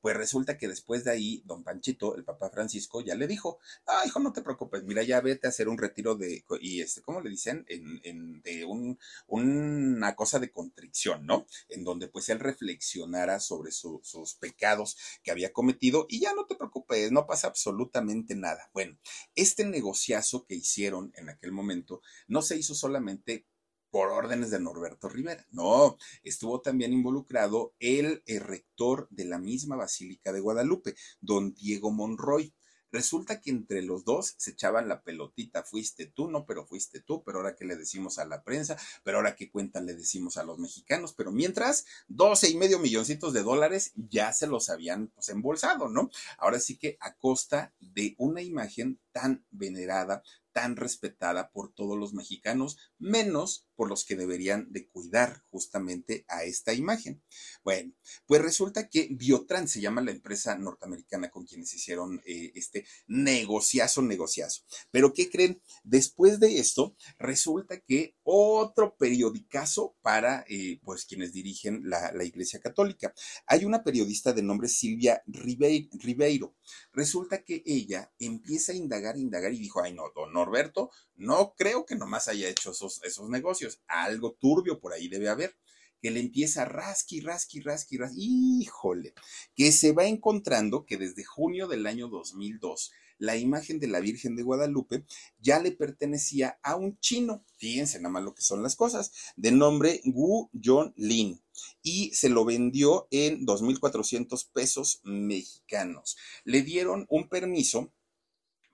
pues 0.00 0.16
resulta 0.16 0.56
que 0.56 0.68
después 0.68 1.04
de 1.04 1.10
ahí, 1.10 1.42
don 1.44 1.64
Panchito, 1.64 2.16
el 2.16 2.24
papá 2.24 2.50
Francisco, 2.50 3.00
ya 3.00 3.14
le 3.14 3.26
dijo, 3.26 3.58
ah, 3.86 4.02
hijo, 4.06 4.20
no 4.20 4.32
te 4.32 4.42
preocupes, 4.42 4.84
mira, 4.84 5.02
ya 5.02 5.20
vete 5.20 5.46
a 5.46 5.50
hacer 5.50 5.68
un 5.68 5.78
retiro 5.78 6.14
de, 6.14 6.44
y 6.60 6.80
este, 6.80 7.02
¿cómo 7.02 7.20
le 7.20 7.30
dicen? 7.30 7.64
En, 7.68 8.00
en, 8.04 8.40
de 8.42 8.64
un, 8.64 8.98
una 9.26 10.14
cosa 10.14 10.38
de 10.38 10.52
contrición, 10.52 11.26
¿no? 11.26 11.46
En 11.68 11.84
donde 11.84 12.08
pues 12.08 12.28
él 12.28 12.38
reflexionara 12.38 13.40
sobre 13.40 13.72
sus 13.72 14.34
pecados 14.40 14.96
que 15.22 15.30
había 15.30 15.52
cometido 15.52 16.06
y 16.08 16.20
ya 16.20 16.32
no 16.34 16.46
te 16.46 16.54
preocupes, 16.54 17.10
no 17.10 17.26
pasa 17.26 17.48
absolutamente 17.48 18.36
nada. 18.36 18.70
Bueno, 18.72 18.96
este 19.34 19.64
negociazo 19.64 20.46
que 20.46 20.54
hicieron 20.54 21.12
en 21.16 21.28
aquel 21.28 21.52
momento 21.52 22.02
no 22.28 22.42
se 22.42 22.56
hizo 22.56 22.74
solamente 22.74 23.46
por 23.90 24.10
órdenes 24.10 24.50
de 24.50 24.60
Norberto 24.60 25.08
Rivera. 25.08 25.46
No, 25.50 25.96
estuvo 26.22 26.60
también 26.60 26.92
involucrado 26.92 27.74
el, 27.78 28.22
rector 28.26 29.08
de 29.10 29.24
la 29.24 29.38
misma 29.38 29.76
Basílica 29.76 30.32
de 30.32 30.40
Guadalupe, 30.40 30.94
don 31.20 31.54
Diego 31.54 31.90
Monroy. 31.90 32.52
Resulta 32.90 33.42
que 33.42 33.50
entre 33.50 33.82
los 33.82 34.04
dos 34.06 34.34
se 34.38 34.52
echaban 34.52 34.88
la 34.88 35.02
pelotita, 35.02 35.62
fuiste 35.62 36.06
tú, 36.06 36.30
no, 36.30 36.46
pero 36.46 36.64
fuiste 36.64 37.00
tú, 37.00 37.22
pero 37.22 37.38
ahora 37.38 37.54
que 37.54 37.66
le 37.66 37.76
decimos 37.76 38.18
a 38.18 38.24
la 38.24 38.42
prensa, 38.42 38.78
pero 39.04 39.18
ahora 39.18 39.36
que 39.36 39.50
cuentan 39.50 39.84
le 39.84 39.94
decimos 39.94 40.38
a 40.38 40.44
los 40.44 40.58
mexicanos, 40.58 41.12
pero 41.12 41.30
mientras, 41.30 41.84
doce 42.08 42.48
y 42.48 42.56
medio 42.56 42.78
milloncitos 42.78 43.34
de 43.34 43.42
dólares 43.42 43.92
ya 43.94 44.32
se 44.32 44.46
los 44.46 44.70
habían 44.70 45.08
pues, 45.08 45.28
embolsado, 45.28 45.88
¿no? 45.88 46.10
Ahora 46.38 46.60
sí 46.60 46.78
que 46.78 46.96
a 47.00 47.14
costa 47.14 47.74
de 47.78 48.14
una 48.16 48.40
imagen 48.40 48.98
tan 49.12 49.44
venerada, 49.50 50.22
tan 50.52 50.76
respetada 50.76 51.50
por 51.50 51.70
todos 51.70 51.98
los 51.98 52.14
mexicanos, 52.14 52.78
menos 52.98 53.67
por 53.78 53.88
los 53.88 54.04
que 54.04 54.16
deberían 54.16 54.72
de 54.72 54.88
cuidar 54.88 55.44
justamente 55.50 56.24
a 56.26 56.42
esta 56.42 56.74
imagen. 56.74 57.22
Bueno, 57.62 57.92
pues 58.26 58.42
resulta 58.42 58.88
que 58.88 59.06
Biotran 59.12 59.68
se 59.68 59.80
llama 59.80 60.00
la 60.00 60.10
empresa 60.10 60.58
norteamericana 60.58 61.30
con 61.30 61.46
quienes 61.46 61.72
hicieron 61.74 62.20
eh, 62.26 62.50
este 62.56 62.86
negociazo, 63.06 64.02
negociazo. 64.02 64.64
Pero 64.90 65.12
¿qué 65.12 65.30
creen? 65.30 65.62
Después 65.84 66.40
de 66.40 66.58
esto, 66.58 66.96
resulta 67.20 67.78
que 67.78 68.16
otro 68.24 68.96
periodicazo 68.96 69.96
para 70.02 70.44
eh, 70.48 70.80
pues 70.82 71.04
quienes 71.04 71.32
dirigen 71.32 71.82
la, 71.84 72.12
Iglesia 72.24 72.58
Católica. 72.58 73.14
Hay 73.46 73.64
una 73.64 73.84
periodista 73.84 74.32
de 74.32 74.42
nombre 74.42 74.68
Silvia 74.68 75.22
Ribeiro. 75.28 76.56
Resulta 76.92 77.44
que 77.44 77.62
ella 77.64 78.12
empieza 78.18 78.72
a 78.72 78.74
indagar, 78.74 79.16
indagar 79.16 79.54
y 79.54 79.60
dijo, 79.60 79.80
ay 79.80 79.94
no, 79.94 80.10
don 80.16 80.32
Norberto, 80.32 80.90
no 81.14 81.54
creo 81.56 81.84
que 81.84 81.94
nomás 81.94 82.28
haya 82.28 82.48
hecho 82.48 82.72
esos, 82.72 83.02
esos 83.04 83.28
negocios. 83.28 83.67
Algo 83.86 84.32
turbio 84.32 84.80
por 84.80 84.92
ahí 84.92 85.08
debe 85.08 85.28
haber 85.28 85.56
que 86.00 86.10
le 86.10 86.20
empieza 86.20 86.64
rasqui, 86.64 87.20
rasqui, 87.20 87.60
rasqui, 87.60 87.96
rasqui, 87.98 88.60
híjole, 88.60 89.14
que 89.54 89.72
se 89.72 89.92
va 89.92 90.06
encontrando 90.06 90.86
que 90.86 90.96
desde 90.96 91.24
junio 91.24 91.66
del 91.66 91.86
año 91.86 92.08
2002 92.08 92.92
la 93.18 93.36
imagen 93.36 93.80
de 93.80 93.88
la 93.88 94.00
Virgen 94.00 94.36
de 94.36 94.44
Guadalupe 94.44 95.04
ya 95.40 95.58
le 95.58 95.72
pertenecía 95.72 96.58
a 96.62 96.76
un 96.76 96.98
chino, 97.00 97.44
fíjense 97.56 97.98
nada 97.98 98.10
más 98.10 98.22
lo 98.22 98.34
que 98.34 98.42
son 98.42 98.62
las 98.62 98.76
cosas, 98.76 99.12
de 99.36 99.50
nombre 99.50 100.00
Gu 100.04 100.48
Yon 100.52 100.94
Lin, 100.96 101.42
y 101.82 102.14
se 102.14 102.28
lo 102.28 102.44
vendió 102.44 103.08
en 103.10 103.44
2.400 103.44 104.50
pesos 104.52 105.00
mexicanos. 105.02 106.16
Le 106.44 106.62
dieron 106.62 107.06
un 107.10 107.28
permiso 107.28 107.92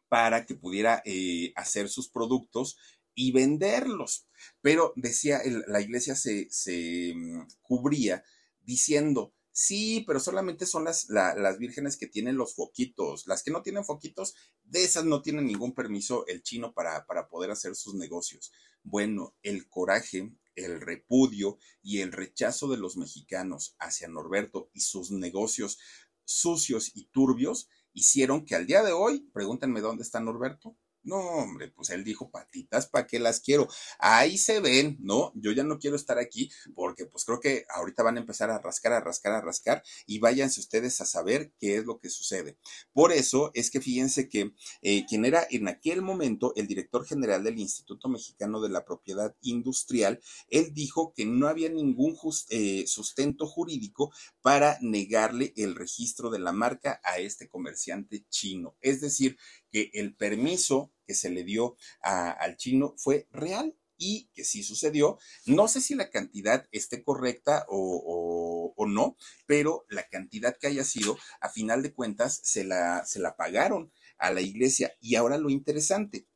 para 0.09 0.47
que 0.47 0.55
pudiera 0.55 1.03
eh, 1.05 1.53
hacer 1.57 1.89
sus 1.89 2.09
productos 2.09 2.77
y 3.15 3.33
venderlos. 3.33 4.27
Pero 4.61 4.93
decía, 4.97 5.41
la 5.67 5.81
iglesia 5.81 6.17
se, 6.17 6.49
se 6.51 7.13
mm, 7.15 7.47
cubría 7.63 8.25
diciendo, 8.61 9.35
Sí, 9.57 10.03
pero 10.05 10.19
solamente 10.19 10.67
son 10.67 10.83
las, 10.83 11.09
las 11.09 11.59
vírgenes 11.59 11.97
que 11.97 12.09
tienen 12.09 12.37
los 12.37 12.57
foquitos. 12.57 13.29
Las 13.29 13.45
que 13.45 13.53
no 13.53 13.63
tienen 13.63 13.85
foquitos, 13.85 14.35
de 14.65 14.83
esas 14.83 15.05
no 15.05 15.23
tienen 15.23 15.47
ningún 15.47 15.75
permiso 15.75 16.27
el 16.27 16.43
chino 16.43 16.75
para, 16.75 17.07
para 17.07 17.29
poder 17.29 17.53
hacer 17.53 17.77
sus 17.77 17.95
negocios. 17.95 18.53
Bueno, 18.83 19.37
el 19.45 19.69
coraje, 19.69 20.33
el 20.57 20.81
repudio 20.81 21.59
y 21.83 22.01
el 22.01 22.11
rechazo 22.11 22.67
de 22.67 22.79
los 22.79 22.97
mexicanos 22.97 23.77
hacia 23.79 24.09
Norberto 24.09 24.71
y 24.73 24.81
sus 24.81 25.13
negocios 25.13 25.79
sucios 26.25 26.91
y 26.97 27.07
turbios 27.13 27.69
hicieron 27.93 28.45
que 28.45 28.57
al 28.57 28.67
día 28.67 28.83
de 28.83 28.91
hoy, 28.91 29.31
pregúntenme 29.33 29.81
dónde 29.81 30.03
está 30.03 30.19
Norberto, 30.19 30.77
no, 31.05 31.17
hombre, 31.17 31.69
pues 31.69 31.91
él 31.91 32.03
dijo 32.03 32.31
patitas, 32.31 32.87
¿para 32.87 33.07
qué 33.07 33.19
las 33.19 33.41
quiero? 33.41 33.69
Ahí 33.99 34.39
se 34.39 34.61
ven, 34.61 34.97
¿no? 35.01 35.33
Yo 35.35 35.53
ya 35.53 35.63
no 35.63 35.79
quiero 35.79 35.97
estar 35.97 36.19
aquí 36.19 36.51
porque 36.75 37.07
pues 37.07 37.25
creo 37.25 37.41
que 37.41 37.67
ahorita 37.69 38.03
van 38.03 38.17
a 38.17 38.21
empezar 38.21 38.51
a 38.51 38.59
rascar, 38.59 38.93
a 38.93 39.01
rascar, 39.01 39.33
a 39.33 39.41
rascar 39.41 39.83
y 40.07 40.19
váyanse 40.19 40.61
ustedes 40.61 41.01
a 41.01 41.07
saber 41.07 41.53
qué 41.59 41.77
es 41.77 41.85
lo 41.85 41.99
que 41.99 42.11
sucede. 42.11 42.59
Por 42.93 43.13
eso 43.13 43.51
es 43.55 43.71
que 43.71 43.81
fíjense 43.81 44.29
que 44.29 44.55
eh, 44.83 45.05
quien 45.07 45.25
era 45.25 45.47
en 45.51 45.69
aquel 45.69 46.03
momento 46.03 46.53
el 46.57 46.67
director 46.67 47.05
general 47.05 47.45
del 47.45 47.59
Instituto 47.59 48.09
Mexicano 48.09 48.61
de 48.61 48.71
la 48.71 48.85
Propiedad 48.85 49.37
Industrial, 49.43 50.21
él 50.49 50.73
dijo 50.73 51.13
que 51.15 51.27
no 51.27 51.49
había 51.49 51.69
ningún 51.69 52.17
eh, 52.51 52.85
sustento 52.87 53.47
jurídico 53.47 54.13
para 54.41 54.79
negarle 54.81 55.53
el 55.57 55.75
registro 55.75 56.31
de 56.31 56.39
la 56.39 56.53
marca 56.53 57.01
a 57.05 57.19
este 57.19 57.49
comerciante 57.49 58.25
chino. 58.29 58.77
Es 58.81 59.01
decir, 59.01 59.37
que 59.71 59.91
el 59.95 60.15
permiso 60.15 60.94
que 61.05 61.15
se 61.15 61.31
le 61.31 61.45
dio 61.45 61.77
al 62.01 62.57
chino 62.57 62.95
fue 62.97 63.29
real 63.31 63.77
y 63.97 64.29
que 64.35 64.45
sí 64.45 64.63
sucedió. 64.63 65.19
No 65.47 65.69
sé 65.69 65.81
si 65.81 65.95
la 65.95 66.11
cantidad 66.11 66.67
esté 66.73 67.03
correcta 67.03 67.67
o, 67.69 68.75
no, 68.87 69.17
pero 69.47 69.87
la 69.89 70.07
cantidad 70.09 70.57
que 70.59 70.67
haya 70.67 70.85
sido, 70.85 71.17
a 71.41 71.49
final 71.49 71.83
de 71.83 71.95
cuentas, 71.95 72.41
se 72.45 72.65
la, 72.65 73.05
se 73.07 73.19
la 73.19 73.35
pagaron 73.35 73.91
a 74.19 74.31
la 74.31 74.43
iglesia. 74.43 74.95
Y 75.01 75.15
ahora 75.15 75.39
lo 75.39 75.49
interesante, 75.49 76.29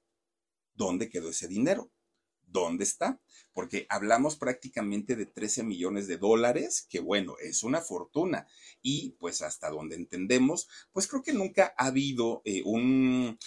¿dónde 0.75 1.11
quedó 1.11 1.29
ese 1.29 1.47
dinero? 1.47 1.93
¿Dónde 2.43 2.85
está? 2.85 3.21
Porque 3.53 3.87
hablamos 3.91 4.37
prácticamente 4.37 5.15
de 5.15 5.27
13 5.27 5.63
millones 5.63 6.07
de 6.07 6.17
dólares, 6.17 6.87
que 6.89 7.01
bueno, 7.01 7.37
es 7.39 7.63
una 7.63 7.83
fortuna. 7.83 8.47
Y 8.81 9.11
pues 9.19 9.43
hasta 9.43 9.69
donde 9.69 9.97
entendemos, 9.97 10.69
pues 10.93 11.07
creo 11.07 11.23
que 11.23 11.35
nunca 11.35 11.75
ha 11.77 11.89
habido 11.89 12.41
eh, 12.47 12.63
un, 12.65 13.39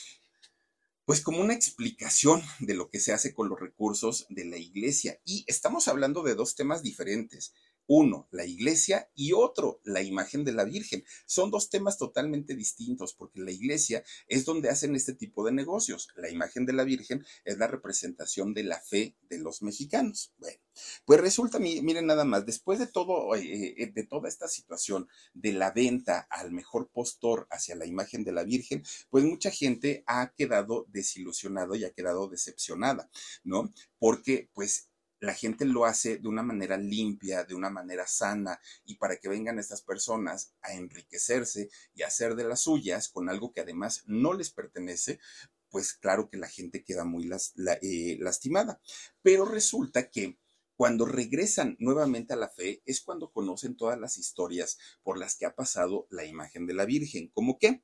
pues 1.06 1.22
como 1.22 1.42
una 1.42 1.54
explicación 1.54 2.42
de 2.60 2.74
lo 2.74 2.90
que 2.90 3.00
se 3.00 3.14
hace 3.14 3.34
con 3.34 3.50
los 3.50 3.60
recursos 3.60 4.26
de 4.30 4.46
la 4.46 4.58
iglesia. 4.58 5.20
Y 5.26 5.44
estamos 5.48 5.88
hablando 5.88 6.24
de 6.24 6.36
dos 6.36 6.56
temas 6.56 6.84
diferentes. 6.84 7.54
Uno, 7.94 8.30
la 8.32 8.46
iglesia 8.46 9.10
y 9.16 9.34
otro, 9.34 9.82
la 9.84 10.02
imagen 10.02 10.46
de 10.46 10.54
la 10.54 10.64
Virgen. 10.64 11.04
Son 11.26 11.52
dos 11.52 11.70
temas 11.70 11.98
totalmente 11.98 12.56
distintos 12.56 13.14
porque 13.14 13.42
la 13.42 13.52
iglesia 13.52 14.02
es 14.30 14.46
donde 14.46 14.70
hacen 14.70 14.96
este 14.96 15.14
tipo 15.14 15.46
de 15.46 15.52
negocios. 15.52 16.08
La 16.16 16.30
imagen 16.30 16.66
de 16.66 16.72
la 16.72 16.86
Virgen 16.86 17.26
es 17.44 17.58
la 17.58 17.68
representación 17.68 18.54
de 18.54 18.64
la 18.64 18.80
fe 18.80 19.18
de 19.30 19.40
los 19.40 19.62
mexicanos. 19.62 20.34
Bueno, 20.38 20.58
pues 21.04 21.20
resulta, 21.20 21.60
miren 21.60 22.06
nada 22.06 22.24
más, 22.24 22.46
después 22.46 22.80
de 22.80 22.88
todo, 22.88 23.36
eh, 23.36 23.76
eh, 23.78 23.92
de 23.94 24.04
toda 24.06 24.30
esta 24.30 24.48
situación 24.48 25.10
de 25.34 25.52
la 25.52 25.72
venta 25.72 26.26
al 26.30 26.54
mejor 26.54 26.90
postor 26.94 27.46
hacia 27.52 27.76
la 27.76 27.86
imagen 27.86 28.24
de 28.24 28.32
la 28.32 28.46
Virgen, 28.46 28.84
pues 29.10 29.26
mucha 29.26 29.52
gente 29.52 30.06
ha 30.08 30.32
quedado 30.34 30.86
desilusionada 30.88 31.76
y 31.76 31.84
ha 31.84 31.92
quedado 31.92 32.30
decepcionada, 32.30 33.10
¿no? 33.44 33.74
Porque 34.00 34.50
pues 34.54 34.91
la 35.22 35.36
gente 35.36 35.66
lo 35.66 35.86
hace 35.86 36.18
de 36.18 36.28
una 36.28 36.42
manera 36.42 36.78
limpia, 36.78 37.44
de 37.44 37.54
una 37.54 37.70
manera 37.70 38.08
sana, 38.08 38.60
y 38.84 38.96
para 38.96 39.18
que 39.18 39.30
vengan 39.30 39.60
estas 39.60 39.84
personas 39.84 40.56
a 40.62 40.74
enriquecerse 40.74 41.70
y 41.94 42.02
a 42.02 42.08
hacer 42.08 42.36
de 42.36 42.44
las 42.44 42.62
suyas 42.62 43.08
con 43.08 43.30
algo 43.30 43.54
que 43.54 43.62
además 43.62 44.04
no 44.08 44.34
les 44.34 44.50
pertenece, 44.52 45.20
pues 45.70 45.94
claro 45.94 46.30
que 46.30 46.38
la 46.38 46.50
gente 46.50 46.84
queda 46.84 47.06
muy 47.06 47.30
eh, 47.82 48.18
lastimada. 48.20 48.82
Pero 49.22 49.46
resulta 49.46 50.10
que 50.10 50.40
cuando 50.76 51.06
regresan 51.06 51.78
nuevamente 51.80 52.34
a 52.34 52.38
la 52.38 52.50
fe 52.50 52.82
es 52.88 53.02
cuando 53.02 53.32
conocen 53.32 53.78
todas 53.78 54.00
las 54.00 54.18
historias 54.18 54.80
por 55.04 55.20
las 55.20 55.36
que 55.36 55.46
ha 55.46 55.54
pasado 55.54 56.08
la 56.10 56.26
imagen 56.26 56.66
de 56.66 56.74
la 56.74 56.86
Virgen. 56.86 57.30
¿Cómo 57.36 57.60
qué? 57.60 57.84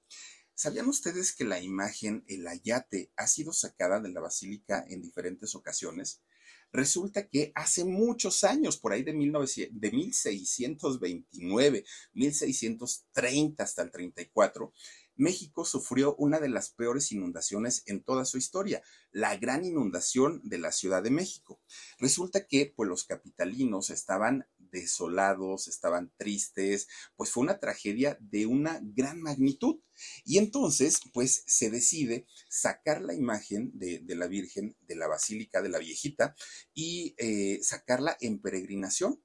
¿Sabían 0.55 0.88
ustedes 0.88 1.35
que 1.35 1.43
la 1.43 1.61
imagen, 1.61 2.23
el 2.27 2.47
ayate, 2.47 3.11
ha 3.15 3.27
sido 3.27 3.53
sacada 3.53 3.99
de 3.99 4.09
la 4.09 4.21
basílica 4.21 4.83
en 4.89 5.03
diferentes 5.03 5.53
ocasiones? 5.53 6.23
Resulta 6.72 7.28
que 7.28 7.51
hace 7.55 7.86
muchos 7.86 8.43
años, 8.43 8.78
por 8.78 8.93
ahí 8.93 9.03
de, 9.03 9.13
1900, 9.13 9.80
de 9.80 9.91
1629, 9.91 11.86
1630 12.13 13.63
hasta 13.63 13.82
el 13.82 13.91
34, 13.91 14.74
México 15.18 15.65
sufrió 15.65 16.15
una 16.18 16.39
de 16.39 16.49
las 16.49 16.70
peores 16.70 17.11
inundaciones 17.11 17.84
en 17.88 18.03
toda 18.03 18.24
su 18.24 18.38
historia, 18.38 18.84
la 19.11 19.36
gran 19.36 19.65
inundación 19.65 20.41
de 20.43 20.59
la 20.59 20.72
Ciudad 20.72 21.01
de 21.01 21.09
México. 21.09 21.59
Resulta 21.97 22.45
que 22.45 22.72
pues 22.76 22.88
los 22.88 23.03
capitalinos 23.03 23.89
estaban 23.89 24.47
desolados, 24.82 25.67
estaban 25.67 26.11
tristes, 26.17 26.88
pues 27.15 27.30
fue 27.30 27.43
una 27.43 27.59
tragedia 27.59 28.17
de 28.19 28.45
una 28.45 28.80
gran 28.84 29.21
magnitud. 29.21 29.80
Y 30.25 30.38
entonces, 30.38 30.99
pues 31.13 31.43
se 31.47 31.69
decide 31.69 32.28
sacar 32.49 33.01
la 33.01 33.13
imagen 33.13 33.71
de, 33.73 34.03
la 34.15 34.28
Virgen 34.28 34.75
de 34.82 34.95
la 34.95 35.07
Basílica 35.07 35.61
de 35.61 35.69
la 35.69 35.80
Viejita 35.80 36.36
y 36.73 37.15
eh, 37.17 37.59
sacarla 37.61 38.17
en 38.21 38.39
peregrinación. 38.39 39.21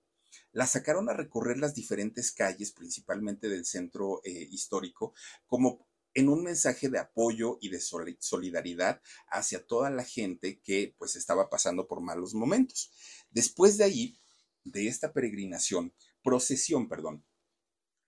La 0.53 0.67
sacaron 0.67 1.09
a 1.09 1.15
recorrer 1.15 1.59
las 1.59 1.75
diferentes 1.75 2.33
calles, 2.33 2.73
principalmente 2.73 3.49
del 3.49 3.65
centro 3.65 4.21
eh, 4.25 4.49
histórico, 4.51 5.15
como 5.47 5.87
en 6.15 6.29
un 6.29 6.43
mensaje 6.43 6.89
de 6.89 6.99
apoyo 6.99 7.59
y 7.61 7.71
de 7.71 7.81
solidaridad 7.81 9.01
hacia 9.29 9.65
toda 9.65 9.91
la 9.91 10.05
gente 10.05 10.61
que 10.61 10.95
pues 10.99 11.17
estaba 11.17 11.49
pasando 11.49 11.87
por 11.87 12.01
malos 12.01 12.35
momentos. 12.35 12.93
Después 13.31 13.79
de 13.79 13.85
ahí, 13.85 14.21
de 14.65 14.89
esta 14.89 15.13
peregrinación, 15.13 15.93
procesión, 16.23 16.89
perdón, 16.89 17.25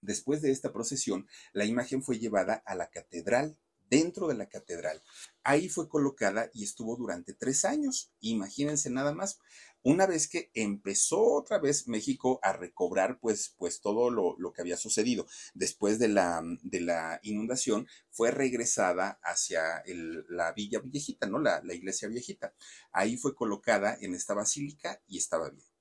después 0.00 0.42
de 0.42 0.50
esta 0.50 0.72
procesión, 0.72 1.26
la 1.52 1.64
imagen 1.64 2.02
fue 2.02 2.18
llevada 2.18 2.62
a 2.66 2.74
la 2.74 2.90
catedral, 2.90 3.59
dentro 3.90 4.28
de 4.28 4.34
la 4.34 4.48
catedral. 4.48 5.02
Ahí 5.42 5.68
fue 5.68 5.88
colocada 5.88 6.50
y 6.52 6.64
estuvo 6.64 6.96
durante 6.96 7.34
tres 7.34 7.64
años. 7.64 8.12
Imagínense 8.20 8.90
nada 8.90 9.12
más. 9.12 9.38
Una 9.82 10.07
vez 10.07 10.28
que 10.28 10.50
empezó 10.55 11.20
otra 11.20 11.59
vez 11.59 11.88
México 11.88 12.40
a 12.42 12.55
recobrar 12.55 13.20
pues, 13.20 13.55
pues 13.59 13.80
todo 13.80 14.11
lo, 14.11 14.52
que 14.52 14.62
había 14.62 14.78
sucedido 14.78 15.26
después 15.52 15.98
de 15.98 16.09
la, 16.09 16.42
de 16.62 16.80
la 16.80 17.20
inundación, 17.22 17.86
fue 18.11 18.30
regresada 18.30 19.20
hacia 19.22 19.82
la 20.28 20.52
villa 20.52 20.80
viejita, 20.82 21.26
¿no? 21.26 21.38
La, 21.38 21.62
la 21.62 21.74
iglesia 21.74 22.09
viejita. 22.09 22.55
Ahí 22.92 23.18
fue 23.18 23.34
colocada 23.34 23.96
en 24.00 24.14
esta 24.14 24.32
basílica 24.32 25.02
y 25.07 25.18
estaba 25.18 25.50
bien. 25.50 25.73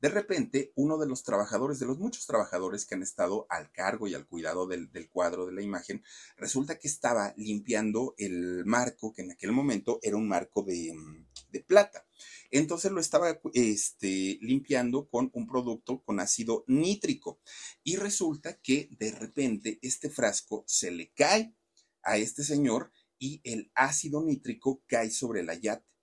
De 0.00 0.08
repente, 0.08 0.72
uno 0.76 0.96
de 0.96 1.06
los 1.06 1.24
trabajadores, 1.24 1.78
de 1.78 1.86
los 1.86 1.98
muchos 1.98 2.26
trabajadores 2.26 2.86
que 2.86 2.94
han 2.94 3.02
estado 3.02 3.46
al 3.50 3.72
cargo 3.72 4.06
y 4.06 4.14
al 4.14 4.26
cuidado 4.26 4.66
del, 4.66 4.88
cuadro 5.10 5.46
de 5.46 5.52
la 5.52 5.62
imagen, 5.62 6.04
resulta 6.36 6.78
que 6.78 6.86
estaba 6.86 7.34
limpiando 7.36 8.14
el 8.16 8.64
marco, 8.64 9.12
que 9.12 9.22
en 9.22 9.32
aquel 9.32 9.52
momento 9.52 9.98
era 10.02 10.16
un 10.16 10.28
marco 10.28 10.62
de, 10.62 10.94
de 11.50 11.60
plata. 11.60 12.06
Entonces 12.50 12.92
lo 12.92 13.00
estaba 13.00 13.40
este, 13.52 14.38
limpiando 14.40 15.08
con 15.08 15.30
un 15.34 15.46
producto 15.46 16.02
con 16.02 16.20
ácido 16.20 16.64
nítrico. 16.66 17.40
Y 17.82 17.96
resulta 17.96 18.58
que 18.60 18.88
de 18.98 19.12
repente 19.12 19.78
este 19.82 20.10
frasco 20.10 20.64
se 20.66 20.90
le 20.90 21.10
cae 21.12 21.54
a 22.02 22.16
este 22.16 22.44
señor 22.44 22.92
y 23.18 23.40
el 23.44 23.70
ácido 23.74 24.22
nítrico 24.22 24.82
cae 24.86 25.10
sobre 25.10 25.42
la 25.42 25.54
yate. 25.54 25.97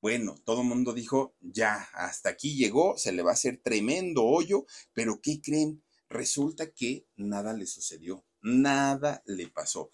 Bueno, 0.00 0.34
todo 0.44 0.62
el 0.62 0.68
mundo 0.68 0.94
dijo, 0.94 1.34
ya, 1.40 1.74
hasta 1.92 2.30
aquí 2.30 2.56
llegó, 2.56 2.96
se 2.96 3.12
le 3.12 3.22
va 3.22 3.32
a 3.32 3.34
hacer 3.34 3.60
tremendo 3.62 4.24
hoyo, 4.24 4.64
pero 4.94 5.20
¿qué 5.20 5.42
creen? 5.42 5.82
Resulta 6.08 6.70
que 6.70 7.06
nada 7.16 7.52
le 7.52 7.66
sucedió, 7.66 8.24
nada 8.40 9.22
le 9.26 9.48
pasó. 9.48 9.90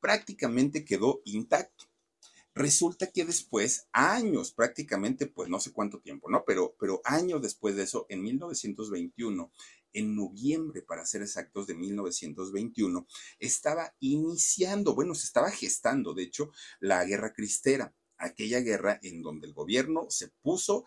Prácticamente 0.00 0.86
quedó 0.86 1.20
intacto. 1.26 1.84
Resulta 2.54 3.10
que 3.10 3.26
después, 3.26 3.88
años, 3.92 4.52
prácticamente, 4.52 5.26
pues 5.26 5.50
no 5.50 5.60
sé 5.60 5.70
cuánto 5.72 6.00
tiempo, 6.00 6.30
¿no? 6.30 6.44
Pero, 6.46 6.74
pero 6.80 7.02
años 7.04 7.42
después 7.42 7.76
de 7.76 7.82
eso, 7.82 8.06
en 8.08 8.22
1921, 8.22 9.52
en 9.92 10.16
noviembre, 10.16 10.80
para 10.80 11.04
ser 11.04 11.20
exactos, 11.20 11.66
de 11.66 11.74
1921, 11.74 13.06
estaba 13.38 13.94
iniciando, 14.00 14.94
bueno, 14.94 15.14
se 15.14 15.26
estaba 15.26 15.50
gestando, 15.50 16.14
de 16.14 16.22
hecho, 16.22 16.50
la 16.80 17.04
guerra 17.04 17.34
cristera 17.34 17.94
aquella 18.22 18.60
guerra 18.60 18.98
en 19.02 19.22
donde 19.22 19.46
el 19.46 19.52
gobierno 19.52 20.06
se 20.08 20.28
puso 20.42 20.84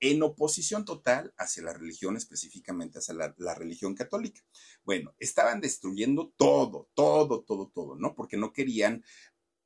en 0.00 0.22
oposición 0.22 0.84
total 0.84 1.32
hacia 1.38 1.62
la 1.62 1.72
religión, 1.72 2.16
específicamente 2.16 2.98
hacia 2.98 3.14
la, 3.14 3.54
religión 3.54 3.94
católica. 3.94 4.42
Bueno, 4.84 5.14
estaban 5.18 5.60
destruyendo 5.60 6.32
todo, 6.36 6.90
todo, 6.94 7.42
todo, 7.42 7.70
todo, 7.74 7.96
¿no? 7.96 8.14
Porque 8.14 8.36
no 8.36 8.52
querían, 8.52 9.02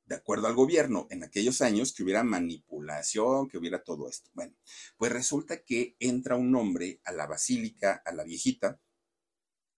de 0.05 0.15
acuerdo 0.15 0.47
al 0.47 0.55
gobierno, 0.55 1.07
en 1.09 1.23
aquellos 1.23 1.61
años 1.61 1.93
que 1.93 2.03
hubiera 2.03 2.23
manipulación, 2.23 3.49
que 3.49 3.57
hubiera 3.57 3.83
todo 3.83 4.07
esto. 4.07 4.29
Bueno, 4.33 4.55
pues 4.97 5.11
resulta 5.11 5.63
que 5.63 5.95
entra 5.99 6.37
un 6.37 6.55
hombre 6.55 7.01
a 7.03 7.11
la 7.11 7.27
basílica, 7.27 8.01
a 8.05 8.13
la 8.13 8.23
viejita, 8.23 8.79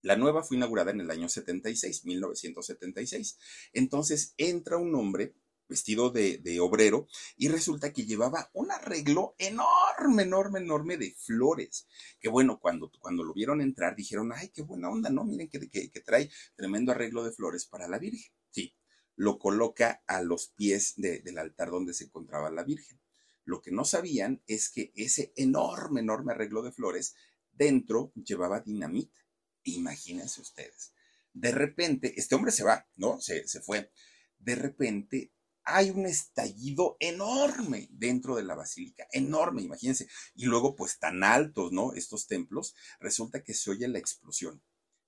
la 0.03 0.17
nueva 0.17 0.43
fue 0.43 0.57
inaugurada 0.57 0.91
en 0.91 1.01
el 1.01 1.11
año 1.11 1.29
76, 1.29 2.05
1976. 2.05 3.39
Entonces 3.73 4.35
entra 4.37 4.77
un 4.77 4.95
hombre 4.97 5.35
vestido 5.73 6.11
de, 6.11 6.61
obrero, 6.61 7.09
y 7.37 7.49
resulta 7.49 7.93
que 7.93 8.05
llevaba 8.05 8.51
un 8.53 8.71
arreglo 8.71 9.35
enorme, 9.39 10.25
enorme, 10.25 10.61
enorme 10.61 10.99
de 10.99 11.15
flores. 11.19 11.87
Que 12.21 12.29
bueno, 12.29 12.61
cuando, 12.61 12.93
cuando 13.01 13.25
lo 13.25 13.33
vieron 13.33 13.63
entrar, 13.63 13.97
dijeron, 13.97 14.33
ay, 14.35 14.51
qué 14.51 14.61
buena 14.63 14.91
onda, 14.91 15.09
¿no? 15.09 15.25
Miren 15.25 15.49
que, 15.49 15.71
que, 15.71 16.01
trae 16.01 16.31
tremendo 16.55 16.93
arreglo 16.93 17.25
de 17.25 17.33
flores 17.33 17.65
para 17.65 17.89
la 17.89 17.99
Virgen. 17.99 18.33
Sí, 18.51 18.77
lo 19.17 19.39
coloca 19.39 20.03
a 20.07 20.21
los 20.21 20.49
pies 20.49 20.95
del 20.97 21.39
altar 21.39 21.71
donde 21.71 21.95
se 21.95 22.05
encontraba 22.05 22.51
la 22.51 22.65
Virgen. 22.65 23.01
Lo 23.45 23.63
que 23.63 23.73
no 23.73 23.85
sabían 23.85 24.43
es 24.47 24.71
que 24.71 24.93
ese 24.95 25.33
enorme, 25.37 26.01
enorme 26.01 26.33
arreglo 26.33 26.63
de 26.63 26.73
flores 26.73 27.15
dentro 27.51 28.13
llevaba 28.15 28.61
dinamita. 28.61 29.19
Imagínense 29.65 30.43
ustedes. 30.43 30.93
De 31.33 31.51
repente, 31.51 32.13
este 32.17 32.35
hombre 32.35 32.53
se 32.53 32.63
va, 32.63 32.87
¿no? 32.97 33.21
Se, 33.21 33.49
se 33.49 33.61
fue. 33.61 33.91
De 34.39 34.55
repente 34.55 35.33
hay 35.65 35.91
un 35.91 36.07
estallido 36.07 36.97
enorme 37.01 37.89
dentro 37.93 38.37
de 38.37 38.45
la 38.45 38.55
basílica, 38.55 39.07
enorme, 39.13 39.63
imagínense. 39.63 40.09
Y 40.35 40.47
luego, 40.47 40.75
pues 40.77 40.99
tan 40.99 41.25
altos, 41.25 41.73
¿no? 41.73 41.93
Estos 41.95 42.27
templos, 42.27 42.75
resulta 43.01 43.43
que 43.43 43.55
se 43.55 43.71
oye 43.71 43.89
la 43.89 43.99
explosión. 43.99 44.63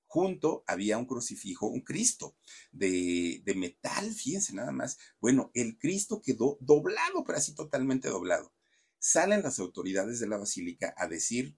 Junto 0.07 0.63
había 0.67 0.97
un 0.99 1.07
crucifijo, 1.07 1.67
un 1.67 1.81
Cristo 1.81 2.37
de, 2.71 3.43
de 3.45 3.55
metal, 3.55 4.13
fíjense 4.13 4.55
nada 4.55 4.71
más. 4.73 4.99
Bueno, 5.21 5.51
el 5.55 5.77
Cristo 5.79 6.23
quedó 6.23 6.57
doblado, 6.61 7.25
pero 7.25 7.39
así 7.39 7.55
totalmente 7.55 8.09
doblado. 8.09 8.53
Salen 8.99 9.43
las 9.43 9.59
autoridades 9.59 10.21
de 10.21 10.29
la 10.29 10.37
basílica 10.39 10.95
a 10.97 11.09
decir, 11.09 11.57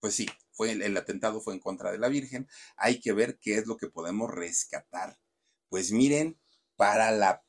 pues 0.00 0.14
sí, 0.14 0.28
fue 0.52 0.72
el 0.72 0.96
atentado 0.96 1.40
fue 1.40 1.54
en 1.54 1.60
contra 1.60 1.90
de 1.92 1.98
la 1.98 2.08
Virgen, 2.08 2.48
hay 2.76 3.00
que 3.00 3.12
ver 3.12 3.38
qué 3.40 3.58
es 3.58 3.66
lo 3.66 3.76
que 3.76 3.88
podemos 3.88 4.30
rescatar. 4.30 5.18
Pues 5.68 5.92
miren, 5.92 6.38
para 6.76 7.10
la 7.10 7.44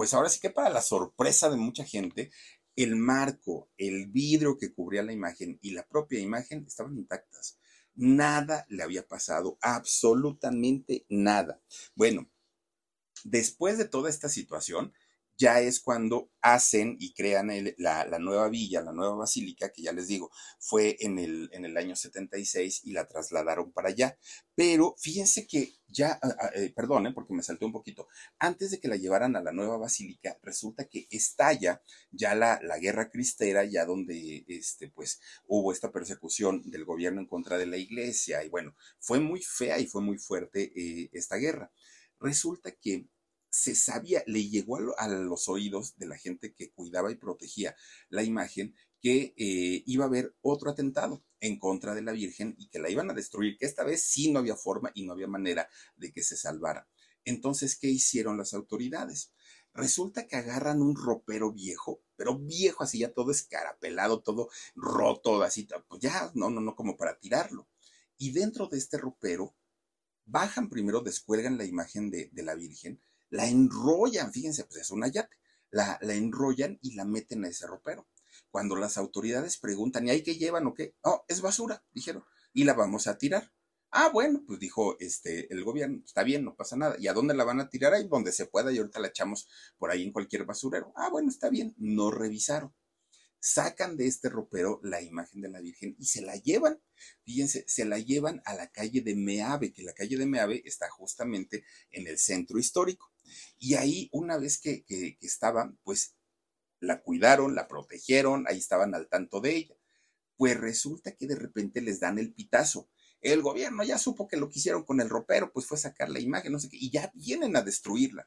pues 0.00 0.14
ahora 0.14 0.30
sí 0.30 0.40
que 0.40 0.48
para 0.48 0.70
la 0.70 0.80
sorpresa 0.80 1.50
de 1.50 1.58
mucha 1.58 1.84
gente, 1.84 2.30
el 2.74 2.96
marco, 2.96 3.68
el 3.76 4.06
vidrio 4.06 4.56
que 4.56 4.72
cubría 4.72 5.02
la 5.02 5.12
imagen 5.12 5.58
y 5.60 5.72
la 5.72 5.86
propia 5.86 6.18
imagen 6.18 6.64
estaban 6.66 6.96
intactas. 6.96 7.58
Nada 7.94 8.64
le 8.70 8.82
había 8.82 9.06
pasado, 9.06 9.58
absolutamente 9.60 11.04
nada. 11.10 11.60
Bueno, 11.94 12.30
después 13.24 13.76
de 13.76 13.84
toda 13.84 14.08
esta 14.08 14.30
situación, 14.30 14.94
ya 15.40 15.58
es 15.60 15.80
cuando 15.80 16.30
hacen 16.42 16.98
y 17.00 17.14
crean 17.14 17.50
la, 17.78 18.18
nueva 18.18 18.50
villa, 18.50 18.82
la 18.82 18.92
nueva 18.92 19.16
basílica, 19.16 19.72
que 19.72 19.80
ya 19.80 19.92
les 19.92 20.06
digo, 20.06 20.30
fue 20.58 20.98
en 21.00 21.18
el, 21.18 21.48
en 21.52 21.64
el 21.64 21.78
año 21.78 21.96
76 21.96 22.82
y 22.84 22.92
la 22.92 23.08
trasladaron 23.08 23.72
para 23.72 23.88
allá. 23.88 24.18
Pero 24.54 24.94
fíjense 24.98 25.46
que 25.46 25.72
ya, 25.88 26.18
ah, 26.22 26.36
ah, 26.38 26.50
eh, 26.54 26.70
perdón, 26.76 27.10
porque 27.14 27.32
me 27.32 27.42
salté 27.42 27.64
un 27.64 27.72
poquito, 27.72 28.06
antes 28.38 28.70
de 28.70 28.80
que 28.80 28.88
la 28.88 28.96
llevaran 28.96 29.34
a 29.34 29.42
la 29.42 29.50
nueva 29.50 29.78
basílica, 29.78 30.38
resulta 30.42 30.84
que 30.84 31.06
estalla 31.10 31.82
ya 32.10 32.34
la, 32.34 32.60
la 32.62 32.78
guerra 32.78 33.08
cristera, 33.08 33.64
ya 33.64 33.86
donde 33.86 34.44
este, 34.46 34.88
pues, 34.90 35.20
hubo 35.46 35.72
esta 35.72 35.90
persecución 35.90 36.70
del 36.70 36.84
gobierno 36.84 37.18
en 37.18 37.26
contra 37.26 37.56
de 37.56 37.66
la 37.66 37.78
iglesia, 37.78 38.44
y 38.44 38.50
bueno, 38.50 38.74
fue 38.98 39.20
muy 39.20 39.40
fea 39.40 39.78
y 39.78 39.86
fue 39.86 40.02
muy 40.02 40.18
fuerte 40.18 40.70
eh, 40.76 41.08
esta 41.14 41.36
guerra. 41.36 41.72
Resulta 42.20 42.72
que 42.72 43.06
se 43.50 43.74
sabía, 43.74 44.22
le 44.26 44.48
llegó 44.48 44.78
a, 44.96 45.08
los 45.08 45.48
oídos 45.48 45.96
de 45.96 46.06
la 46.06 46.16
gente 46.16 46.54
que 46.54 46.70
cuidaba 46.70 47.10
y 47.10 47.16
protegía 47.16 47.76
la 48.08 48.22
imagen 48.22 48.74
que 49.00 49.34
eh, 49.36 49.82
iba 49.86 50.04
a 50.04 50.08
haber 50.08 50.34
otro 50.40 50.70
atentado 50.70 51.24
en 51.40 51.58
contra 51.58 51.94
de 51.94 52.02
la 52.02 52.12
Virgen 52.12 52.54
y 52.58 52.68
que 52.68 52.78
la 52.78 52.90
iban 52.90 53.10
a 53.10 53.14
destruir, 53.14 53.56
que 53.58 53.66
esta 53.66 53.82
vez 53.82 54.02
sí 54.02 54.30
no 54.30 54.38
había 54.38 54.56
forma 54.56 54.92
y 54.94 55.04
no 55.04 55.12
había 55.12 55.26
manera 55.26 55.68
de 55.96 56.12
que 56.12 56.22
se 56.22 56.36
salvara. 56.36 56.88
Entonces, 57.24 57.76
¿qué 57.76 57.88
hicieron 57.88 58.38
las 58.38 58.54
autoridades? 58.54 59.32
Resulta 59.72 60.26
que 60.26 60.36
agarran 60.36 60.82
un 60.82 60.96
ropero 60.96 61.52
viejo, 61.52 62.02
pero 62.16 62.38
viejo, 62.38 62.82
así 62.82 62.98
ya 62.98 63.12
todo 63.12 63.30
escarapelado, 63.30 64.20
todo 64.20 64.48
roto, 64.74 65.42
así, 65.42 65.68
pues 65.88 66.00
ya, 66.00 66.30
no, 66.34 66.50
no, 66.50 66.60
no, 66.60 66.74
como 66.74 66.96
para 66.96 67.18
tirarlo. 67.18 67.68
Y 68.16 68.32
dentro 68.32 68.66
de 68.66 68.78
este 68.78 68.98
ropero, 68.98 69.54
bajan 70.24 70.68
primero, 70.68 71.00
descuelgan 71.00 71.56
la 71.56 71.64
imagen 71.64 72.10
de, 72.10 72.28
de 72.32 72.42
la 72.42 72.54
Virgen, 72.54 73.00
la 73.30 73.46
enrollan, 73.46 74.32
fíjense, 74.32 74.64
pues 74.64 74.82
es 74.82 74.90
una 74.90 75.08
yate, 75.08 75.36
la, 75.70 75.98
la 76.02 76.14
enrollan 76.14 76.78
y 76.82 76.94
la 76.94 77.04
meten 77.04 77.44
a 77.44 77.48
ese 77.48 77.66
ropero. 77.66 78.06
Cuando 78.50 78.76
las 78.76 78.98
autoridades 78.98 79.56
preguntan, 79.56 80.06
¿y 80.06 80.10
ahí 80.10 80.22
qué 80.22 80.36
llevan 80.36 80.66
o 80.66 80.74
qué? 80.74 80.94
Oh, 81.02 81.24
es 81.28 81.40
basura, 81.40 81.84
dijeron, 81.92 82.24
y 82.52 82.64
la 82.64 82.74
vamos 82.74 83.06
a 83.06 83.16
tirar. 83.18 83.52
Ah, 83.92 84.10
bueno, 84.12 84.42
pues 84.46 84.60
dijo 84.60 84.96
este 85.00 85.52
el 85.52 85.64
gobierno, 85.64 86.02
está 86.04 86.22
bien, 86.22 86.44
no 86.44 86.54
pasa 86.54 86.76
nada. 86.76 86.96
¿Y 86.98 87.08
a 87.08 87.12
dónde 87.12 87.34
la 87.34 87.44
van 87.44 87.60
a 87.60 87.68
tirar? 87.68 87.92
Ahí 87.92 88.06
donde 88.06 88.32
se 88.32 88.46
pueda 88.46 88.72
y 88.72 88.78
ahorita 88.78 89.00
la 89.00 89.08
echamos 89.08 89.48
por 89.78 89.90
ahí 89.90 90.04
en 90.04 90.12
cualquier 90.12 90.44
basurero. 90.44 90.92
Ah, 90.96 91.08
bueno, 91.10 91.28
está 91.28 91.50
bien, 91.50 91.74
no 91.76 92.10
revisaron 92.10 92.72
sacan 93.40 93.96
de 93.96 94.06
este 94.06 94.28
ropero 94.28 94.80
la 94.82 95.00
imagen 95.00 95.40
de 95.40 95.48
la 95.48 95.60
Virgen 95.60 95.96
y 95.98 96.04
se 96.04 96.20
la 96.20 96.36
llevan, 96.36 96.80
fíjense, 97.24 97.64
se 97.66 97.86
la 97.86 97.98
llevan 97.98 98.42
a 98.44 98.54
la 98.54 98.70
calle 98.70 99.00
de 99.00 99.16
Meave, 99.16 99.72
que 99.72 99.82
la 99.82 99.94
calle 99.94 100.16
de 100.18 100.26
Meave 100.26 100.62
está 100.64 100.88
justamente 100.90 101.64
en 101.90 102.06
el 102.06 102.18
centro 102.18 102.58
histórico. 102.58 103.09
Y 103.58 103.74
ahí, 103.74 104.08
una 104.12 104.38
vez 104.38 104.60
que, 104.60 104.84
que, 104.84 105.16
estaban, 105.20 105.78
pues 105.82 106.14
la 106.80 107.02
cuidaron, 107.02 107.54
la 107.54 107.68
protegieron, 107.68 108.46
ahí 108.48 108.58
estaban 108.58 108.94
al 108.94 109.08
tanto 109.08 109.40
de 109.40 109.56
ella. 109.56 109.76
Pues 110.36 110.58
resulta 110.58 111.12
que 111.12 111.26
de 111.26 111.36
repente 111.36 111.80
les 111.80 112.00
dan 112.00 112.18
el 112.18 112.32
pitazo. 112.32 112.88
El 113.20 113.42
gobierno 113.42 113.84
ya 113.84 113.98
supo 113.98 114.28
que 114.28 114.38
lo 114.38 114.48
que 114.48 114.58
hicieron 114.58 114.84
con 114.84 115.00
el 115.00 115.10
ropero, 115.10 115.52
pues 115.52 115.66
fue 115.66 115.76
sacar 115.76 116.08
la 116.08 116.20
imagen, 116.20 116.52
no 116.52 116.58
sé 116.58 116.70
qué, 116.70 116.78
y 116.80 116.90
ya 116.90 117.10
vienen 117.14 117.56
a 117.56 117.62
destruirla. 117.62 118.26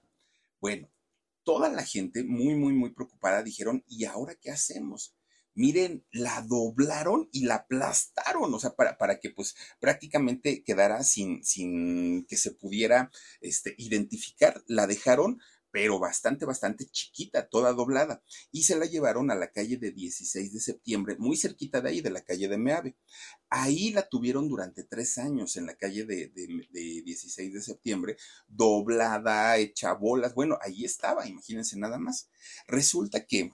Bueno, 0.59 0.91
toda 1.43 1.69
la 1.69 1.83
gente 1.83 2.23
muy, 2.23 2.55
muy, 2.55 2.73
muy 2.73 2.91
preocupada 2.91 3.43
dijeron, 3.43 3.83
¿y 3.87 4.05
ahora 4.05 4.35
qué 4.35 4.51
hacemos? 4.51 5.15
Miren, 5.55 6.05
la 6.11 6.41
doblaron 6.41 7.29
y 7.31 7.45
la 7.45 7.55
aplastaron, 7.55 8.53
o 8.53 8.59
sea, 8.59 8.75
para, 8.75 8.97
para 8.97 9.19
que 9.19 9.29
pues 9.29 9.55
prácticamente 9.79 10.63
quedara 10.63 11.03
sin, 11.03 11.43
sin 11.43 12.25
que 12.25 12.37
se 12.37 12.51
pudiera 12.51 13.11
este, 13.41 13.75
identificar, 13.77 14.63
la 14.67 14.87
dejaron 14.87 15.39
pero 15.73 15.97
bastante, 15.97 16.45
bastante 16.45 16.85
chiquita, 16.85 17.49
toda 17.49 17.73
doblada, 17.73 18.21
y 18.51 18.61
se 18.61 18.75
la 18.75 18.85
llevaron 18.85 19.31
a 19.31 19.35
la 19.35 19.51
calle 19.51 19.77
de 19.77 19.91
16 19.91 20.53
de 20.53 20.59
septiembre, 20.59 21.15
muy 21.17 21.35
cerquita 21.35 21.81
de 21.81 21.89
ahí, 21.89 22.01
de 22.01 22.11
la 22.11 22.21
calle 22.21 22.47
de 22.47 22.59
Meave. 22.59 22.95
Ahí 23.49 23.91
la 23.91 24.07
tuvieron 24.07 24.47
durante 24.47 24.83
tres 24.83 25.17
años 25.17 25.57
en 25.57 25.65
la 25.65 25.73
calle 25.73 26.05
de, 26.05 26.27
de, 26.27 26.67
de 26.69 27.01
16 27.03 27.53
de 27.53 27.61
septiembre, 27.63 28.17
doblada, 28.47 29.57
hecha 29.57 29.93
bolas, 29.93 30.35
bueno, 30.35 30.59
ahí 30.61 30.85
estaba, 30.85 31.27
imagínense 31.27 31.75
nada 31.79 31.97
más. 31.97 32.29
Resulta 32.67 33.25
que 33.25 33.51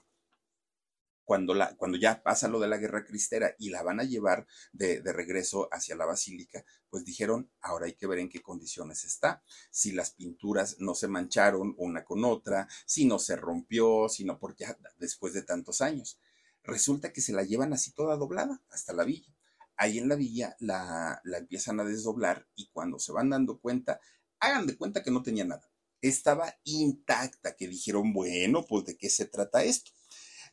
cuando, 1.30 1.96
ya 1.96 2.24
pasa 2.24 2.48
lo 2.48 2.58
de 2.58 2.66
la 2.66 2.78
guerra 2.78 3.04
cristera 3.04 3.54
y 3.56 3.70
la 3.70 3.84
van 3.84 4.00
a 4.00 4.02
llevar 4.02 4.48
de, 4.72 5.00
regreso 5.12 5.68
hacia 5.70 5.94
la 5.94 6.04
basílica, 6.04 6.64
pues 6.88 7.04
dijeron, 7.04 7.48
ahora 7.60 7.86
hay 7.86 7.92
que 7.92 8.08
ver 8.08 8.18
en 8.18 8.28
qué 8.28 8.42
condiciones 8.42 9.04
está, 9.04 9.40
si 9.70 9.92
las 9.92 10.10
pinturas 10.10 10.80
no 10.80 10.96
se 10.96 11.06
mancharon 11.06 11.76
una 11.78 12.04
con 12.04 12.24
otra, 12.24 12.66
si 12.84 13.04
no 13.04 13.20
se 13.20 13.36
rompió, 13.36 14.08
si 14.08 14.24
no, 14.24 14.40
porque 14.40 14.66
después 14.98 15.32
de 15.32 15.42
tantos 15.42 15.82
años. 15.82 16.18
Resulta 16.64 17.12
que 17.12 17.20
se 17.20 17.32
la 17.32 17.44
llevan 17.44 17.72
así 17.74 17.92
toda 17.92 18.16
doblada 18.16 18.60
hasta 18.68 18.92
la 18.92 19.04
villa. 19.04 19.32
Ahí 19.76 19.98
en 19.98 20.08
la 20.08 20.16
villa 20.16 20.56
la, 20.58 21.20
la 21.22 21.38
empiezan 21.38 21.78
a 21.78 21.84
desdoblar 21.84 22.48
y 22.56 22.70
cuando 22.70 22.98
se 22.98 23.12
van 23.12 23.30
dando 23.30 23.60
cuenta, 23.60 24.00
hagan 24.40 24.66
de 24.66 24.76
cuenta 24.76 25.04
que 25.04 25.12
no 25.12 25.22
tenía 25.22 25.44
nada. 25.44 25.70
Estaba 26.00 26.56
intacta, 26.64 27.54
que 27.54 27.68
dijeron, 27.68 28.12
bueno, 28.12 28.66
pues 28.66 28.84
de 28.84 28.96
qué 28.96 29.08
se 29.08 29.26
trata 29.26 29.62
esto. 29.62 29.92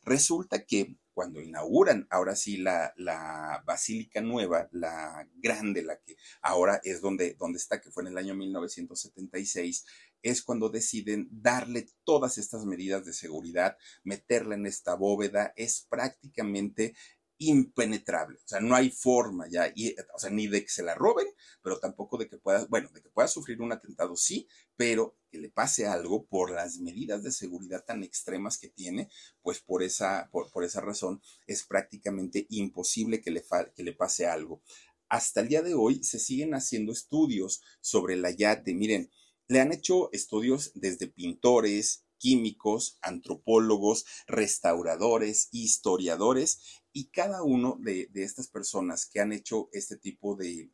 Resulta 0.08 0.64
que 0.64 0.96
cuando 1.12 1.42
inauguran 1.42 2.06
ahora 2.08 2.34
sí 2.34 2.56
la, 2.56 2.94
la, 2.96 3.62
Basílica 3.66 4.22
Nueva, 4.22 4.68
la 4.72 5.28
grande, 5.36 5.82
la 5.82 5.98
que 5.98 6.16
ahora 6.40 6.80
es 6.82 7.02
donde, 7.02 7.34
donde 7.34 7.58
está, 7.58 7.80
que 7.80 7.90
fue 7.90 8.04
en 8.04 8.10
el 8.10 8.18
año 8.18 8.34
1976, 8.34 9.84
es 10.22 10.42
cuando 10.42 10.70
deciden 10.70 11.28
darle 11.30 11.88
todas 12.04 12.38
estas 12.38 12.64
medidas 12.64 13.04
de 13.04 13.12
seguridad, 13.12 13.76
meterla 14.02 14.54
en 14.54 14.64
esta 14.64 14.94
bóveda, 14.94 15.52
es 15.56 15.86
prácticamente 15.90 16.94
impenetrable. 17.38 18.38
O 18.38 18.48
sea, 18.48 18.60
no 18.60 18.74
hay 18.74 18.90
forma 18.90 19.48
ya, 19.48 19.72
y, 19.74 19.94
o 20.14 20.18
sea, 20.18 20.30
ni 20.30 20.48
de 20.48 20.62
que 20.62 20.70
se 20.70 20.82
la 20.82 20.94
roben, 20.94 21.26
pero 21.62 21.78
tampoco 21.78 22.18
de 22.18 22.28
que 22.28 22.36
pueda, 22.36 22.66
bueno, 22.66 22.90
de 22.92 23.02
que 23.02 23.10
pueda 23.10 23.28
sufrir 23.28 23.60
un 23.62 23.72
atentado, 23.72 24.16
sí, 24.16 24.48
pero 24.76 25.16
que 25.30 25.38
le 25.38 25.50
pase 25.50 25.86
algo 25.86 26.26
por 26.26 26.50
las 26.50 26.78
medidas 26.78 27.22
de 27.22 27.32
seguridad 27.32 27.84
tan 27.84 28.02
extremas 28.02 28.58
que 28.58 28.68
tiene, 28.68 29.08
pues 29.42 29.60
por 29.60 29.82
esa, 29.82 30.28
por, 30.32 30.50
por 30.50 30.64
esa 30.64 30.80
razón 30.80 31.22
es 31.46 31.64
prácticamente 31.64 32.46
imposible 32.50 33.20
que 33.20 33.30
le, 33.30 33.44
que 33.74 33.82
le 33.82 33.92
pase 33.92 34.26
algo. 34.26 34.62
Hasta 35.08 35.40
el 35.40 35.48
día 35.48 35.62
de 35.62 35.74
hoy 35.74 36.02
se 36.04 36.18
siguen 36.18 36.54
haciendo 36.54 36.92
estudios 36.92 37.62
sobre 37.80 38.16
la 38.16 38.30
yate. 38.30 38.74
Miren, 38.74 39.10
le 39.46 39.60
han 39.60 39.72
hecho 39.72 40.10
estudios 40.12 40.72
desde 40.74 41.06
pintores, 41.06 42.04
químicos, 42.18 42.98
antropólogos, 43.02 44.04
restauradores, 44.26 45.48
historiadores, 45.52 46.82
y 46.92 47.10
cada 47.10 47.42
uno 47.42 47.78
de, 47.80 48.08
estas 48.14 48.48
personas 48.48 49.06
que 49.06 49.20
han 49.20 49.32
hecho 49.32 49.68
este 49.72 49.96
tipo 49.96 50.36
de, 50.36 50.70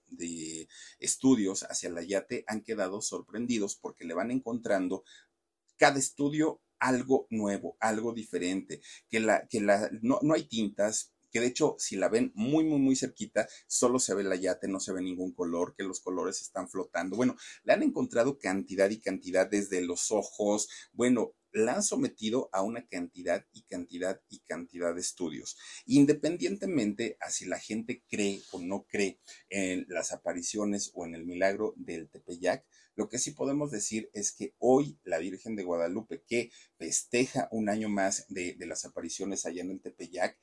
estudios 0.99 1.65
hacia 1.65 1.91
la 1.91 2.03
yate 2.03 2.45
han 2.47 2.63
quedado 2.63 3.03
sorprendidos 3.03 3.77
porque 3.77 4.05
le 4.05 4.15
van 4.15 4.31
encontrando 4.31 5.05
cada 5.77 5.99
estudio 5.99 6.63
algo 6.79 7.27
nuevo, 7.31 7.77
algo 7.81 8.13
diferente, 8.13 8.81
que, 9.09 9.21
la, 9.21 9.47
que 9.49 9.61
no 9.61 10.35
hay 10.35 10.45
tintas, 10.45 11.14
que 11.35 11.41
de 11.41 11.49
hecho 11.49 11.75
si 11.81 11.97
la 11.97 12.09
ven 12.09 12.31
muy, 12.37 12.63
muy, 12.63 12.79
muy 12.79 12.95
cerquita, 12.95 13.49
solo 13.67 13.99
se 13.99 14.15
ve 14.15 14.23
la 14.23 14.37
yate, 14.37 14.69
no 14.69 14.79
se 14.79 14.93
ve 14.93 15.03
ningún 15.03 15.35
color, 15.35 15.75
que 15.77 15.83
los 15.83 15.99
colores 15.99 16.41
están 16.41 16.69
flotando. 16.69 17.17
Bueno, 17.17 17.35
le 17.65 17.73
han 17.73 17.83
encontrado 17.83 18.39
cantidad 18.39 18.89
y 18.89 19.01
cantidad 19.01 19.51
desde 19.51 19.81
los 19.81 20.13
ojos, 20.13 20.69
bueno, 20.93 21.35
la 21.51 21.75
han 21.75 21.83
sometido 21.83 22.49
a 22.53 22.63
una 22.63 22.87
cantidad 22.87 23.45
y 23.53 23.63
cantidad 23.63 24.21
y 24.29 24.41
cantidad 24.41 24.95
de 24.95 25.01
estudios. 25.01 25.57
Independientemente 25.87 27.17
a 27.21 27.31
si 27.31 27.47
la 27.47 27.59
gente 27.59 28.05
cree 28.09 28.41
o 28.53 28.61
no 28.61 28.85
cree 28.85 29.19
en 29.51 29.87
las 29.89 30.13
apariciones 30.13 30.93
o 30.95 31.05
en 31.05 31.17
el 31.17 31.25
milagro 31.25 31.75
del 31.77 32.09
Tepeyac, 32.09 32.65
lo 32.97 33.09
que 33.09 33.19
sí 33.19 33.33
podemos 33.33 33.71
decir 33.71 34.09
es 34.13 34.33
que 34.33 34.55
hoy 34.59 34.99
la 35.03 35.19
Virgen 35.19 35.57
de 35.57 35.65
Guadalupe, 35.65 36.23
que 36.27 36.51
festeja 36.79 37.49
un 37.51 37.69
año 37.69 37.89
más 37.89 38.27
de, 38.29 38.57
las 38.61 38.85
apariciones 38.85 39.47
allá 39.47 39.63
en 39.63 39.73
el 39.73 39.81
Tepeyac, 39.81 40.39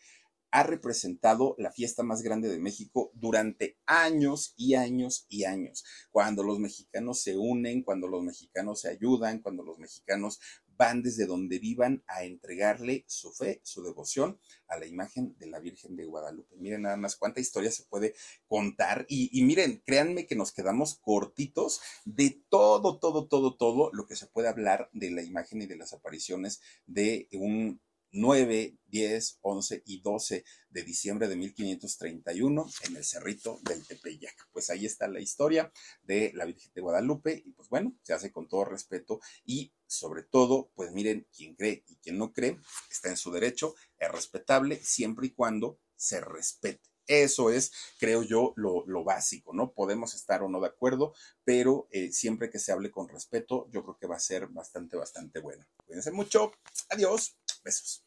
ha 0.51 0.63
representado 0.63 1.55
la 1.57 1.71
fiesta 1.71 2.03
más 2.03 2.21
grande 2.21 2.49
de 2.49 2.59
México 2.59 3.11
durante 3.15 3.77
años 3.85 4.53
y 4.57 4.75
años 4.75 5.25
y 5.29 5.45
años. 5.45 5.83
Cuando 6.11 6.43
los 6.43 6.59
mexicanos 6.59 7.21
se 7.21 7.37
unen, 7.37 7.83
cuando 7.83 8.07
los 8.07 8.21
mexicanos 8.23 8.81
se 8.81 8.89
ayudan, 8.89 9.39
cuando 9.39 9.63
los 9.63 9.79
mexicanos 9.79 10.39
van 10.81 11.03
desde 11.03 11.27
donde 11.27 11.59
vivan 11.59 12.03
a 12.07 12.23
entregarle 12.23 13.05
su 13.07 13.31
fe, 13.31 13.61
su 13.63 13.83
devoción 13.83 14.39
a 14.67 14.79
la 14.79 14.87
imagen 14.87 15.35
de 15.37 15.45
la 15.45 15.59
Virgen 15.59 15.95
de 15.95 16.05
Guadalupe. 16.05 16.55
Miren 16.57 16.81
nada 16.81 16.97
más 16.97 17.15
cuánta 17.15 17.39
historia 17.39 17.69
se 17.69 17.83
puede 17.83 18.15
contar 18.47 19.05
y, 19.07 19.43
miren, 19.43 19.83
créanme 19.85 20.25
que 20.25 20.35
nos 20.35 20.51
quedamos 20.51 20.95
cortitos 20.95 21.81
de 22.05 22.41
todo, 22.49 22.97
todo, 22.97 23.27
todo, 23.27 23.55
todo 23.55 23.91
lo 23.93 24.07
que 24.07 24.15
se 24.15 24.25
puede 24.25 24.47
hablar 24.47 24.89
de 24.91 25.11
la 25.11 25.21
imagen 25.21 25.61
y 25.61 25.67
de 25.67 25.77
las 25.77 25.93
apariciones 25.93 26.61
de 26.87 27.27
un 27.33 27.79
9, 28.11 28.77
10, 28.87 29.39
11 29.41 29.83
y 29.85 30.01
12 30.01 30.43
de 30.69 30.83
diciembre 30.83 31.27
de 31.27 31.35
1531 31.35 32.65
en 32.83 32.95
el 32.95 33.05
Cerrito 33.05 33.59
del 33.63 33.85
Tepeyac. 33.85 34.49
Pues 34.51 34.69
ahí 34.69 34.85
está 34.85 35.07
la 35.07 35.21
historia 35.21 35.71
de 36.03 36.31
la 36.35 36.45
Virgen 36.45 36.71
de 36.73 36.81
Guadalupe 36.81 37.41
y 37.45 37.51
pues 37.53 37.69
bueno, 37.69 37.95
se 38.03 38.13
hace 38.13 38.31
con 38.31 38.47
todo 38.47 38.65
respeto 38.65 39.19
y 39.45 39.73
sobre 39.87 40.23
todo, 40.23 40.71
pues 40.75 40.91
miren, 40.91 41.27
quien 41.35 41.55
cree 41.55 41.83
y 41.87 41.95
quien 41.97 42.17
no 42.17 42.31
cree 42.31 42.57
está 42.89 43.09
en 43.09 43.17
su 43.17 43.31
derecho, 43.31 43.75
es 43.97 44.11
respetable 44.11 44.79
siempre 44.83 45.27
y 45.27 45.31
cuando 45.31 45.79
se 45.95 46.21
respete. 46.21 46.91
Eso 47.07 47.49
es, 47.49 47.71
creo 47.99 48.23
yo, 48.23 48.53
lo, 48.55 48.85
lo, 48.87 49.03
básico, 49.03 49.53
¿no? 49.53 49.73
Podemos 49.73 50.13
estar 50.13 50.43
o 50.43 50.49
no 50.49 50.61
de 50.61 50.67
acuerdo, 50.67 51.13
pero 51.43 51.87
eh, 51.91 52.11
siempre 52.11 52.49
que 52.49 52.59
se 52.59 52.71
hable 52.71 52.91
con 52.91 53.09
respeto, 53.09 53.67
yo 53.71 53.83
creo 53.83 53.97
que 53.97 54.07
va 54.07 54.15
a 54.15 54.19
ser 54.19 54.47
bastante, 54.47 54.95
bastante 54.95 55.39
bueno. 55.39 55.65
Cuídense 55.85 56.11
mucho. 56.11 56.53
Adiós. 56.89 57.35
Besos. 57.63 58.03